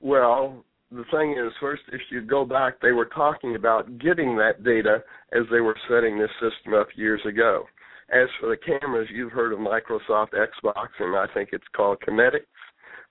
[0.00, 4.64] well, the thing is, first, if you go back, they were talking about getting that
[4.64, 5.02] data
[5.32, 7.64] as they were setting this system up years ago.
[8.12, 12.40] As for the cameras, you've heard of Microsoft Xbox, and I think it's called Kinetics,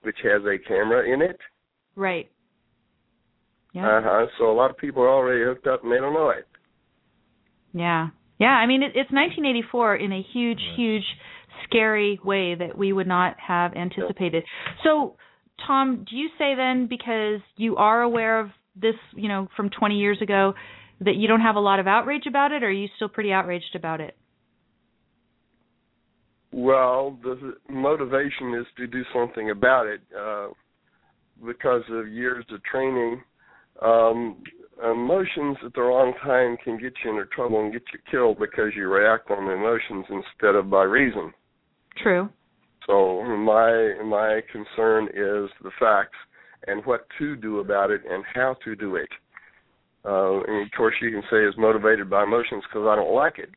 [0.01, 1.37] which has a camera in it.
[1.95, 2.29] Right.
[3.73, 3.87] Yeah.
[3.87, 4.25] Uh huh.
[4.37, 6.47] So a lot of people are already hooked up and they don't know it.
[7.73, 8.09] Yeah.
[8.39, 8.47] Yeah.
[8.47, 10.75] I mean, it, it's 1984 in a huge, right.
[10.75, 11.03] huge,
[11.67, 14.43] scary way that we would not have anticipated.
[14.83, 15.15] So,
[15.65, 19.95] Tom, do you say then because you are aware of this, you know, from 20
[19.95, 20.53] years ago,
[21.01, 23.31] that you don't have a lot of outrage about it, or are you still pretty
[23.31, 24.15] outraged about it?
[26.51, 30.47] Well, the motivation is to do something about it uh,
[31.45, 33.21] because of years of training.
[33.81, 34.43] Um,
[34.83, 38.71] emotions at the wrong time can get you into trouble and get you killed because
[38.75, 41.33] you react on emotions instead of by reason.
[42.01, 42.29] True.
[42.87, 46.17] So my my concern is the facts
[46.67, 49.09] and what to do about it and how to do it.
[50.05, 53.37] Uh, and of course, you can say it's motivated by emotions because I don't like
[53.37, 53.49] it.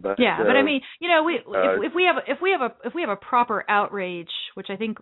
[0.00, 2.38] But, yeah, uh, but I mean, you know, we uh, if, if we have if
[2.40, 4.98] we have a if we have a proper outrage, which I think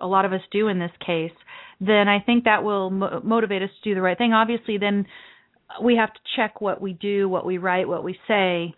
[0.00, 1.32] a lot of us do in this case,
[1.80, 4.32] then I think that will mo- motivate us to do the right thing.
[4.32, 5.06] Obviously, then
[5.82, 8.74] we have to check what we do, what we write, what we say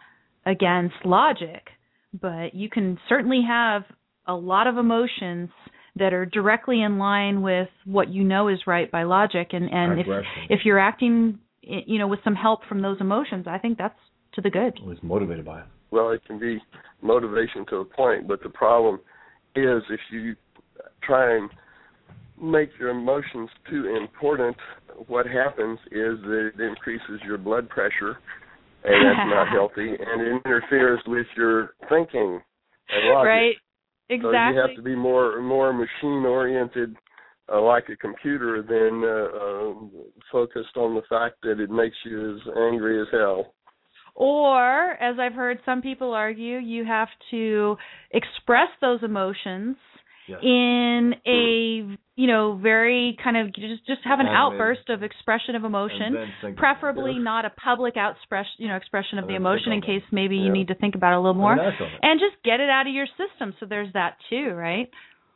[0.47, 1.69] against logic.
[2.13, 3.83] But you can certainly have
[4.27, 5.51] a lot of emotions
[5.97, 9.49] that are directly in line with what you know is right by logic.
[9.53, 10.07] And and if
[10.49, 13.99] if you're acting you know with some help from those emotions i think that's
[14.35, 14.79] to the good.
[14.83, 15.67] Well, it's motivated by it.
[15.91, 16.59] Well it can be
[17.03, 18.97] motivation to a point but the problem
[19.55, 20.37] is if you
[21.03, 21.51] try and
[22.41, 24.57] make your emotions too important
[25.07, 28.19] what happens is that it increases your blood pressure
[28.85, 32.41] and that's not healthy and it interferes with your thinking
[32.91, 33.27] and logic.
[33.27, 33.57] right
[34.11, 34.33] Exactly.
[34.33, 36.97] So you have to be more more machine oriented,
[37.53, 42.37] uh, like a computer, than uh, uh, focused on the fact that it makes you
[42.37, 43.55] as angry as hell.
[44.15, 47.77] Or, as I've heard some people argue, you have to
[48.11, 49.77] express those emotions
[50.27, 50.41] yes.
[50.43, 55.63] in a you know very kind of just just have an outburst of expression of
[55.63, 56.17] emotion
[56.57, 57.23] preferably yeah.
[57.23, 60.43] not a public expression you know expression of and the emotion in case maybe yeah.
[60.43, 62.93] you need to think about it a little more and just get it out of
[62.93, 64.91] your system so there's that too right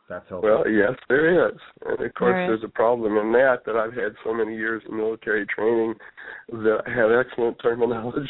[0.09, 0.51] that's helpful.
[0.51, 3.95] Well, yes, there is, and of course, there there's a problem in that that I've
[3.95, 5.95] had so many years of military training
[6.49, 8.29] that I have excellent terminology.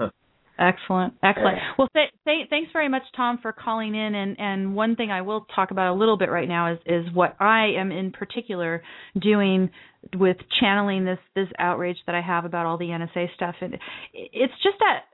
[0.58, 1.58] Excellent, excellent.
[1.78, 4.14] Well, th- th- thanks very much, Tom, for calling in.
[4.14, 7.04] And, and one thing I will talk about a little bit right now is is
[7.14, 8.82] what I am in particular
[9.20, 9.70] doing
[10.16, 13.54] with channeling this this outrage that I have about all the NSA stuff.
[13.60, 13.74] And
[14.12, 15.04] it's just that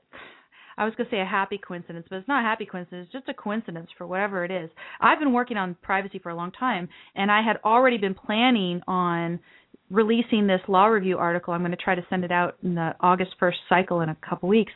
[0.77, 3.05] I was going to say a happy coincidence, but it's not a happy coincidence.
[3.05, 4.71] It's just a coincidence for whatever it is.
[4.99, 8.81] I've been working on privacy for a long time, and I had already been planning
[8.87, 9.39] on
[9.91, 11.53] releasing this law review article.
[11.53, 14.17] I'm going to try to send it out in the August 1st cycle in a
[14.27, 14.73] couple weeks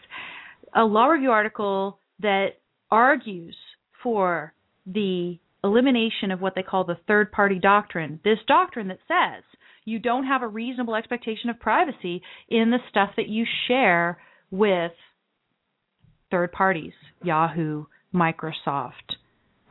[0.76, 2.60] a law review article that
[2.91, 3.56] argues
[4.04, 4.54] for
[4.86, 8.20] the elimination of what they call the third party doctrine.
[8.24, 9.44] This doctrine that says
[9.86, 14.18] you don't have a reasonable expectation of privacy in the stuff that you share
[14.52, 14.91] with
[16.32, 16.94] third parties,
[17.24, 19.16] Yahoo, Microsoft,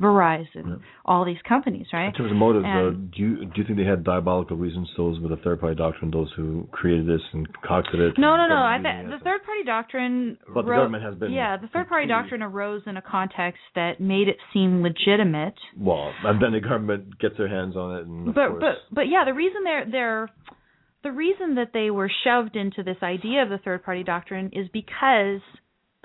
[0.01, 0.75] Verizon, yeah.
[1.05, 2.07] all these companies, right?
[2.07, 4.89] In terms of motives, uh, do you do you think they had diabolical reasons?
[4.97, 8.15] Those with the third party doctrine, those who created this and concocted it.
[8.17, 8.57] No, no, no.
[8.57, 10.39] I th- the third party doctrine.
[10.47, 11.33] But ro- the government has been.
[11.33, 15.55] Yeah, the third party doctrine arose in a context that made it seem legitimate.
[15.77, 18.61] Well, and then the government gets their hands on it, and but course.
[18.61, 20.29] but but yeah, the reason they're they're
[21.03, 24.69] the reason that they were shoved into this idea of the third party doctrine is
[24.73, 25.41] because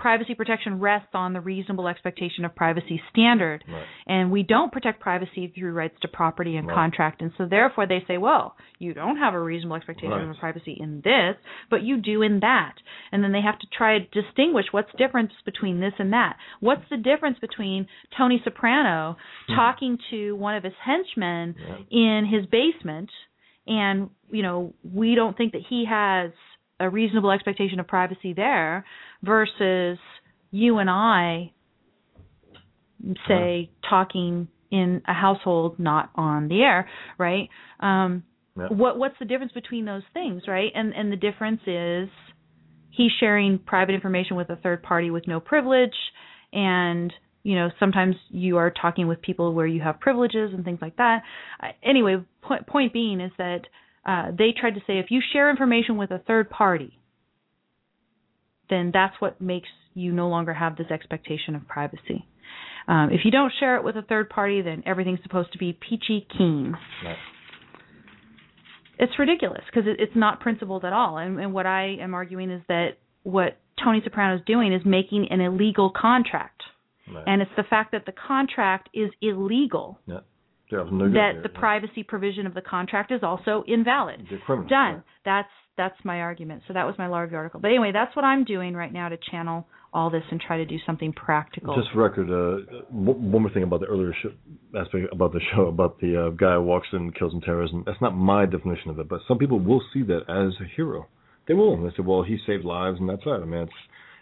[0.04, 3.64] privacy protection rests on the reasonable expectation of privacy standard.
[3.66, 3.86] Right.
[4.06, 6.76] And we don't protect privacy through rights to property and right.
[6.76, 7.22] contract.
[7.22, 10.30] And so therefore they say, well, you don't have a reasonable expectation right.
[10.30, 11.38] of privacy in this,
[11.70, 12.74] but you do in that.
[13.14, 16.36] And then they have to try to distinguish what's the difference between this and that.
[16.60, 19.16] What's the difference between Tony Soprano
[19.56, 21.78] talking to one of his henchmen Yeah.
[21.92, 23.10] in his basement
[23.66, 26.32] and, you know, we don't think that he has
[26.80, 28.86] a reasonable expectation of privacy there
[29.22, 29.98] versus
[30.52, 31.52] you and I
[33.28, 37.50] say talking in a household not on the air, right?
[37.80, 38.24] Um
[38.58, 38.68] Yeah.
[38.70, 40.72] what what's the difference between those things, right?
[40.74, 42.10] And and the difference is
[42.90, 45.96] he's sharing private information with a third party with no privilege
[46.52, 47.12] and
[47.44, 50.96] you know sometimes you are talking with people where you have privileges and things like
[50.98, 51.22] that.
[51.62, 53.62] Uh, anyway, point point being is that
[54.06, 57.00] uh, they tried to say if you share information with a third party,
[58.70, 62.26] then that's what makes you no longer have this expectation of privacy.
[62.88, 65.74] Um, if you don't share it with a third party, then everything's supposed to be
[65.74, 66.76] peachy keen.
[67.04, 67.16] Right.
[69.00, 71.18] It's ridiculous because it, it's not principled at all.
[71.18, 75.28] And, and what I am arguing is that what Tony Soprano is doing is making
[75.30, 76.62] an illegal contract,
[77.12, 77.24] Right.
[77.28, 80.00] and it's the fact that the contract is illegal
[80.74, 80.90] yeah.
[80.92, 84.28] No that the privacy provision of the contract is also invalid.
[84.46, 84.68] Criminal.
[84.68, 84.94] Done.
[84.96, 85.04] Right.
[85.26, 86.64] That's that's my argument.
[86.68, 87.60] So that was my review article.
[87.60, 90.66] But anyway, that's what I'm doing right now to channel all this and try to
[90.66, 91.76] do something practical.
[91.76, 94.34] Just for record, uh, one more thing about the earlier sh-
[94.76, 97.84] aspect about the show about the uh, guy who walks in and kills some terrorism.
[97.86, 101.08] That's not my definition of it, but some people will see that as a hero.
[101.48, 101.82] They will.
[101.82, 103.74] They say, "Well, he saved lives, and that's it." I mean, it's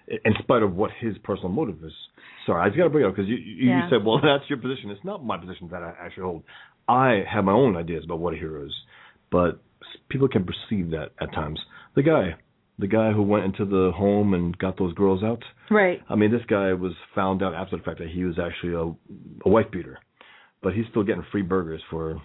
[0.07, 1.93] in spite of what his personal motive is.
[2.45, 3.83] Sorry, I just got to bring it up because you you, Yeah.
[3.83, 6.43] you said, "Well, that's your position." It's not my position that I actually hold.
[6.87, 8.73] I have my own ideas about what a hero is,
[9.31, 9.61] but
[10.09, 11.59] people can perceive that at times.
[11.95, 12.35] The guy,
[12.79, 15.43] the guy who went into the home and got those girls out.
[15.69, 16.01] right.
[16.09, 18.83] I mean, this guy was found out after the fact that he was actually a,
[19.45, 19.99] a wife beater,
[20.63, 22.21] but he's still getting free burgers for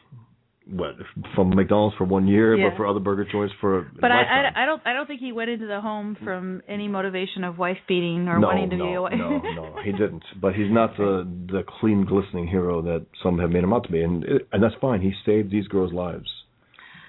[0.69, 0.95] what
[1.35, 2.71] from McDonald's for one year, Yeah.
[2.71, 3.79] but for other burger joints for.
[3.81, 4.23] a But I.
[4.23, 7.57] I I don't I don't think he went into the home from any motivation of
[7.59, 9.15] wife beating or no, wanting to no, be a wife.
[9.17, 10.25] no, no, he didn't.
[10.41, 13.93] But he's not the the clean, glistening hero that some have made him out to
[13.93, 15.01] be, and it, and that's fine.
[15.01, 16.29] He saved these girls' lives.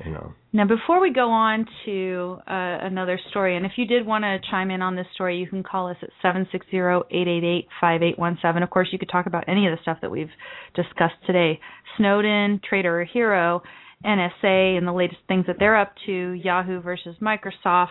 [0.06, 0.34] You know.
[0.54, 4.40] Now, before we go on to uh, another story, and if you did want to
[4.50, 7.44] chime in on this story, you can call us at seven six zero eight eight
[7.44, 8.64] eight five eight one seven.
[8.64, 10.30] Of course, you could talk about any of the stuff that we've
[10.74, 11.60] discussed today
[11.98, 13.62] Snowden, traitor or hero,
[14.06, 17.90] NSA, and the latest things that they're up to, Yahoo versus Microsoft,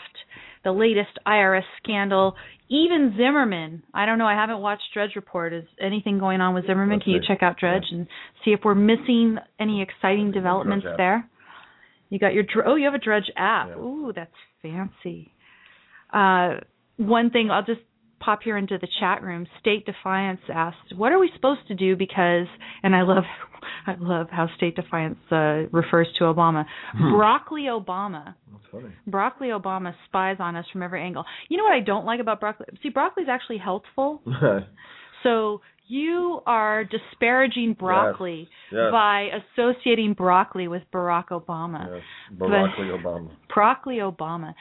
[0.65, 2.37] the latest IRS scandal,
[2.71, 3.83] even Zimmerman.
[3.93, 5.53] I don't know, I haven't watched Drudge Report.
[5.53, 6.97] Is anything going on with Zimmerman?
[6.97, 8.07] Let's Can you check out Drudge and
[8.45, 11.29] see if we're missing any exciting developments there?
[12.09, 13.69] You got your oh, you have a Drudge app.
[13.69, 13.77] Yeah.
[13.77, 14.31] Ooh, that's
[14.63, 15.33] fancy.
[16.13, 16.61] Uh,
[16.97, 17.81] one thing I'll just
[18.21, 19.47] pop here into the chat room.
[19.61, 22.47] State Defiance asked, "What are we supposed to do?" Because,
[22.83, 23.25] and I love,
[23.87, 26.65] I love how State Defiance uh, refers to Obama.
[26.93, 27.17] Hmm.
[27.17, 28.35] Broccoli Obama.
[28.53, 28.95] That's funny.
[29.07, 31.25] Broccoli Obama spies on us from every angle.
[31.49, 32.67] You know what I don't like about broccoli?
[32.83, 34.23] See, broccoli is actually healthful.
[35.23, 38.91] So you are disparaging broccoli yes.
[38.91, 41.87] by associating broccoli with Barack Obama.
[41.95, 42.03] yes.
[42.39, 43.31] Broccoli Obama.
[43.55, 44.55] Broccoli Obama.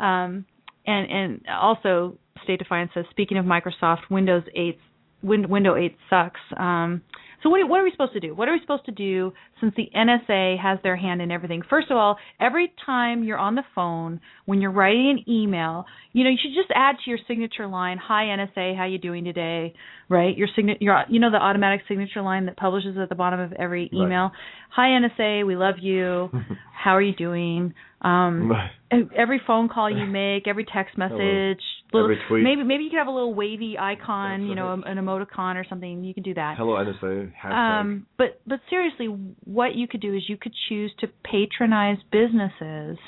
[0.00, 0.44] Um,
[0.86, 4.78] and and also State Defiance says speaking of Microsoft, Windows 8
[5.22, 6.40] Win, Window 8 sucks.
[6.56, 7.02] Um,
[7.42, 8.34] so what, what are we supposed to do?
[8.34, 11.62] What are we supposed to do since the NSA has their hand in everything?
[11.68, 16.24] First of all, every time you're on the phone, when you're writing an email, you
[16.24, 19.74] know you should just add to your signature line, "Hi NSA, how you doing today?"
[20.08, 20.36] Right?
[20.36, 23.52] Your signature, your you know the automatic signature line that publishes at the bottom of
[23.52, 23.92] every Right.
[24.02, 24.32] email.
[24.70, 26.30] "Hi NSA, we love you.
[26.72, 28.52] how are you doing?" Um,
[29.16, 31.60] every phone call you make, every text message,
[31.92, 34.96] little, Every maybe maybe you could have a little wavy icon, That's you know, right.
[34.96, 36.04] an emoticon or something.
[36.04, 36.56] You could do that.
[36.56, 37.32] Hello NSA.
[37.42, 37.80] Hashtag.
[37.80, 39.06] Um, but but seriously,
[39.44, 42.98] what you could do is you could choose to patronize businesses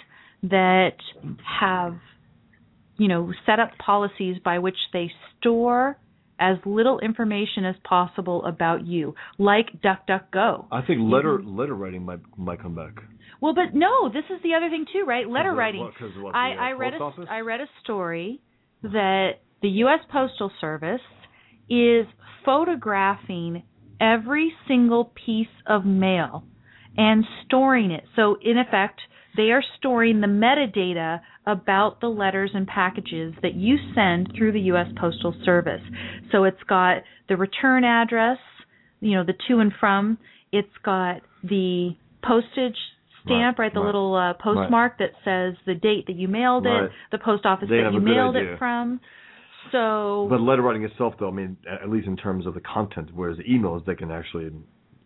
[0.43, 0.97] that
[1.61, 1.99] have,
[2.97, 5.99] you know, set up policies by which they store
[6.41, 10.67] as little information as possible about you, like DuckDuckGo.
[10.73, 12.95] I think letter letter writing might might come back.
[13.41, 15.29] Well, but no, this is the other thing too, right?
[15.29, 15.81] Letter writing.
[15.83, 17.27] what- what, I, uh, I read a office?
[17.31, 18.41] I read a story
[18.83, 20.01] that the U.S.
[20.11, 21.01] Postal Service
[21.69, 22.07] is
[22.45, 23.63] photographing
[24.01, 26.45] every single piece of mail
[26.97, 28.05] and storing it.
[28.17, 29.01] So in effect,
[29.37, 34.61] they are storing the metadata about the letters and packages that you send through the
[34.73, 34.89] U.S.
[34.97, 35.83] Postal Service.
[36.33, 38.39] So it's got the return address,
[39.01, 40.19] you know, the to and from.
[40.53, 41.91] It's got the
[42.23, 42.77] postage
[43.25, 43.65] stamp, right?
[43.65, 43.87] Right, the right.
[43.87, 47.83] little uh, postmark that says the date that you mailed it, the post office They
[47.83, 48.55] that you mailed idea.
[48.55, 49.01] it from.
[49.73, 53.11] So But letter writing itself, though, I mean, at least in terms of the content,
[53.15, 54.51] whereas the emails they can actually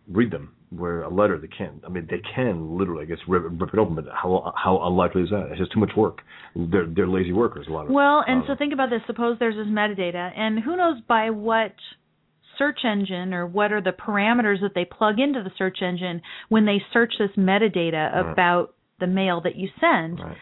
[0.08, 1.82] read them, where a letter they can't.
[1.84, 5.22] I mean, they can literally, I guess, rip, rip it open, but how how unlikely
[5.22, 5.48] is that?
[5.50, 6.20] It's just too much work.
[6.54, 7.90] They're they're lazy workers, a lot of.
[7.90, 9.00] Well, and so think about this.
[9.06, 11.74] Suppose there's this metadata, and who knows by what
[12.58, 16.64] search engine or what are the parameters that they plug into the search engine when
[16.66, 18.32] they search this metadata Right.
[18.32, 20.20] about the mail that you send.
[20.20, 20.36] Right.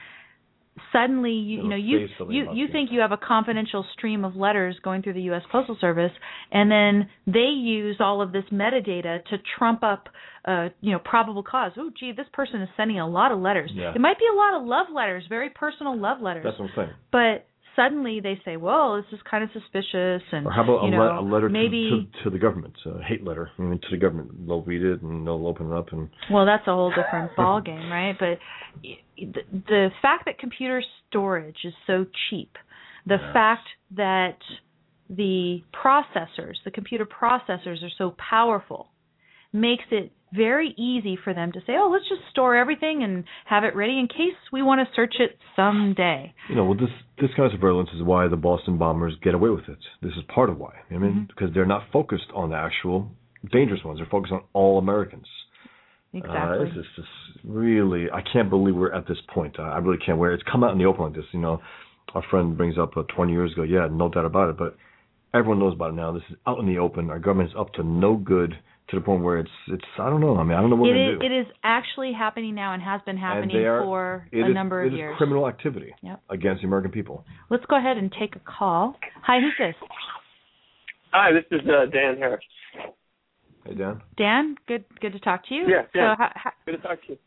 [0.90, 2.68] Suddenly, you, you It'll know, you you you.
[2.72, 5.42] think you have a confidential stream of letters going through the U.S.
[5.52, 6.12] Postal Service,
[6.50, 10.08] and then they use all of this metadata to trump up,
[10.46, 11.72] uh, you know, probable cause.
[11.76, 13.70] Oh, gee, this person is sending a lot of letters.
[13.74, 13.92] Yeah.
[13.94, 16.74] It might be a lot of love letters, very personal love letters That's what I'm
[16.74, 16.90] saying.
[17.12, 20.84] but suddenly they say, "Well, this is kind of suspicious," and Or how about a,
[20.86, 22.08] you know, a letter to, maybe.
[22.14, 24.46] to to the government, a hate letter, I mean, to the government.
[24.46, 26.08] They'll read it and they'll open it up and.
[26.30, 28.16] well, that's a whole different ball game, right?
[28.18, 28.38] But
[28.82, 32.56] the, the fact that computer storage is so cheap
[33.06, 33.32] The Yes.
[33.32, 34.38] fact that
[35.10, 38.90] the processors, the computer processors, are so powerful
[39.52, 43.64] makes it very easy for them to say, "Oh, let's just store everything and have
[43.64, 47.30] it ready in case we want to search it someday." You know, well, this this
[47.36, 49.78] kind of surveillance is why the Boston bombers get away with it.
[50.00, 50.72] This is part of why.
[50.90, 51.28] I mean, Mhm.
[51.28, 53.10] because they're not focused on the actual
[53.50, 53.98] dangerous ones.
[53.98, 55.26] They're focused on all Americans.
[56.14, 56.58] Exactly.
[56.58, 57.08] Uh, this is just
[57.44, 59.58] really, I can't believe we're at this point.
[59.58, 60.18] I, I really can't.
[60.18, 61.24] Where it's come out in the open like this.
[61.32, 61.60] You know,
[62.14, 63.62] our friend brings up uh, 20 years ago.
[63.62, 64.56] Yeah, no doubt about it.
[64.58, 64.76] But
[65.32, 66.12] everyone knows about it now.
[66.12, 67.08] This is out in the open.
[67.10, 68.58] Our government's up to no good
[68.92, 69.84] to the point where it's, it's.
[69.98, 70.36] I don't know.
[70.36, 71.34] I mean, I don't know what It we're is, gonna do.
[71.34, 74.92] it is actually happening now and has been happening are- for a is- number of
[74.92, 75.16] is years.
[75.18, 76.20] criminal activity Yep.
[76.30, 77.24] against the American people.
[77.50, 78.96] Let's go ahead and take a call.
[79.22, 79.74] Hi, who's this?
[81.12, 82.44] Hi, this is uh, Dan Harris.
[83.66, 84.00] Hey, Dan.
[84.16, 85.62] Dan, good good to talk to you.
[85.68, 86.14] Yeah, yeah.
[86.14, 87.18] So how, how, Good to talk to you.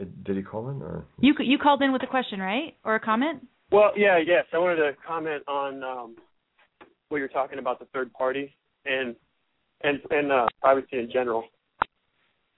[0.00, 1.04] Uh, Did he call in or?
[1.20, 2.74] you you called in with a question, right?
[2.84, 3.46] Or a comment?
[3.70, 4.44] Well, yeah, yes.
[4.52, 6.16] I wanted to comment on um,
[7.08, 8.54] what you're talking about the third party
[8.84, 9.16] and
[9.84, 11.44] and and uh, privacy in general.
[11.82, 11.86] I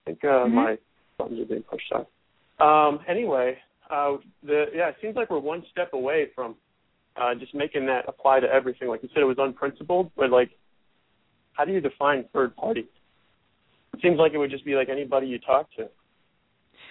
[0.07, 0.53] think uh, Mhm.
[0.53, 0.79] my
[1.19, 2.07] buttons are being pushed off.
[2.59, 3.59] Um, anyway,
[3.91, 6.57] uh, the yeah, it seems like we're one step away from
[7.17, 8.89] uh, just making that apply to everything.
[8.89, 10.51] Like you said, it was unprincipled, but like,
[11.53, 12.87] how do you define third party?
[13.95, 15.89] It seems like it would just be like anybody you talk to.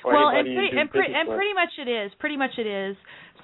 [0.04, 2.12] Well, and pretty, and, pre- and pretty much it is.
[2.20, 2.96] Pretty much it is.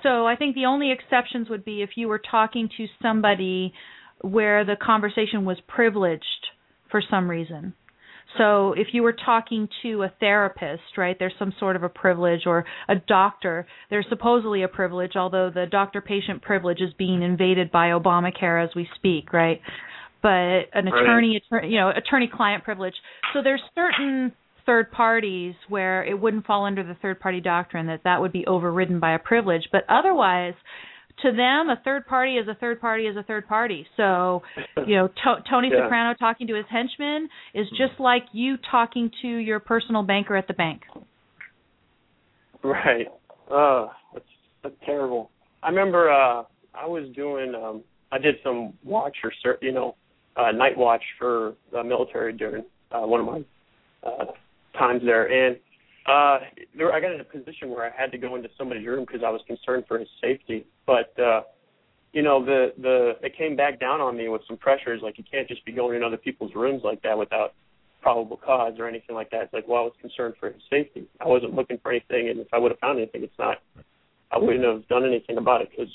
[0.03, 3.73] So I think the only exceptions would be if you were talking to somebody
[4.21, 6.23] where the conversation was privileged
[6.91, 7.73] for some reason.
[8.37, 12.41] So if you were talking to a therapist, right, there's some sort of a privilege,
[12.45, 17.87] or a doctor, there's supposedly a privilege, although the doctor-patient privilege is being invaded by
[17.87, 19.59] Obamacare as we speak, right?
[20.21, 20.29] But
[20.73, 21.03] an Right.
[21.03, 22.95] attorney, attorney you know, attorney-client privilege.
[23.33, 24.31] So there's certain
[24.65, 28.45] third parties where it wouldn't fall under the third party doctrine that that would be
[28.45, 30.53] overridden by a privilege but otherwise
[31.23, 34.41] to them a third party is a third party is a third party so
[34.87, 35.83] you know to- tony Yeah.
[35.83, 40.47] soprano talking to his henchman is just like you talking to your personal banker at
[40.47, 40.81] the bank
[42.63, 43.07] Right.
[43.49, 44.25] Uh that's
[44.63, 45.31] that's terrible.
[45.63, 46.43] I remember uh
[46.75, 49.95] I was doing um I did some watch or cer- you know,
[50.35, 53.43] uh night watch for the military during uh one of my
[54.07, 54.25] uh
[54.77, 55.57] times there and
[56.07, 56.39] uh
[56.77, 59.21] there I got in a position where I had to go into somebody's room because
[59.25, 60.65] I was concerned for his safety.
[60.85, 61.41] But uh
[62.13, 65.23] you know, the the it came back down on me with some pressures like you
[65.29, 67.53] can't just be going in other people's rooms like that without
[68.01, 69.43] probable cause or anything like that.
[69.43, 71.07] It's like, well, I was concerned for his safety.
[71.19, 73.59] I wasn't looking for anything, and if I would have found anything, it's not.
[74.31, 75.93] I wouldn't have done anything about it because,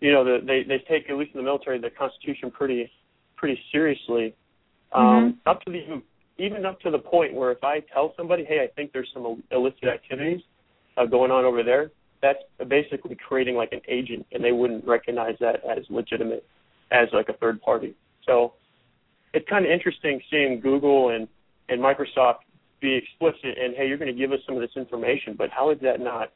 [0.00, 2.90] you know, the, they they take at least in the military the Constitution pretty
[3.36, 4.34] pretty seriously.
[4.92, 6.02] Um, Up to the
[6.40, 9.42] even up to the point where if I tell somebody, hey, I think there's some
[9.50, 10.40] illicit activities
[10.96, 11.90] uh, going on over there,
[12.22, 12.38] that's
[12.68, 16.44] basically creating like an agent, and they wouldn't recognize that as legitimate
[16.92, 17.94] as like a third party.
[18.26, 18.54] So
[19.32, 21.28] it's kind of interesting seeing Google and
[21.68, 22.40] and Microsoft
[22.80, 25.70] be explicit and hey, you're going to give us some of this information, but how
[25.70, 26.32] is that not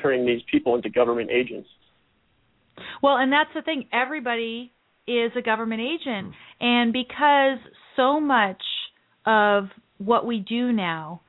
[0.00, 1.68] turning these people into government agents?
[3.02, 3.86] Well, and that's the thing.
[3.92, 4.72] Everybody
[5.06, 6.34] is a government agent.
[6.60, 7.58] And because
[7.96, 8.62] so much
[9.26, 9.68] of
[9.98, 11.20] what we do now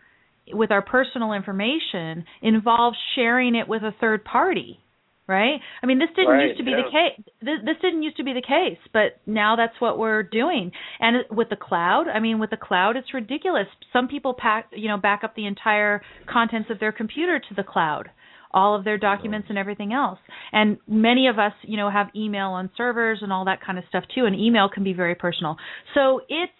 [0.51, 4.79] with our personal information involves sharing it with a third party,
[5.27, 5.59] right?
[5.81, 6.81] I mean, this didn't Right, used to be yeah.
[6.83, 7.33] the case.
[7.41, 10.71] This, this didn't used to be the case, but now that's what we're doing.
[10.99, 13.67] And with the cloud, I mean, with the cloud, it's ridiculous.
[13.91, 16.01] Some people pack, you know, back up the entire
[16.31, 18.09] contents of their computer to the cloud
[18.55, 20.17] all of their documents and everything else.
[20.53, 23.83] And many of us, you know, have email on servers and all that kind of
[23.89, 24.25] stuff too.
[24.25, 25.57] And email can be very personal.
[25.93, 26.53] So it's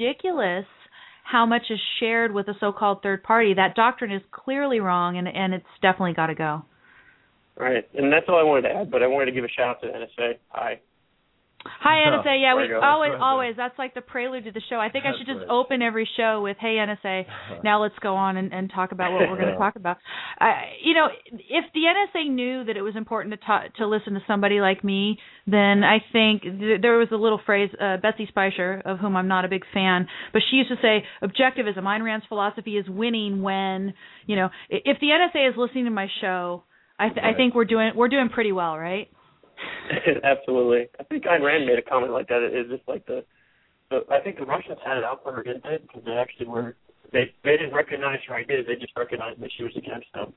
[0.00, 0.66] ridiculous
[1.24, 3.54] how much is shared with a so-called third party.
[3.54, 6.62] That doctrine is clearly wrong, and and it's definitely got to go.
[7.56, 8.90] Right, and that's all I wanted to add.
[8.90, 10.32] But I wanted to give a shout out to the NSA.
[10.48, 10.80] Hi.
[11.64, 12.40] Hi NSA.
[12.42, 14.76] Yeah, we always always that's like the prelude to the show.
[14.76, 17.24] I think I should just open every show with "Hey NSA."
[17.64, 19.98] Now let's go on and, and talk about what we're going to talk about.
[20.38, 24.14] I, you know, if the NSA knew that it was important to ta- to listen
[24.14, 28.26] to somebody like me, then I think th- there was a little phrase uh, Betsy
[28.34, 32.02] Speicher, of whom I'm not a big fan, but she used to say, "Objectivism, Ayn
[32.02, 33.92] Rand's philosophy is winning when
[34.26, 36.64] you know if the NSA is listening to my show."
[36.98, 39.08] I, th- I think we're doing we're doing pretty well, right?
[40.24, 40.88] Absolutely.
[40.98, 42.42] I think Ayn Rand made a comment like that.
[42.42, 43.24] It's just like the,
[43.90, 45.78] the I think the Russians had it out for her, didn't they?
[45.82, 46.76] Because they actually were
[47.12, 48.64] they they didn't recognize her ideas.
[48.68, 50.32] They just recognized that she was against them.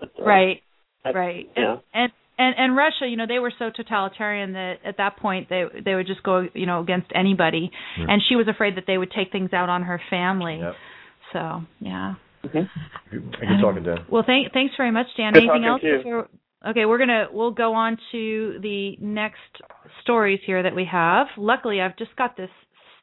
[0.00, 0.62] But, uh, Right.
[1.04, 1.76] that- right Yeah.
[1.94, 5.64] and and and Russia, you know, they were so totalitarian that at that point they
[5.84, 7.70] they would just go, you know, against anybody.
[7.98, 8.06] Yeah.
[8.08, 10.58] And she was afraid that they would take things out on her family.
[10.58, 10.74] Yep.
[11.32, 12.14] So yeah.
[12.44, 12.68] Mhm.
[13.10, 14.04] Good talking, Dan.
[14.10, 15.32] Well, thank thanks very much, Dan.
[15.32, 15.96] Good Anything else to you.
[15.98, 16.28] before?
[16.66, 19.38] Okay, we're gonna we'll go on to the next
[20.00, 21.26] stories here that we have.
[21.36, 22.48] Luckily, I've just got this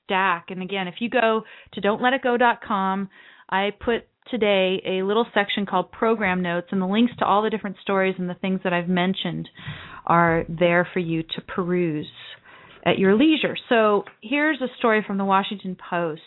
[0.03, 1.43] stack, and again, if you go
[1.73, 3.09] to don'tletitgo.com,
[3.49, 7.51] I put today a little section called program notes, and the links to all the
[7.51, 9.47] different stories and the things that I've mentioned
[10.07, 12.07] are there for you to peruse
[12.83, 13.55] at your leisure.
[13.69, 16.21] So here's a story from the Washington Post,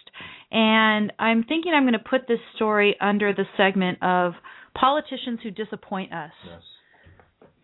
[0.53, 4.35] and I'm thinking I'm going to put this story under the segment of
[4.79, 6.31] politicians who disappoint us.
[6.47, 6.63] Yes.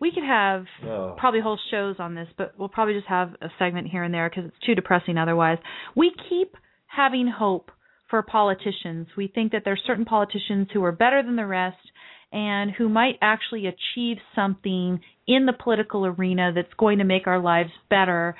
[0.01, 1.15] We could have Oh.
[1.17, 4.29] probably whole shows on this, but we'll probably just have a segment here and there
[4.29, 5.59] because it's too depressing otherwise.
[5.95, 6.57] We keep
[6.87, 7.71] having hope
[8.09, 9.07] for politicians.
[9.15, 11.77] We think that there's certain politicians who are better than the rest
[12.33, 17.39] and who might actually achieve something in the political arena that's going to make our
[17.39, 18.35] lives better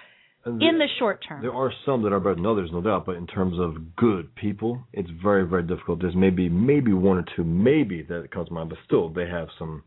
[0.45, 1.41] And in the short term.
[1.41, 3.05] There are some that are better than others, no doubt.
[3.05, 6.01] But in terms of good people, it's very, very difficult.
[6.01, 9.49] There's maybe, maybe one or two, maybe that comes to mind, but still, they have
[9.59, 9.83] some.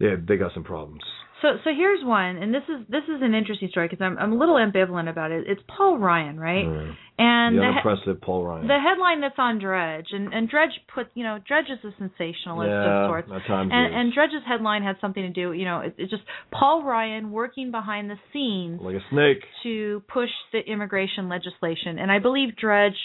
[0.00, 1.02] They they got some problems.
[1.42, 4.32] So so here's one, and this is this is an interesting story because I'm I'm
[4.32, 5.44] a little ambivalent about it.
[5.46, 6.64] It's Paul Ryan, right?
[6.64, 6.94] Mm.
[7.18, 7.62] And the
[8.06, 8.66] the, he- Paul Ryan.
[8.66, 12.70] the headline that's on Drudge, and and Drudge put you know Drudge is a sensationalist
[12.70, 13.28] yeah, of sorts.
[13.30, 13.92] And, is.
[13.94, 17.70] and Drudge's headline had something to do, you know, it, it's just Paul Ryan working
[17.70, 19.44] behind the scenes like a snake.
[19.62, 21.98] to push the immigration legislation.
[22.00, 22.98] And I believe Drudge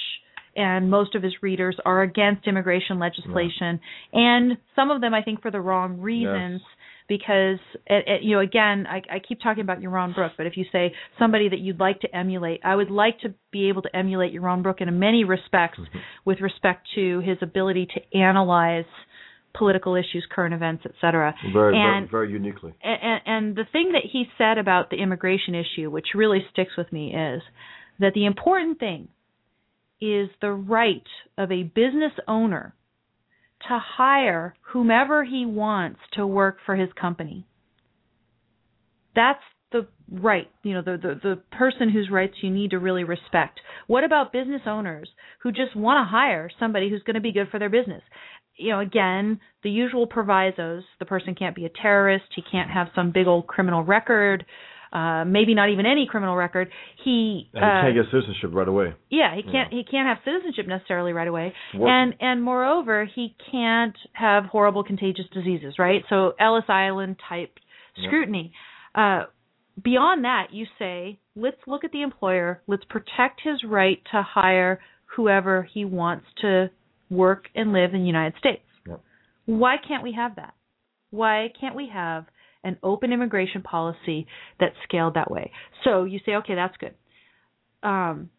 [0.55, 3.79] and most of his readers are against immigration legislation,
[4.11, 6.61] and some of them I think for the wrong reasons.
[7.07, 10.55] Because it, it, you know, again, I, I keep talking about Yaron Brook, but if
[10.55, 13.95] you say somebody that you'd like to emulate, I would like to be able to
[13.95, 15.99] emulate Yaron Brook in many respects, mm-hmm.
[16.23, 18.85] with respect to his ability to analyze
[19.55, 21.35] political issues, current events, et cetera.
[21.51, 22.73] Very, and very, very uniquely.
[22.81, 26.91] and, and the thing that he said about the immigration issue, which really sticks with
[26.91, 27.41] me, is
[27.99, 29.09] that the important thing
[30.01, 31.05] is the right
[31.37, 32.73] of a business owner
[33.67, 37.45] to hire whomever he wants to work for his company.
[39.15, 39.41] That's
[39.71, 43.59] the right, you know, the, the the person whose rights you need to really respect.
[43.87, 45.09] What about business owners
[45.41, 48.01] who just want to hire somebody who's going to be good for their business?
[48.55, 50.83] You know, again, the usual provisos.
[50.99, 52.25] The person can't be a terrorist.
[52.35, 54.45] He can't have some big old criminal record.
[54.93, 56.69] Uh, maybe not even any criminal record.
[57.03, 58.93] He, And uh, can't get citizenship right away.
[59.09, 61.51] yeah, he can't he can't have citizenship necessarily right away.
[61.73, 61.87] Working.
[61.89, 66.03] And and moreover, he can't have horrible contagious diseases, right?
[66.09, 67.57] So Ellis Island type
[67.97, 68.07] Yeah.
[68.07, 68.53] scrutiny.
[68.93, 69.23] Uh
[69.83, 74.79] beyond that, you say, let's look at the employer, let's protect his right to hire
[75.15, 76.69] whoever he wants to
[77.09, 78.61] work and live in the United States.
[78.87, 79.01] Yep.
[79.47, 80.53] Why can't we have that?
[81.09, 82.25] Why can't we have
[82.63, 84.27] an open immigration policy
[84.59, 85.51] that's scaled that way?
[85.83, 86.93] So you say, okay, that's good.
[87.81, 88.29] Um,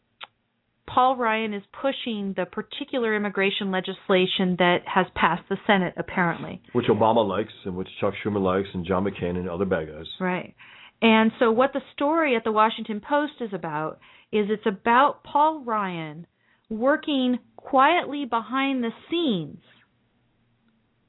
[0.86, 6.60] Paul Ryan is pushing the particular immigration legislation that has passed the Senate, apparently.
[6.72, 10.06] Which Obama likes, and which Chuck Schumer likes, and John McCain and other bad guys.
[10.20, 10.54] Right.
[11.00, 13.98] And so what the story at the Washington Post is about
[14.30, 16.26] is it's about Paul Ryan
[16.68, 19.62] working quietly behind the scenes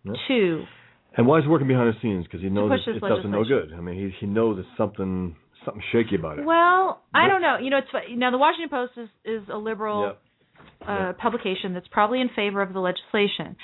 [0.04, 0.14] Yeah.
[0.28, 0.66] to
[1.18, 2.26] And why is he working behind the scenes?
[2.26, 3.74] Because he knows it, it doesn't no good.
[3.76, 6.46] I mean, he he knows there's something something shaky about it.
[6.46, 7.58] well, I don't know.
[7.62, 7.88] You know, it's
[8.18, 10.22] now the Washington Post is is a liberal Yep.
[10.88, 11.18] uh, Yep.
[11.20, 13.56] publication that's probably in favor of the legislation.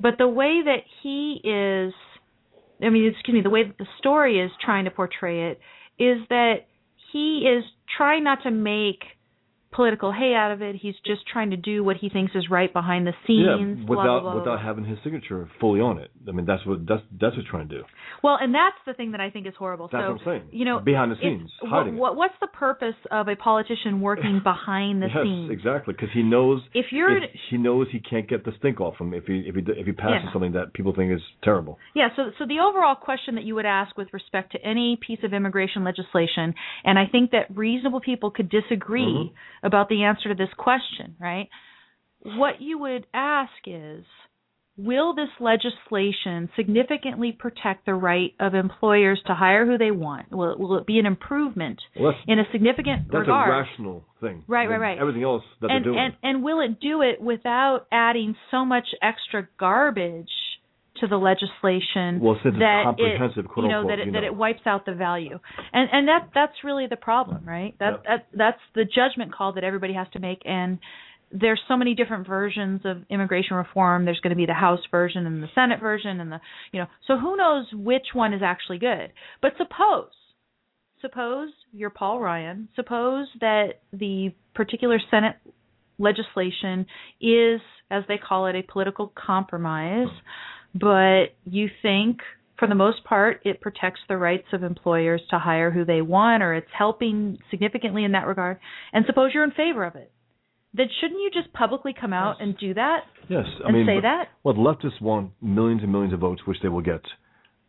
[0.00, 1.92] But the way that he is,
[2.82, 5.60] I mean, excuse me, the way that the story is trying to portray it
[5.98, 6.66] is that
[7.12, 7.64] he is
[7.96, 9.02] trying not to make
[9.72, 10.76] political hay out of it.
[10.76, 13.78] He's just trying to do what he thinks is right behind the scenes.
[13.80, 16.10] Yeah, without blah, blah, blah, without having his signature fully on it.
[16.28, 17.82] I mean, that's what that's that's what he's trying to do.
[18.22, 19.88] Well, and that's the thing that I think is horrible.
[19.90, 20.42] That's so, what I'm saying.
[20.52, 25.02] You know, behind the scenes, hiding what, what's the purpose of a politician working behind
[25.02, 25.50] the yes, scenes?
[25.50, 25.94] exactly.
[25.94, 29.14] Because he knows If you're if he knows he can't get the stink off him
[29.14, 30.32] if he if he if he passes Yeah.
[30.32, 31.78] something that people think is terrible.
[31.94, 35.20] Yeah, so so the overall question that you would ask with respect to any piece
[35.22, 39.32] of immigration legislation, and I think that reasonable people could disagree Mhm.
[39.62, 41.48] About the answer to this question, right?
[42.22, 44.04] What you would ask is
[44.82, 50.30] Will this legislation significantly protect the right of employers to hire who they want?
[50.30, 53.48] Will, will it be an improvement Well, in a significant that's regard?
[53.48, 54.42] a rational thing.
[54.46, 54.98] Right, right, right.
[54.98, 55.98] Everything else that and, they're doing.
[55.98, 60.30] and and will it do it without adding so much extra garbage
[61.00, 64.62] to the legislation well, that it, quote you know that it, you that it wipes
[64.66, 65.38] out the value,
[65.72, 67.74] and and that that's really the problem, right?
[67.78, 68.04] That Yep.
[68.04, 70.78] that that's the judgment call that everybody has to make, and
[71.32, 74.04] there's so many different versions of immigration reform.
[74.04, 76.40] There's going to be the House version and the Senate version, and the
[76.72, 79.12] you know, so who knows which one is actually good?
[79.40, 80.10] But suppose
[81.00, 85.36] suppose you're Paul Ryan, suppose that the particular Senate
[85.98, 86.86] legislation
[87.20, 87.60] is,
[87.90, 90.08] as they call it, a political compromise,
[90.74, 92.18] but you think
[92.58, 96.42] for the most part, it protects the rights of employers to hire who they want,
[96.42, 98.58] or it's helping significantly in that regard.
[98.92, 100.12] And suppose you're in favor of it,
[100.74, 102.46] then shouldn't you just publicly come out Yes.
[102.46, 104.28] and do that Yes, I and mean, say that?
[104.44, 107.00] Well, the leftists want millions and millions of votes, which they will get.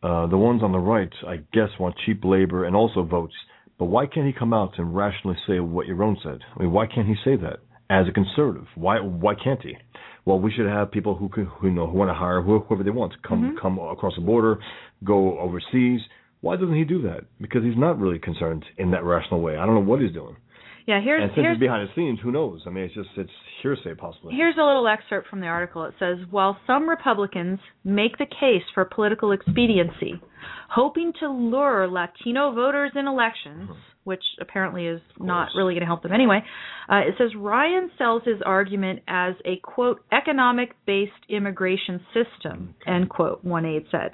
[0.04, 3.34] Uh, the ones on the right, I guess, want cheap labor and also votes.
[3.80, 6.40] But why can't he come out and rationally say what Yaron said?
[6.56, 7.60] I mean, why can't he say that
[7.90, 8.68] as a conservative?
[8.76, 9.78] Why why can't he?
[10.26, 12.60] Well, we should have people who can, who you know who want to hire who-
[12.60, 13.58] whoever they want to come Mhm.
[13.58, 14.60] come across the border,
[15.04, 16.02] go overseas.
[16.42, 17.26] Why doesn't he do that?
[17.40, 19.58] Because he's not really concerned in that rational way.
[19.58, 20.36] I don't know what he's doing.
[20.88, 22.66] Yeah, here's and since here's it's behind the scenes, who knows?
[22.66, 23.32] I mean, it's just it's
[23.62, 24.36] hearsay possibly.
[24.36, 25.84] Here's a little excerpt from the article.
[25.84, 30.20] It says While some Republicans make the case for political expediency,
[30.70, 33.70] hoping to lure Latino voters in elections,
[34.04, 36.40] which apparently is not really going to help them anyway,
[36.90, 43.10] uh, it says Ryan sells his argument as a quote economic based immigration system, end
[43.10, 44.12] quote, one aide said.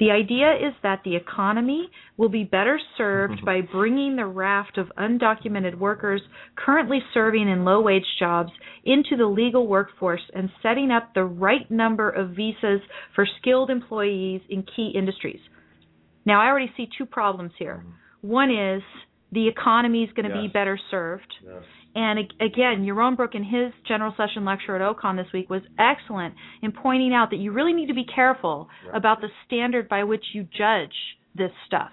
[0.00, 4.90] The idea is that the economy will be better served by bringing the raft of
[4.98, 6.22] undocumented workers
[6.56, 8.50] currently serving in low wage jobs
[8.84, 12.80] into the legal workforce and setting up the right number of visas
[13.14, 15.40] for skilled employees in key industries.
[16.24, 17.84] Now, I already see two problems here.
[18.22, 18.82] One is
[19.32, 21.32] the economy is going to be better served.
[21.44, 21.62] Yes.
[21.94, 26.34] And again, Yaron Brook in his general session lecture at OCON this week was excellent
[26.62, 28.96] in pointing out that you really need to be careful Right.
[28.96, 30.94] about the standard by which you judge
[31.34, 31.90] this stuff.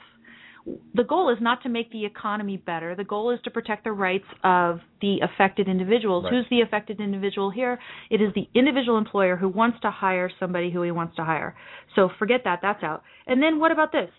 [0.94, 2.94] The goal is not to make the economy better.
[2.94, 6.26] The goal is to protect the rights of the affected individuals.
[6.26, 6.34] Right.
[6.34, 7.80] Who's the affected individual here?
[8.10, 11.56] It is the individual employer who wants to hire somebody who he wants to hire.
[11.96, 12.60] So forget that.
[12.62, 13.02] That's out.
[13.28, 14.10] And then what about this?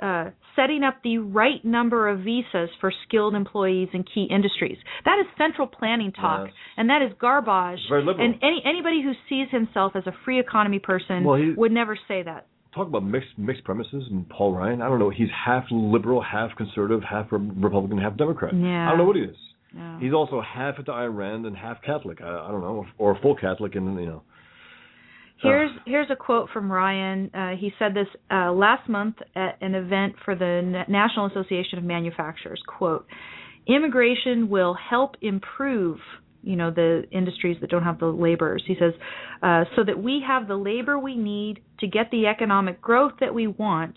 [0.00, 4.78] Uh, setting up the right number of visas for skilled employees in key industries.
[5.04, 6.54] That is central planning talk, Yes.
[6.76, 7.80] and that is garbage.
[7.88, 8.24] Very liberal.
[8.24, 11.96] And any anybody who sees himself as a free economy person Well, he- would never
[12.06, 12.46] say that.
[12.74, 14.82] talk about mixed mixed premises and Paul Ryan.
[14.82, 15.10] I don't know.
[15.10, 18.54] He's half liberal, half conservative, half Republican, half Democrat.
[18.54, 18.86] Yeah.
[18.86, 19.36] I don't know what he is.
[19.76, 19.98] Yeah.
[20.00, 22.20] He's also half into Ayn Rand and half Catholic.
[22.22, 24.22] I, I don't know, or full Catholic, and you know.
[25.42, 27.30] Here's here's a quote from Ryan.
[27.32, 31.84] Uh, he said this uh, last month at an event for the National Association of
[31.84, 32.60] Manufacturers.
[32.66, 33.06] Quote:
[33.68, 35.98] Immigration will help improve,
[36.42, 38.64] you know, the industries that don't have the laborers.
[38.66, 38.94] He says,
[39.42, 43.32] uh, so that we have the labor we need to get the economic growth that
[43.32, 43.94] we want,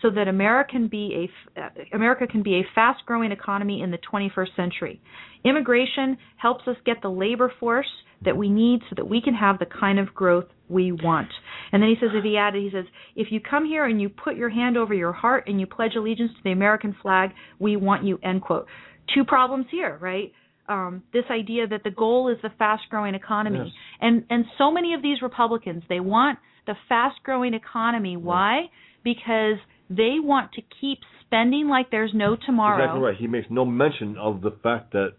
[0.00, 3.98] so that America can be a uh, America can be a fast-growing economy in the
[4.12, 5.00] 21st century.
[5.44, 7.90] Immigration helps us get the labor force
[8.24, 11.28] that we need so that we can have the kind of growth we want.
[11.72, 12.86] And then he says, if he added, he says,
[13.16, 15.92] if you come here and you put your hand over your heart and you pledge
[15.96, 18.66] allegiance to the American flag, we want you, end quote.
[19.14, 20.32] Two problems here, right?
[20.68, 23.58] Um, this idea that the goal is the fast growing economy.
[23.64, 23.74] Yes.
[24.00, 28.16] And and so many of these Republicans, they want the fast growing economy.
[28.16, 28.70] Why?
[29.02, 29.58] Because
[29.90, 32.82] they want to keep spending like there's no tomorrow.
[32.82, 33.16] Exactly right.
[33.18, 35.14] He makes no mention of the fact that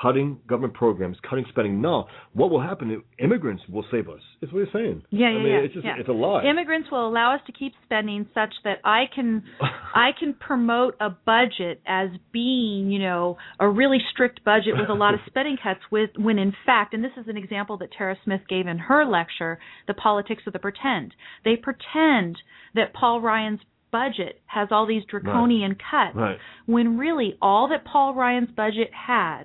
[0.00, 1.80] cutting government programs, cutting spending.
[1.80, 3.02] No, what will happen?
[3.18, 4.20] Immigrants will save us.
[4.42, 5.02] Is what he's saying.
[5.10, 5.58] Yeah, I yeah, mean, yeah.
[5.58, 5.94] It's just yeah.
[5.98, 6.44] it's a lie.
[6.44, 11.10] Immigrants will allow us to keep spending such that I can I can promote a
[11.10, 15.80] budget as being, you know, a really strict budget with a lot of spending cuts
[15.90, 19.04] with when in fact, and this is an example that Tara Smith gave in her
[19.04, 21.14] lecture, The Politics of the Pretend.
[21.44, 22.38] They pretend
[22.74, 23.60] that Paul Ryan's
[23.90, 26.38] budget has all these draconian cuts Right.
[26.66, 29.44] when really all that Paul Ryan's budget had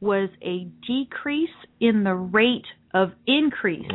[0.00, 1.48] was a decrease
[1.80, 3.90] in the rate of increase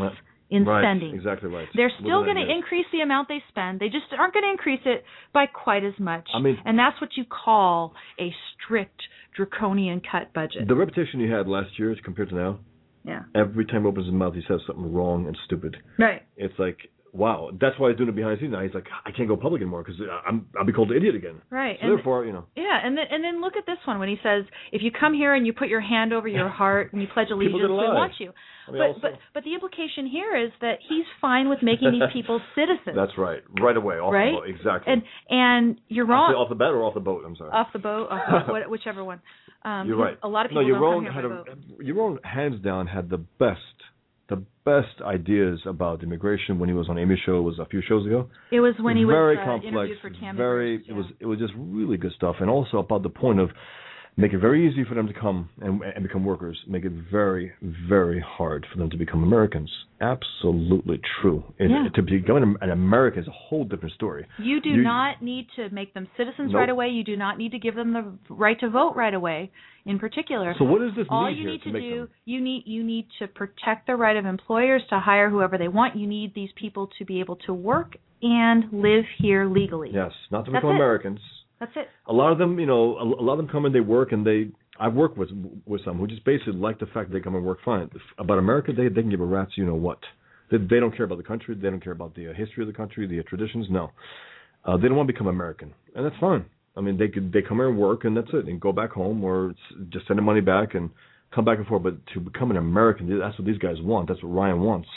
[0.50, 0.84] in right.
[0.84, 1.16] spending.
[1.16, 1.68] Exactly right.
[1.74, 3.80] They're still going to increase the amount they spend.
[3.80, 5.04] They just aren't going to increase it
[5.34, 6.28] by quite as much.
[6.34, 9.02] I mean- and that's what you call a strict
[9.36, 10.68] draconian cut budget.
[10.68, 12.60] The repetition he had last year compared to now,
[13.04, 13.24] yeah.
[13.34, 15.78] every time he opens his mouth, he says something wrong and stupid.
[15.98, 16.22] Right.
[16.38, 16.78] It's like,
[17.14, 18.62] wow, that's why he's doing it behind the scenes now.
[18.62, 21.42] He's like, I can't go public anymore because I'm I'll be called an idiot again.
[21.50, 21.78] Right.
[21.80, 24.10] So and therefore, you know, yeah, and then and then look at this one when
[24.10, 27.02] he says, if you come here and you put your hand over your heart and
[27.02, 28.32] you pledge allegiance, we want you.
[28.68, 31.92] I mean, but also- but but the implication here is that he's fine with making
[31.92, 32.96] these people citizens.
[32.96, 34.32] that's right, right away, off Right?
[34.32, 34.94] the boat, exactly.
[34.94, 36.34] and and you're wrong.
[36.34, 37.24] off the bat or off the boat?
[37.26, 37.52] I'm sorry.
[37.52, 39.22] off the boat, off the, whichever one.
[39.66, 40.18] Um, You're right.
[40.24, 41.48] A lot of people own come had a, boat.
[41.82, 43.60] Yaron hands down had the best,
[44.30, 47.42] the best ideas about immigration when he was on Amy's show.
[47.42, 48.30] Was a few shows ago.
[48.52, 50.38] It was when he very was uh, complex, interviewed for Tammy.
[50.38, 50.78] very.
[50.78, 53.50] Bruce, It was it was just really good stuff, and also about the point of
[54.18, 56.58] make it very easy for them to come and, and become workers.
[56.68, 57.52] Make it very
[57.90, 59.72] very hard for them to become Americans.
[60.02, 61.44] Absolutely true.
[61.60, 61.88] And Yeah.
[61.96, 64.26] To become an American is a whole different story.
[64.38, 66.60] You do You- not need to make them citizens Nope.
[66.60, 66.90] right away.
[66.90, 69.52] You do not need to give them the right to vote right away.
[69.86, 72.10] In particular, So what does this all you need to to do them?
[72.26, 75.96] you need you need to protect the right of employers to hire whoever they want.
[75.98, 79.90] You need these people to be able to work and live here legally.
[79.94, 80.80] Yes, not to That's become it.
[80.80, 81.20] Americans.
[81.64, 81.88] That's it.
[82.08, 84.12] A lot of them, you know, a, a lot of them come and they work
[84.12, 84.50] and they.
[84.78, 85.30] I've worked with
[85.66, 87.90] with some who just basically like the fact they come and work fine.
[88.18, 90.00] About America, they they can give a rat's you know what.
[90.52, 91.56] They, they don't care about the country.
[91.56, 93.68] They don't care about the uh, history of the country, the uh, traditions.
[93.70, 93.92] No,
[94.66, 96.46] uh, they don't want to become American, and that's fine.
[96.76, 98.92] I mean, they could they come here and work, and that's it, and go back
[98.92, 99.54] home, or
[99.90, 100.90] just send the money back and
[101.34, 101.84] come back and forth.
[101.84, 104.10] But to become an American, that's what these guys want.
[104.10, 104.90] That's what Ryan wants.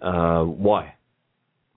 [0.00, 0.94] Uh, why?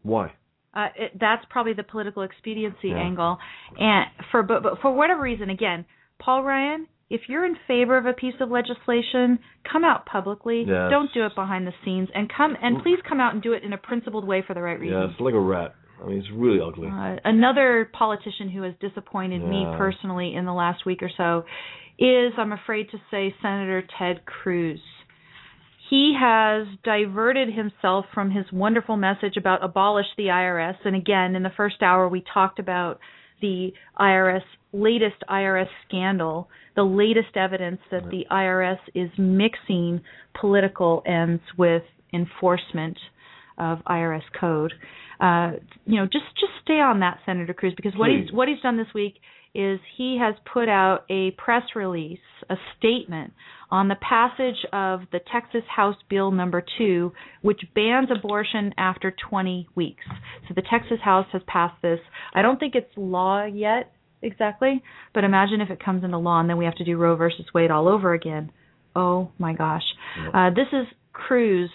[0.03, 0.34] Why?
[0.74, 2.98] Uh, it, that's probably the political expediency Yeah.
[3.00, 3.38] angle,
[3.78, 5.86] and for but, but for whatever reason, again,
[6.20, 9.40] Paul Ryan, if you're in favor of a piece of legislation,
[9.72, 10.66] come out publicly.
[10.68, 10.91] Yes.
[10.91, 13.64] Don't do it behind the scenes, and come and please come out and do it
[13.64, 15.06] in a principled way for the right reasons.
[15.08, 15.74] Yeah, it's like a rat.
[16.02, 16.88] I mean, it's really ugly.
[16.88, 21.44] Uh, another politician who has disappointed me personally in the last week or so
[21.98, 24.80] is, I'm afraid to say, Senator Ted Cruz.
[25.90, 30.76] He has diverted himself from his wonderful message about abolish the IRS.
[30.86, 32.99] And again, in the first hour, we talked about
[33.41, 40.02] the IRS, latest IRS scandal, the latest evidence that the IRS is mixing
[40.40, 41.84] political ends with
[42.14, 42.98] enforcement
[43.57, 44.74] of IRS code.
[45.20, 45.53] Uh,
[45.86, 48.78] you know, just just stay on that, Senator Cruz, because what he's what he's done
[48.78, 49.16] this week
[49.56, 52.20] is he has put out a press release,
[52.50, 53.34] a statement
[53.72, 57.12] on the passage of the Texas House Bill number 2
[57.42, 60.04] which bans abortion after 20 weeks.
[60.48, 62.00] So the Texas House has passed this.
[62.34, 64.82] I don't think it's law yet exactly,
[65.14, 67.46] but imagine if it comes into law and then we have to do Roe versus
[67.54, 68.52] Wade all over again.
[68.96, 69.84] Oh my gosh.
[70.34, 71.70] Uh, this is Cruz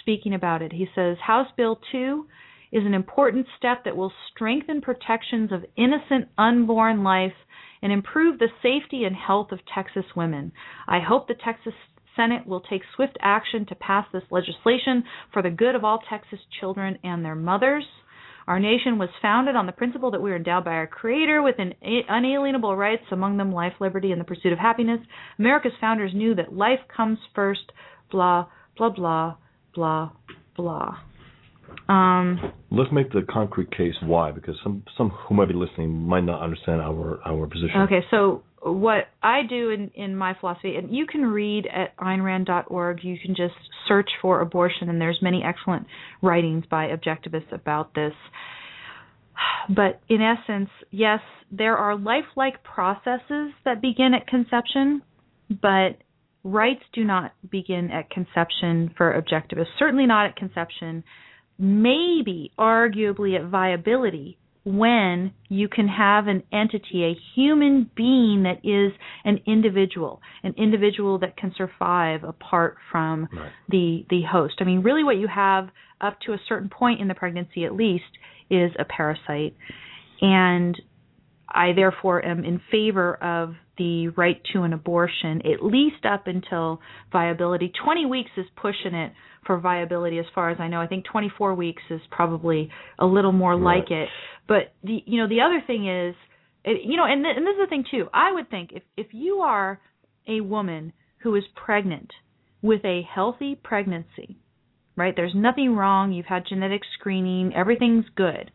[0.00, 0.72] speaking about it.
[0.72, 2.26] He says House Bill 2
[2.74, 7.32] is an important step that will strengthen protections of innocent unborn life
[7.80, 10.50] and improve the safety and health of Texas women.
[10.88, 11.72] I hope the Texas
[12.16, 16.40] Senate will take swift action to pass this legislation for the good of all Texas
[16.60, 17.84] children and their mothers.
[18.48, 21.56] Our nation was founded on the principle that we are endowed by our Creator with
[21.58, 25.00] an unalienable rights, among them life, liberty, and the pursuit of happiness.
[25.38, 27.72] America's founders knew that life comes first,
[28.10, 28.46] blah,
[28.76, 29.36] blah, blah,
[29.74, 30.10] blah,
[30.56, 30.98] blah.
[31.88, 36.24] Um, Let's make the concrete case why, because some some who might be listening might
[36.24, 37.82] not understand our our position.
[37.82, 43.00] Okay, so what I do in, in my philosophy, and you can read at AynRand.org,
[43.04, 43.54] you can just
[43.86, 45.86] search for abortion, and there's many excellent
[46.22, 48.14] writings by objectivists about this.
[49.68, 51.20] But in essence, yes,
[51.50, 55.02] there are lifelike processes that begin at conception,
[55.50, 55.98] but
[56.42, 59.78] rights do not begin at conception for objectivists.
[59.78, 61.04] Certainly not at conception.
[61.58, 68.92] Maybe, arguably, at viability when you can have an entity, a human being that is
[69.24, 73.52] an individual, an individual that can survive apart from Right.
[73.68, 74.54] the the host.
[74.60, 75.68] I mean, really, what you have
[76.00, 78.04] up to a certain point in the pregnancy, at least,
[78.50, 79.54] is a parasite,
[80.22, 80.80] and
[81.48, 86.80] I therefore am in favor of the right to an abortion, at least up until
[87.12, 87.72] viability.
[87.84, 89.12] 20 weeks is pushing it
[89.46, 90.80] for viability, as far as I know.
[90.80, 93.78] I think 24 weeks is probably a little more Right.
[93.80, 94.08] like it.
[94.46, 96.14] But the you know the other thing is,
[96.64, 98.08] you know, and th- and this is the thing too.
[98.12, 99.80] I would think if if you are
[100.26, 102.10] a woman who is pregnant
[102.62, 104.36] with a healthy pregnancy,
[104.96, 105.14] right?
[105.16, 106.12] There's nothing wrong.
[106.12, 107.54] You've had genetic screening.
[107.54, 108.50] Everything's good.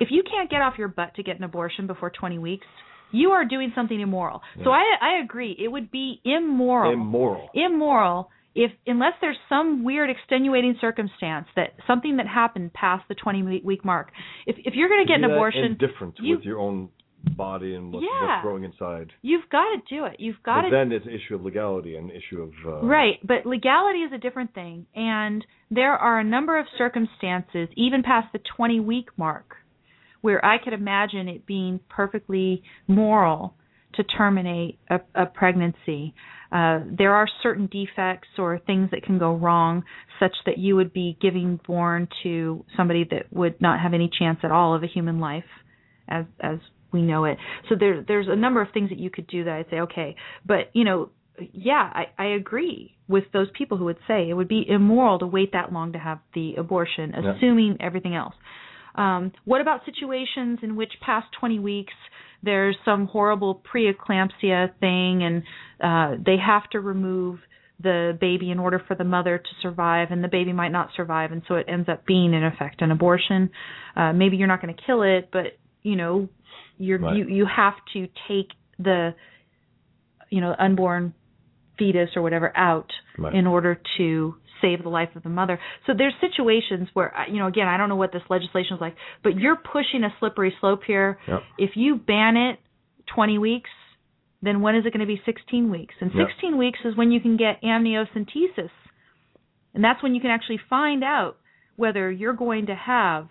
[0.00, 2.66] If you can't get off your butt to get an abortion before 20 weeks,
[3.14, 4.42] you are doing something immoral.
[4.64, 5.52] So I I agree.
[5.58, 7.48] It would be immoral Immoral.
[7.54, 13.42] immoral if unless there's some weird extenuating circumstance that something that happened past the 20
[13.68, 14.12] week- mark
[14.46, 16.88] if if you're going to get an abortion Indifferent you- with your own
[17.36, 18.26] body and what's, Yeah.
[18.26, 19.08] what's growing inside.
[19.22, 21.96] you've got to do it you've got But to then it's an issue of legality
[21.96, 26.24] and issue of uh, Right, but legality is a different thing, and there are a
[26.36, 29.56] number of circumstances, even past the 20 week mark,
[30.24, 33.52] where I could imagine it being perfectly moral
[33.96, 36.14] to terminate a, a pregnancy.
[36.50, 39.84] Uh, there are certain defects or things that can go wrong,
[40.18, 44.38] such that you would be giving born to somebody that would not have any chance
[44.42, 45.44] at all of a human life,
[46.08, 46.56] as as
[46.90, 47.36] we know it.
[47.68, 50.16] So there there's a number of things that you could do that I'd say okay,
[50.46, 51.10] but you know
[51.52, 55.26] yeah, I, I agree with those people who would say it would be immoral to
[55.26, 57.34] wait that long to have the abortion, Yeah.
[57.36, 58.34] assuming everything else.
[58.94, 61.92] Um, what about situations in which past 20 weeks
[62.42, 65.42] there's some horrible preeclampsia thing and
[65.82, 67.40] uh, they have to remove
[67.82, 71.32] the baby in order for the mother to survive and the baby might not survive
[71.32, 73.50] and so it ends up being in effect an abortion.
[73.96, 76.28] Uh, maybe you're not going to kill it, but you know
[76.78, 77.16] you're Right.
[77.16, 78.48] you you have to take
[78.78, 79.14] the
[80.30, 81.14] you know unborn
[81.78, 83.34] fetus or whatever out Right.
[83.34, 85.58] in order to save the life of the mother.
[85.86, 88.96] So there's situations where you know again I don't know what this legislation is like,
[89.22, 91.18] but you're pushing a slippery slope here.
[91.28, 91.40] Yep.
[91.58, 92.58] If you ban it
[93.14, 93.70] 20 weeks,
[94.42, 95.94] then when is it going to be 16 weeks?
[96.00, 96.28] And Yep.
[96.28, 98.70] 16 weeks is when you can get amniocentesis.
[99.74, 101.36] And that's when you can actually find out
[101.76, 103.28] whether you're going to have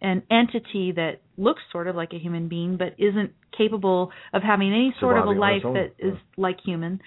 [0.00, 4.68] an entity that looks sort of like a human being but isn't capable of having
[4.68, 6.20] any sort of a life that is yeah.
[6.36, 7.00] like human.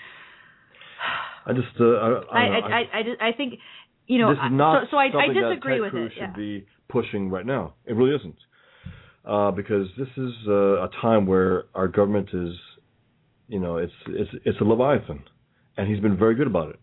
[1.45, 3.59] I just uh, I, I, I I I, I, just, I think
[4.07, 6.11] you know this is not so, so I, I something that disagree Ted with it.
[6.17, 7.73] should be pushing right now.
[7.85, 8.37] It really isn't,
[9.25, 12.53] uh, because this is uh, a time where our government is,
[13.47, 15.23] you know, it's it's it's a leviathan,
[15.77, 16.79] and he's been very good about it.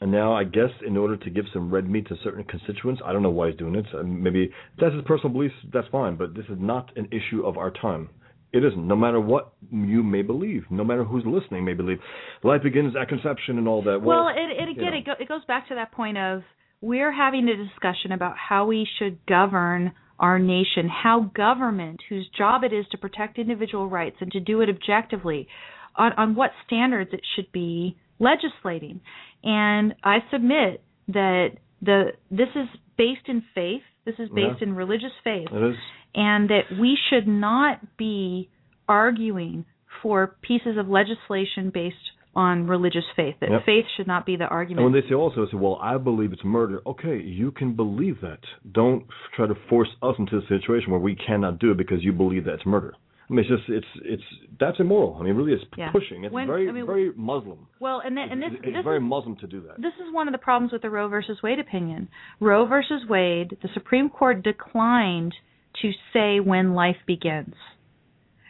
[0.00, 3.12] And now, I guess, in order to give some red meat to certain constituents, I
[3.12, 3.86] don't know why he's doing it.
[4.04, 5.54] Maybe that's his personal beliefs.
[5.72, 8.10] That's fine, but this is not an issue of our time.
[8.54, 8.86] It isn't.
[8.86, 11.98] No matter what you may believe, no matter who's listening may believe,
[12.44, 14.00] life begins at conception and all that.
[14.00, 14.98] Well, it, it you again, know.
[14.98, 16.42] it, go, it goes back to that point of
[16.80, 22.62] we're having a discussion about how we should govern our nation, how government, whose job
[22.62, 25.48] it is to protect individual rights and to do it objectively,
[25.96, 29.00] on, on what standards it should be legislating.
[29.42, 31.48] And I submit that
[31.82, 33.82] the this is based in faith.
[34.04, 34.68] This is based Yeah.
[34.68, 35.76] in religious faith it is.
[36.14, 38.48] And that we should not be
[38.88, 39.64] arguing
[40.02, 41.96] for pieces of legislation based
[42.36, 43.36] on religious faith.
[43.40, 43.64] That Yep.
[43.64, 44.84] faith should not be the argument.
[44.84, 46.82] And when they say also, say, well, I believe it's murder.
[46.84, 48.40] Okay, you can believe that.
[48.72, 49.04] Don't
[49.36, 52.44] try to force us into a situation where we cannot do it because you believe
[52.46, 52.94] that it's murder.
[53.30, 54.22] I mean, it's just, it's, it's,
[54.60, 55.16] that's immoral.
[55.18, 55.90] I mean, really, it's Yeah.
[55.92, 56.24] pushing.
[56.24, 57.66] It's When- very, I mean, very Muslim.
[57.80, 59.80] well, and then, and this it's this very is, Muslim to do that.
[59.80, 62.08] this is one of the problems with the Roe versus Wade opinion.
[62.40, 65.34] Roe versus Wade, the Supreme Court declined
[65.82, 67.54] to say when life begins.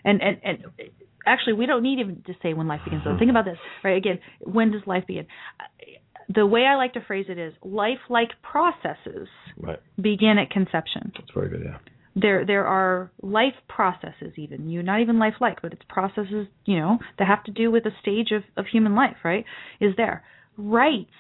[0.04, 0.58] And and and
[1.26, 3.02] actually we don't need even to say when life begins.
[3.04, 3.16] Though.
[3.18, 3.96] Think about this, right?
[3.96, 5.26] Again, when does life begin?
[6.34, 9.28] The way I like to phrase it is life-like processes
[9.58, 9.78] Right.
[10.00, 11.12] begin at conception.
[11.16, 11.62] That's very good.
[11.64, 11.78] Yeah.
[12.16, 16.78] there there are life processes even you not even life like but it's processes you
[16.78, 19.44] know that have to do with a stage of of human life right
[19.80, 20.22] is there
[20.56, 21.10] rights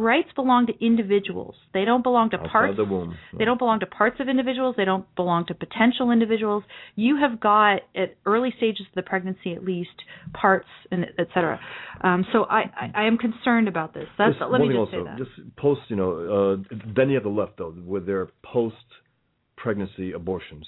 [0.00, 3.16] rights belong to individuals they don't belong to Outside parts the womb.
[3.38, 6.64] they don't belong to parts of individuals they don't belong to potential individuals
[6.96, 9.90] you have got at early stages of the pregnancy at least
[10.32, 11.60] parts and et cetera
[12.02, 15.04] um, so I, I i am concerned about this that's Just let me just thing
[15.04, 18.28] say that Just post, you know, uh, then you have the left though, with their
[18.42, 20.66] post-pregnancy abortions.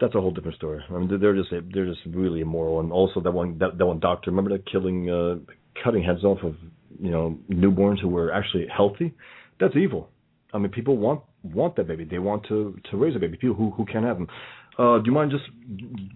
[0.00, 0.80] That's a whole different story.
[0.88, 4.00] I mean, they're just they're just really immoral, and also that one that, that one
[4.00, 4.30] doctor.
[4.30, 5.36] Remember that killing, uh,
[5.82, 6.54] cutting heads off of
[7.00, 9.14] you know newborns who were actually healthy.
[9.60, 10.10] That's evil.
[10.52, 12.04] I mean, people want want that baby.
[12.04, 13.36] They want to to raise a baby.
[13.36, 14.28] People who who can't have them.
[14.76, 15.44] Uh, do you mind just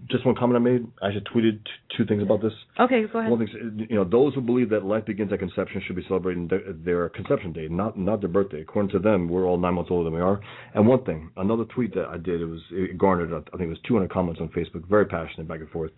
[0.09, 0.85] just one comment I made?
[1.01, 2.51] I actually tweeted t- two things about this.
[2.77, 5.81] okay go ahead One thing, you know, those who believe that life begins at conception
[5.87, 8.61] should be celebrating their, their conception day, not not their birthday.
[8.61, 10.41] According to them, we're all nine months older than we are.
[10.73, 13.69] And one thing, another tweet that I did, it was it garnered, I think it
[13.69, 15.91] was 200 comments on Facebook, very passionate back and forth.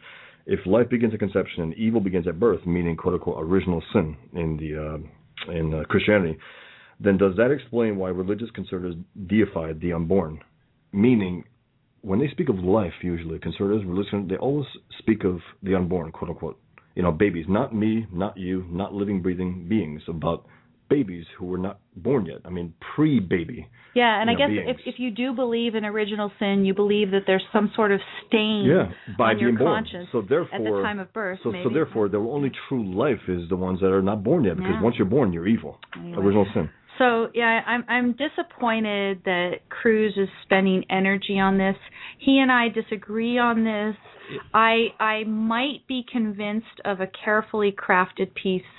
[0.46, 4.18] If life begins at conception and evil begins at birth, meaning quote unquote original sin
[4.34, 6.38] in the uh, in uh, Christianity,
[7.00, 8.98] then does that explain why religious conservatives
[9.28, 10.40] deify the unborn?
[10.92, 11.44] Meaning,
[12.02, 14.68] when they speak of life, usually conservatives, religious, they always
[15.00, 16.60] speak of the unborn, quote unquote.
[16.96, 20.46] You know, babies, not me, not you, not living, breathing beings, about
[20.98, 22.40] babies who were not born yet.
[22.46, 23.68] I mean, pre-baby.
[23.94, 24.80] Yeah, and I you know, guess beings.
[24.88, 28.00] if if you do believe in original sin, you believe that there's some sort of
[28.28, 28.86] stain Yeah,
[29.18, 29.84] by on your being born.
[29.84, 31.40] conscience So therefore, at the time of birth.
[31.44, 31.64] so maybe.
[31.66, 34.76] so therefore, the only true life is the ones that are not born yet, because
[34.76, 34.82] Yeah.
[34.88, 36.24] once you're born, you're evil, Anyway.
[36.24, 36.70] original sin.
[37.00, 41.76] So yeah, I'm I'm disappointed that Cruz is spending energy on this.
[42.20, 43.96] He and I disagree on this.
[44.54, 48.72] I I might be convinced of a carefully crafted piece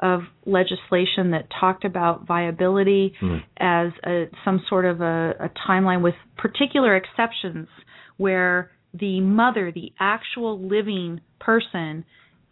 [0.00, 3.42] of legislation that talked about viability Mhm.
[3.58, 7.68] as a, some sort of a, a timeline with particular exceptions
[8.16, 12.04] where the mother, the actual living person,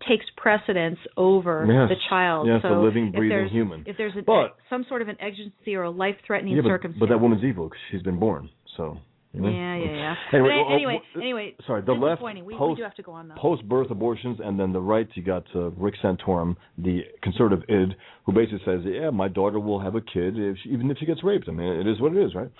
[0.06, 1.88] takes precedence over Yes.
[1.88, 2.46] the child.
[2.46, 3.82] Yes, so a living, if breathing there's, human.
[3.86, 7.00] If there's a, But- some sort of an exigency or a life-threatening Yeah, but, circumstance.
[7.00, 8.50] but that woman's evil because she's been born.
[8.76, 8.98] So.
[9.36, 9.48] You know?
[9.50, 10.14] Yeah, yeah, yeah.
[10.32, 11.54] Anyway, but well, anyway, well, anyway.
[11.66, 12.22] sorry, the left.
[12.22, 13.34] We, we post- do have to go on though.
[13.36, 17.94] post-birth abortions, and then the right, you got uh, Rick Santorum, the conservative id,
[18.24, 21.04] who basically says, "Yeah, my daughter will have a kid if she, even if she
[21.04, 21.50] gets raped.
[21.50, 22.50] I mean, it is what it is, right?"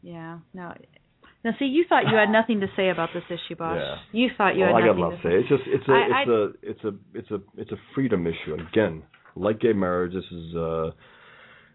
[0.00, 0.38] yeah.
[0.54, 0.72] No.
[1.44, 3.80] Now, see, you thought you had nothing to say about this issue, Bosch.
[3.80, 3.96] Yeah.
[4.12, 5.34] You thought you well, I had got a nothing lot to to say.
[5.40, 8.56] It's just it's a I- it's a it's a it's a it's a freedom issue.
[8.70, 9.02] Again,
[9.34, 10.84] like gay marriage, this is uh,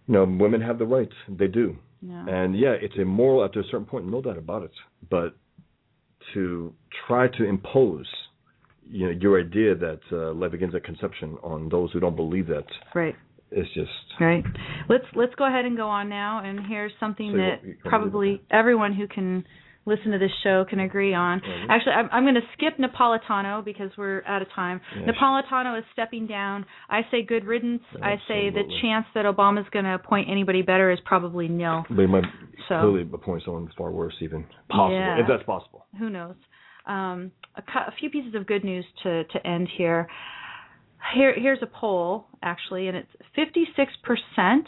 [0.08, 1.10] you know, women have the right.
[1.28, 1.76] They do.
[2.02, 2.26] Yeah.
[2.28, 4.72] And yeah, it's immoral after a certain point, no doubt about it.
[5.10, 5.36] But
[6.34, 6.74] to
[7.08, 8.06] try to impose,
[8.86, 12.48] you know, your idea that uh, life begins at conception on those who don't believe
[12.48, 13.16] that, Right.
[13.52, 14.44] it's just right.
[14.90, 16.42] Let's let's go ahead and go on now.
[16.44, 19.46] And here's something So that want- you want to do probably everyone who can
[19.88, 21.40] listen to this show can agree on.
[21.40, 21.66] Mhm.
[21.70, 24.82] Actually, I'm, I'm going to skip Napolitano because we're out of time.
[24.96, 26.66] Yeah, Napolitano is stepping down.
[26.90, 27.82] I say good riddance.
[28.04, 31.86] I say the chance that Obama's going to appoint anybody better is probably nil.
[31.90, 32.26] But he might
[32.68, 35.20] So- clearly appoint someone far worse, even possible, Yeah.
[35.22, 35.86] if that's possible.
[35.98, 36.36] who knows?
[36.86, 40.08] Um, a, cou- a few pieces of good news to to end here.
[41.14, 44.64] Here here's a poll actually, and it's 56%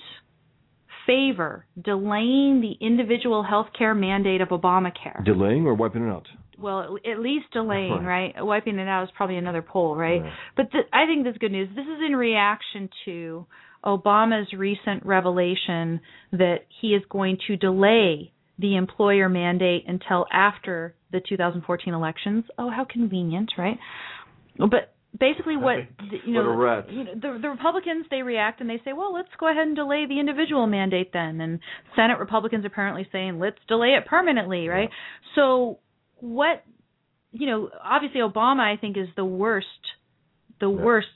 [1.10, 5.26] favor delaying the individual health care mandate of Obamacare.
[5.26, 6.28] Delaying or wiping it out.
[6.60, 8.34] well, at, least delaying, Right.
[8.36, 8.46] right?
[8.46, 10.22] Wiping it out is probably another poll, right?
[10.22, 10.34] Right.
[10.58, 11.70] But th- I think this is good news.
[11.76, 13.46] This is in reaction to
[13.84, 16.02] Obama's recent revelation
[16.34, 22.44] that he is going to delay the employer mandate until after the 2014 elections.
[22.58, 23.78] Oh, how convenient, right?
[24.58, 28.80] But basically, what the- you know, you know, the, the Republicans they react and they
[28.86, 31.42] say, well, let's go ahead and delay the individual mandate then.
[31.42, 31.60] And
[31.96, 34.90] Senate Republicans apparently saying, let's delay it permanently, right?
[35.36, 35.80] So
[36.20, 36.64] what
[37.32, 39.68] you know, obviously Obama I think is the worst
[40.60, 40.82] the Yeah.
[40.84, 41.08] worst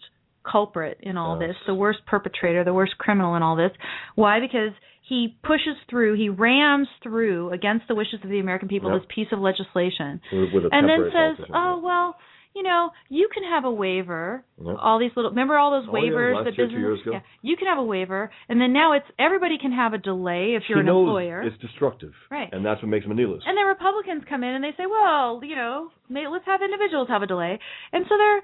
[0.43, 1.49] culprit in all Yes.
[1.49, 3.71] this, the worst perpetrator, the worst criminal in all this.
[4.15, 4.39] Why?
[4.39, 4.71] Because
[5.01, 9.01] he pushes through, he rams through against the wishes of the American people Yep.
[9.01, 10.21] this piece of legislation.
[10.31, 12.17] With, with a And then says, "Oh, well,
[12.55, 14.43] you know, you can have a waiver.
[14.63, 14.75] Yep.
[14.80, 17.11] All these little remember all those Oh, yeah, waivers that year, business years ago.
[17.13, 20.53] yeah, you can have a waiver and then now it's everybody can have a delay
[20.55, 21.41] if you're an knows employer.
[21.41, 22.49] it's destructive, Right.
[22.51, 23.45] and that's what makes nihilist.
[23.47, 27.07] And then Republicans come in and they say, well, you know, may, let's have individuals
[27.09, 27.59] have a delay.
[27.91, 28.43] And so they're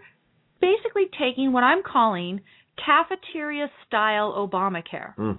[0.60, 2.41] basically taking what I'm calling
[2.84, 5.15] cafeteria style Obamacare.
[5.18, 5.38] Mm.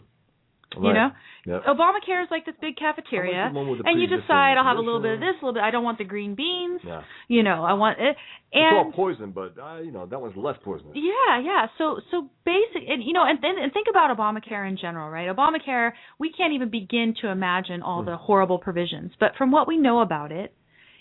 [0.77, 1.11] You know,
[1.47, 1.65] Yep.
[1.65, 4.77] Obamacare is like this big cafeteria, the one with the and you decide I'll have
[4.77, 5.63] a little bit of this, a little bit.
[5.63, 6.81] I don't want the green beans.
[6.85, 7.03] Yeah.
[7.29, 8.15] You know, I want it.
[8.53, 10.93] it's all poison, but uh, you know that one's less poisonous.
[10.95, 11.67] yeah, yeah.
[11.79, 15.35] So so basic, and you know, and then and think about Obamacare in general, right?
[15.35, 19.79] Obamacare, we can't even begin to imagine all the horrible provisions, but from what we
[19.79, 20.55] know about it,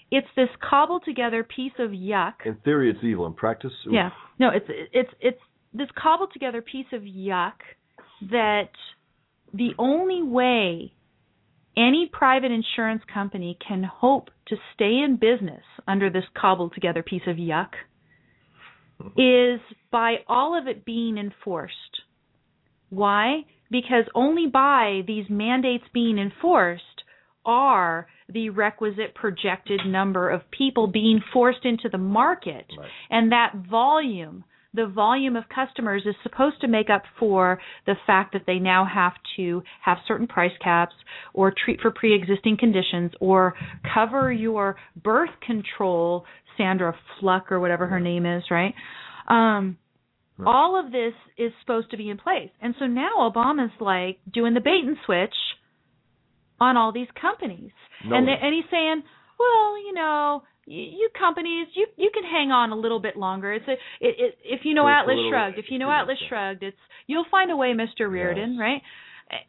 [0.09, 2.33] it's this cobbled together piece of yuck.
[2.45, 3.25] In theory, it's evil.
[3.27, 3.93] In practice, oof.
[3.93, 4.09] Yeah.
[4.39, 5.41] No, it's it's it's
[5.73, 7.59] this cobbled together piece of yuck
[8.31, 8.69] that
[9.53, 10.93] the only way
[11.77, 17.21] any private insurance company can hope to stay in business under this cobbled together piece
[17.27, 17.69] of yuck
[19.17, 19.61] is
[19.91, 21.73] by all of it being enforced.
[22.89, 23.45] Why?
[23.71, 26.83] Because only by these mandates being enforced
[27.45, 32.65] are the requisite projected number of people being forced into the market.
[32.77, 32.89] Right.
[33.09, 34.43] And that volume,
[34.73, 38.85] the volume of customers is supposed to make up for the fact that they now
[38.85, 40.93] have to have certain price caps
[41.33, 43.55] or treat for pre-existing conditions or
[43.93, 46.25] cover your birth control,
[46.57, 48.73] Sandra Fluke or whatever her name is, right?
[49.27, 49.77] Um,
[50.37, 50.53] Right.
[50.53, 52.49] all of this is supposed to be in place.
[52.61, 55.35] And so now Obama's like doing the bait and switch
[56.61, 57.71] on all these companies.
[58.05, 59.03] No and they, and he's saying,
[59.37, 63.53] "Well, you know, you companies, you you can hang on a little bit longer.
[63.53, 66.17] It's a it, it if you know It's Atlas Shrugged, if you know Atlas.
[66.29, 66.77] Shrugged, it's
[67.07, 68.01] you'll find a way, Mr.
[68.07, 68.59] Rearden, Yes.
[68.59, 68.81] right?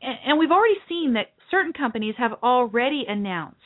[0.02, 3.56] And, and we've already seen that certain companies have already announced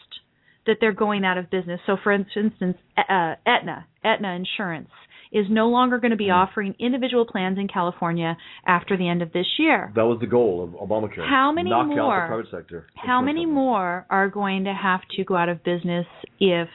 [0.67, 1.81] that they're going out of business.
[1.87, 2.55] So, for instance,
[2.97, 4.89] uh, Aetna, Aetna Insurance
[5.33, 6.35] is no longer going to be Mm.
[6.47, 8.37] offering individual plans in California
[8.67, 9.93] after the end of this year.
[9.97, 11.29] That was the goal of Obamacare.
[11.29, 12.87] How many Knock out more- the private sector.
[12.95, 16.07] How many more are going to have to go out of business
[16.39, 16.69] if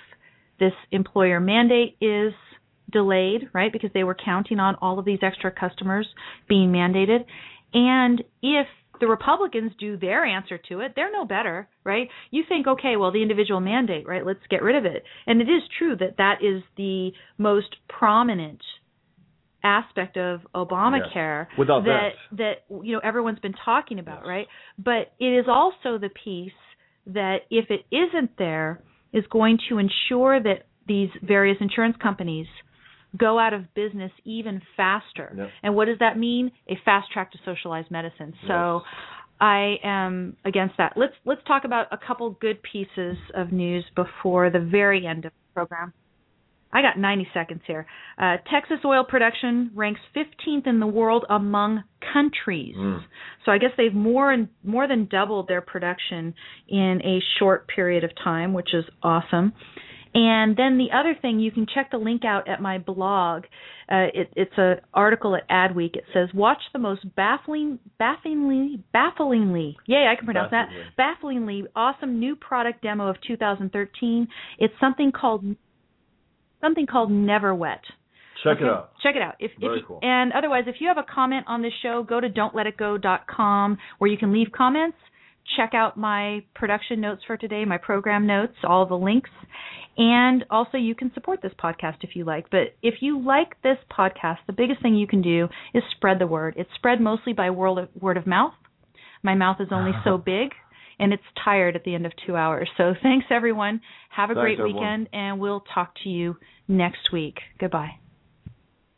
[0.59, 2.33] this employer mandate is
[2.91, 3.71] delayed, right?
[3.71, 6.07] Because they were counting on all of these extra customers
[6.47, 7.25] being mandated.
[7.73, 8.67] And if
[8.99, 12.09] the Republicans do their answer to it, they're no better, right?
[12.31, 14.25] You think, okay, well, the individual mandate, right?
[14.25, 15.03] Let's get rid of it.
[15.25, 18.61] And it is true that that is the most prominent
[19.63, 24.27] aspect of Obamacare Without that that you know everyone's been talking about, Yes.
[24.27, 24.47] right?
[24.77, 26.51] But it is also the piece
[27.07, 28.81] that if it isn't there
[29.13, 32.47] is going to ensure that these various insurance companies
[33.17, 35.33] go out of business even faster.
[35.35, 35.49] Yep.
[35.63, 36.51] And what does that mean?
[36.67, 38.33] A fast track to socialized medicine.
[38.47, 38.81] So
[39.41, 40.93] I am against that.
[40.95, 45.31] Let's let's talk about a couple good pieces of news before the very end of
[45.31, 45.93] the program.
[46.71, 47.85] I got 90 seconds here.
[48.17, 51.83] Uh, Texas oil production ranks 15th in the world among
[52.13, 52.75] countries.
[52.77, 53.01] Mm.
[53.45, 56.33] So I guess they've more and more than doubled their production
[56.67, 59.53] in a short period of time, which is awesome.
[60.13, 63.43] And then the other thing, you can check the link out at my blog.
[63.91, 65.95] Uh, it, it's an article at Adweek.
[65.95, 72.19] It says, "Watch the most baffling, bafflingly, bafflingly, yay, I can pronounce that, bafflingly awesome
[72.19, 74.27] new product demo of 2013.
[74.57, 75.45] It's something called
[76.61, 77.81] something called Never Wet.
[78.43, 78.65] Check okay?
[78.65, 78.91] it out.
[79.03, 79.35] Check it out.
[79.39, 79.99] If, Very if cool.
[80.01, 84.17] And otherwise, if you have a comment on this show, go to don'tletitgo.com where you
[84.17, 84.97] can leave comments.
[85.57, 89.31] Check out my production notes for today, my program notes, all the links.
[89.97, 92.49] And also, you can support this podcast if you like.
[92.49, 96.27] But if you like this podcast, the biggest thing you can do is spread the
[96.27, 96.53] word.
[96.57, 98.53] It's spread mostly by word of, word of mouth.
[99.23, 100.51] My mouth is only so big,
[100.99, 102.69] and it's tired at the end of two hours.
[102.77, 103.81] So thanks, everyone.
[104.09, 104.81] Have a Thanks, great everyone.
[104.81, 106.35] weekend, and we'll talk to you
[106.67, 107.35] next week.
[107.59, 107.91] Goodbye.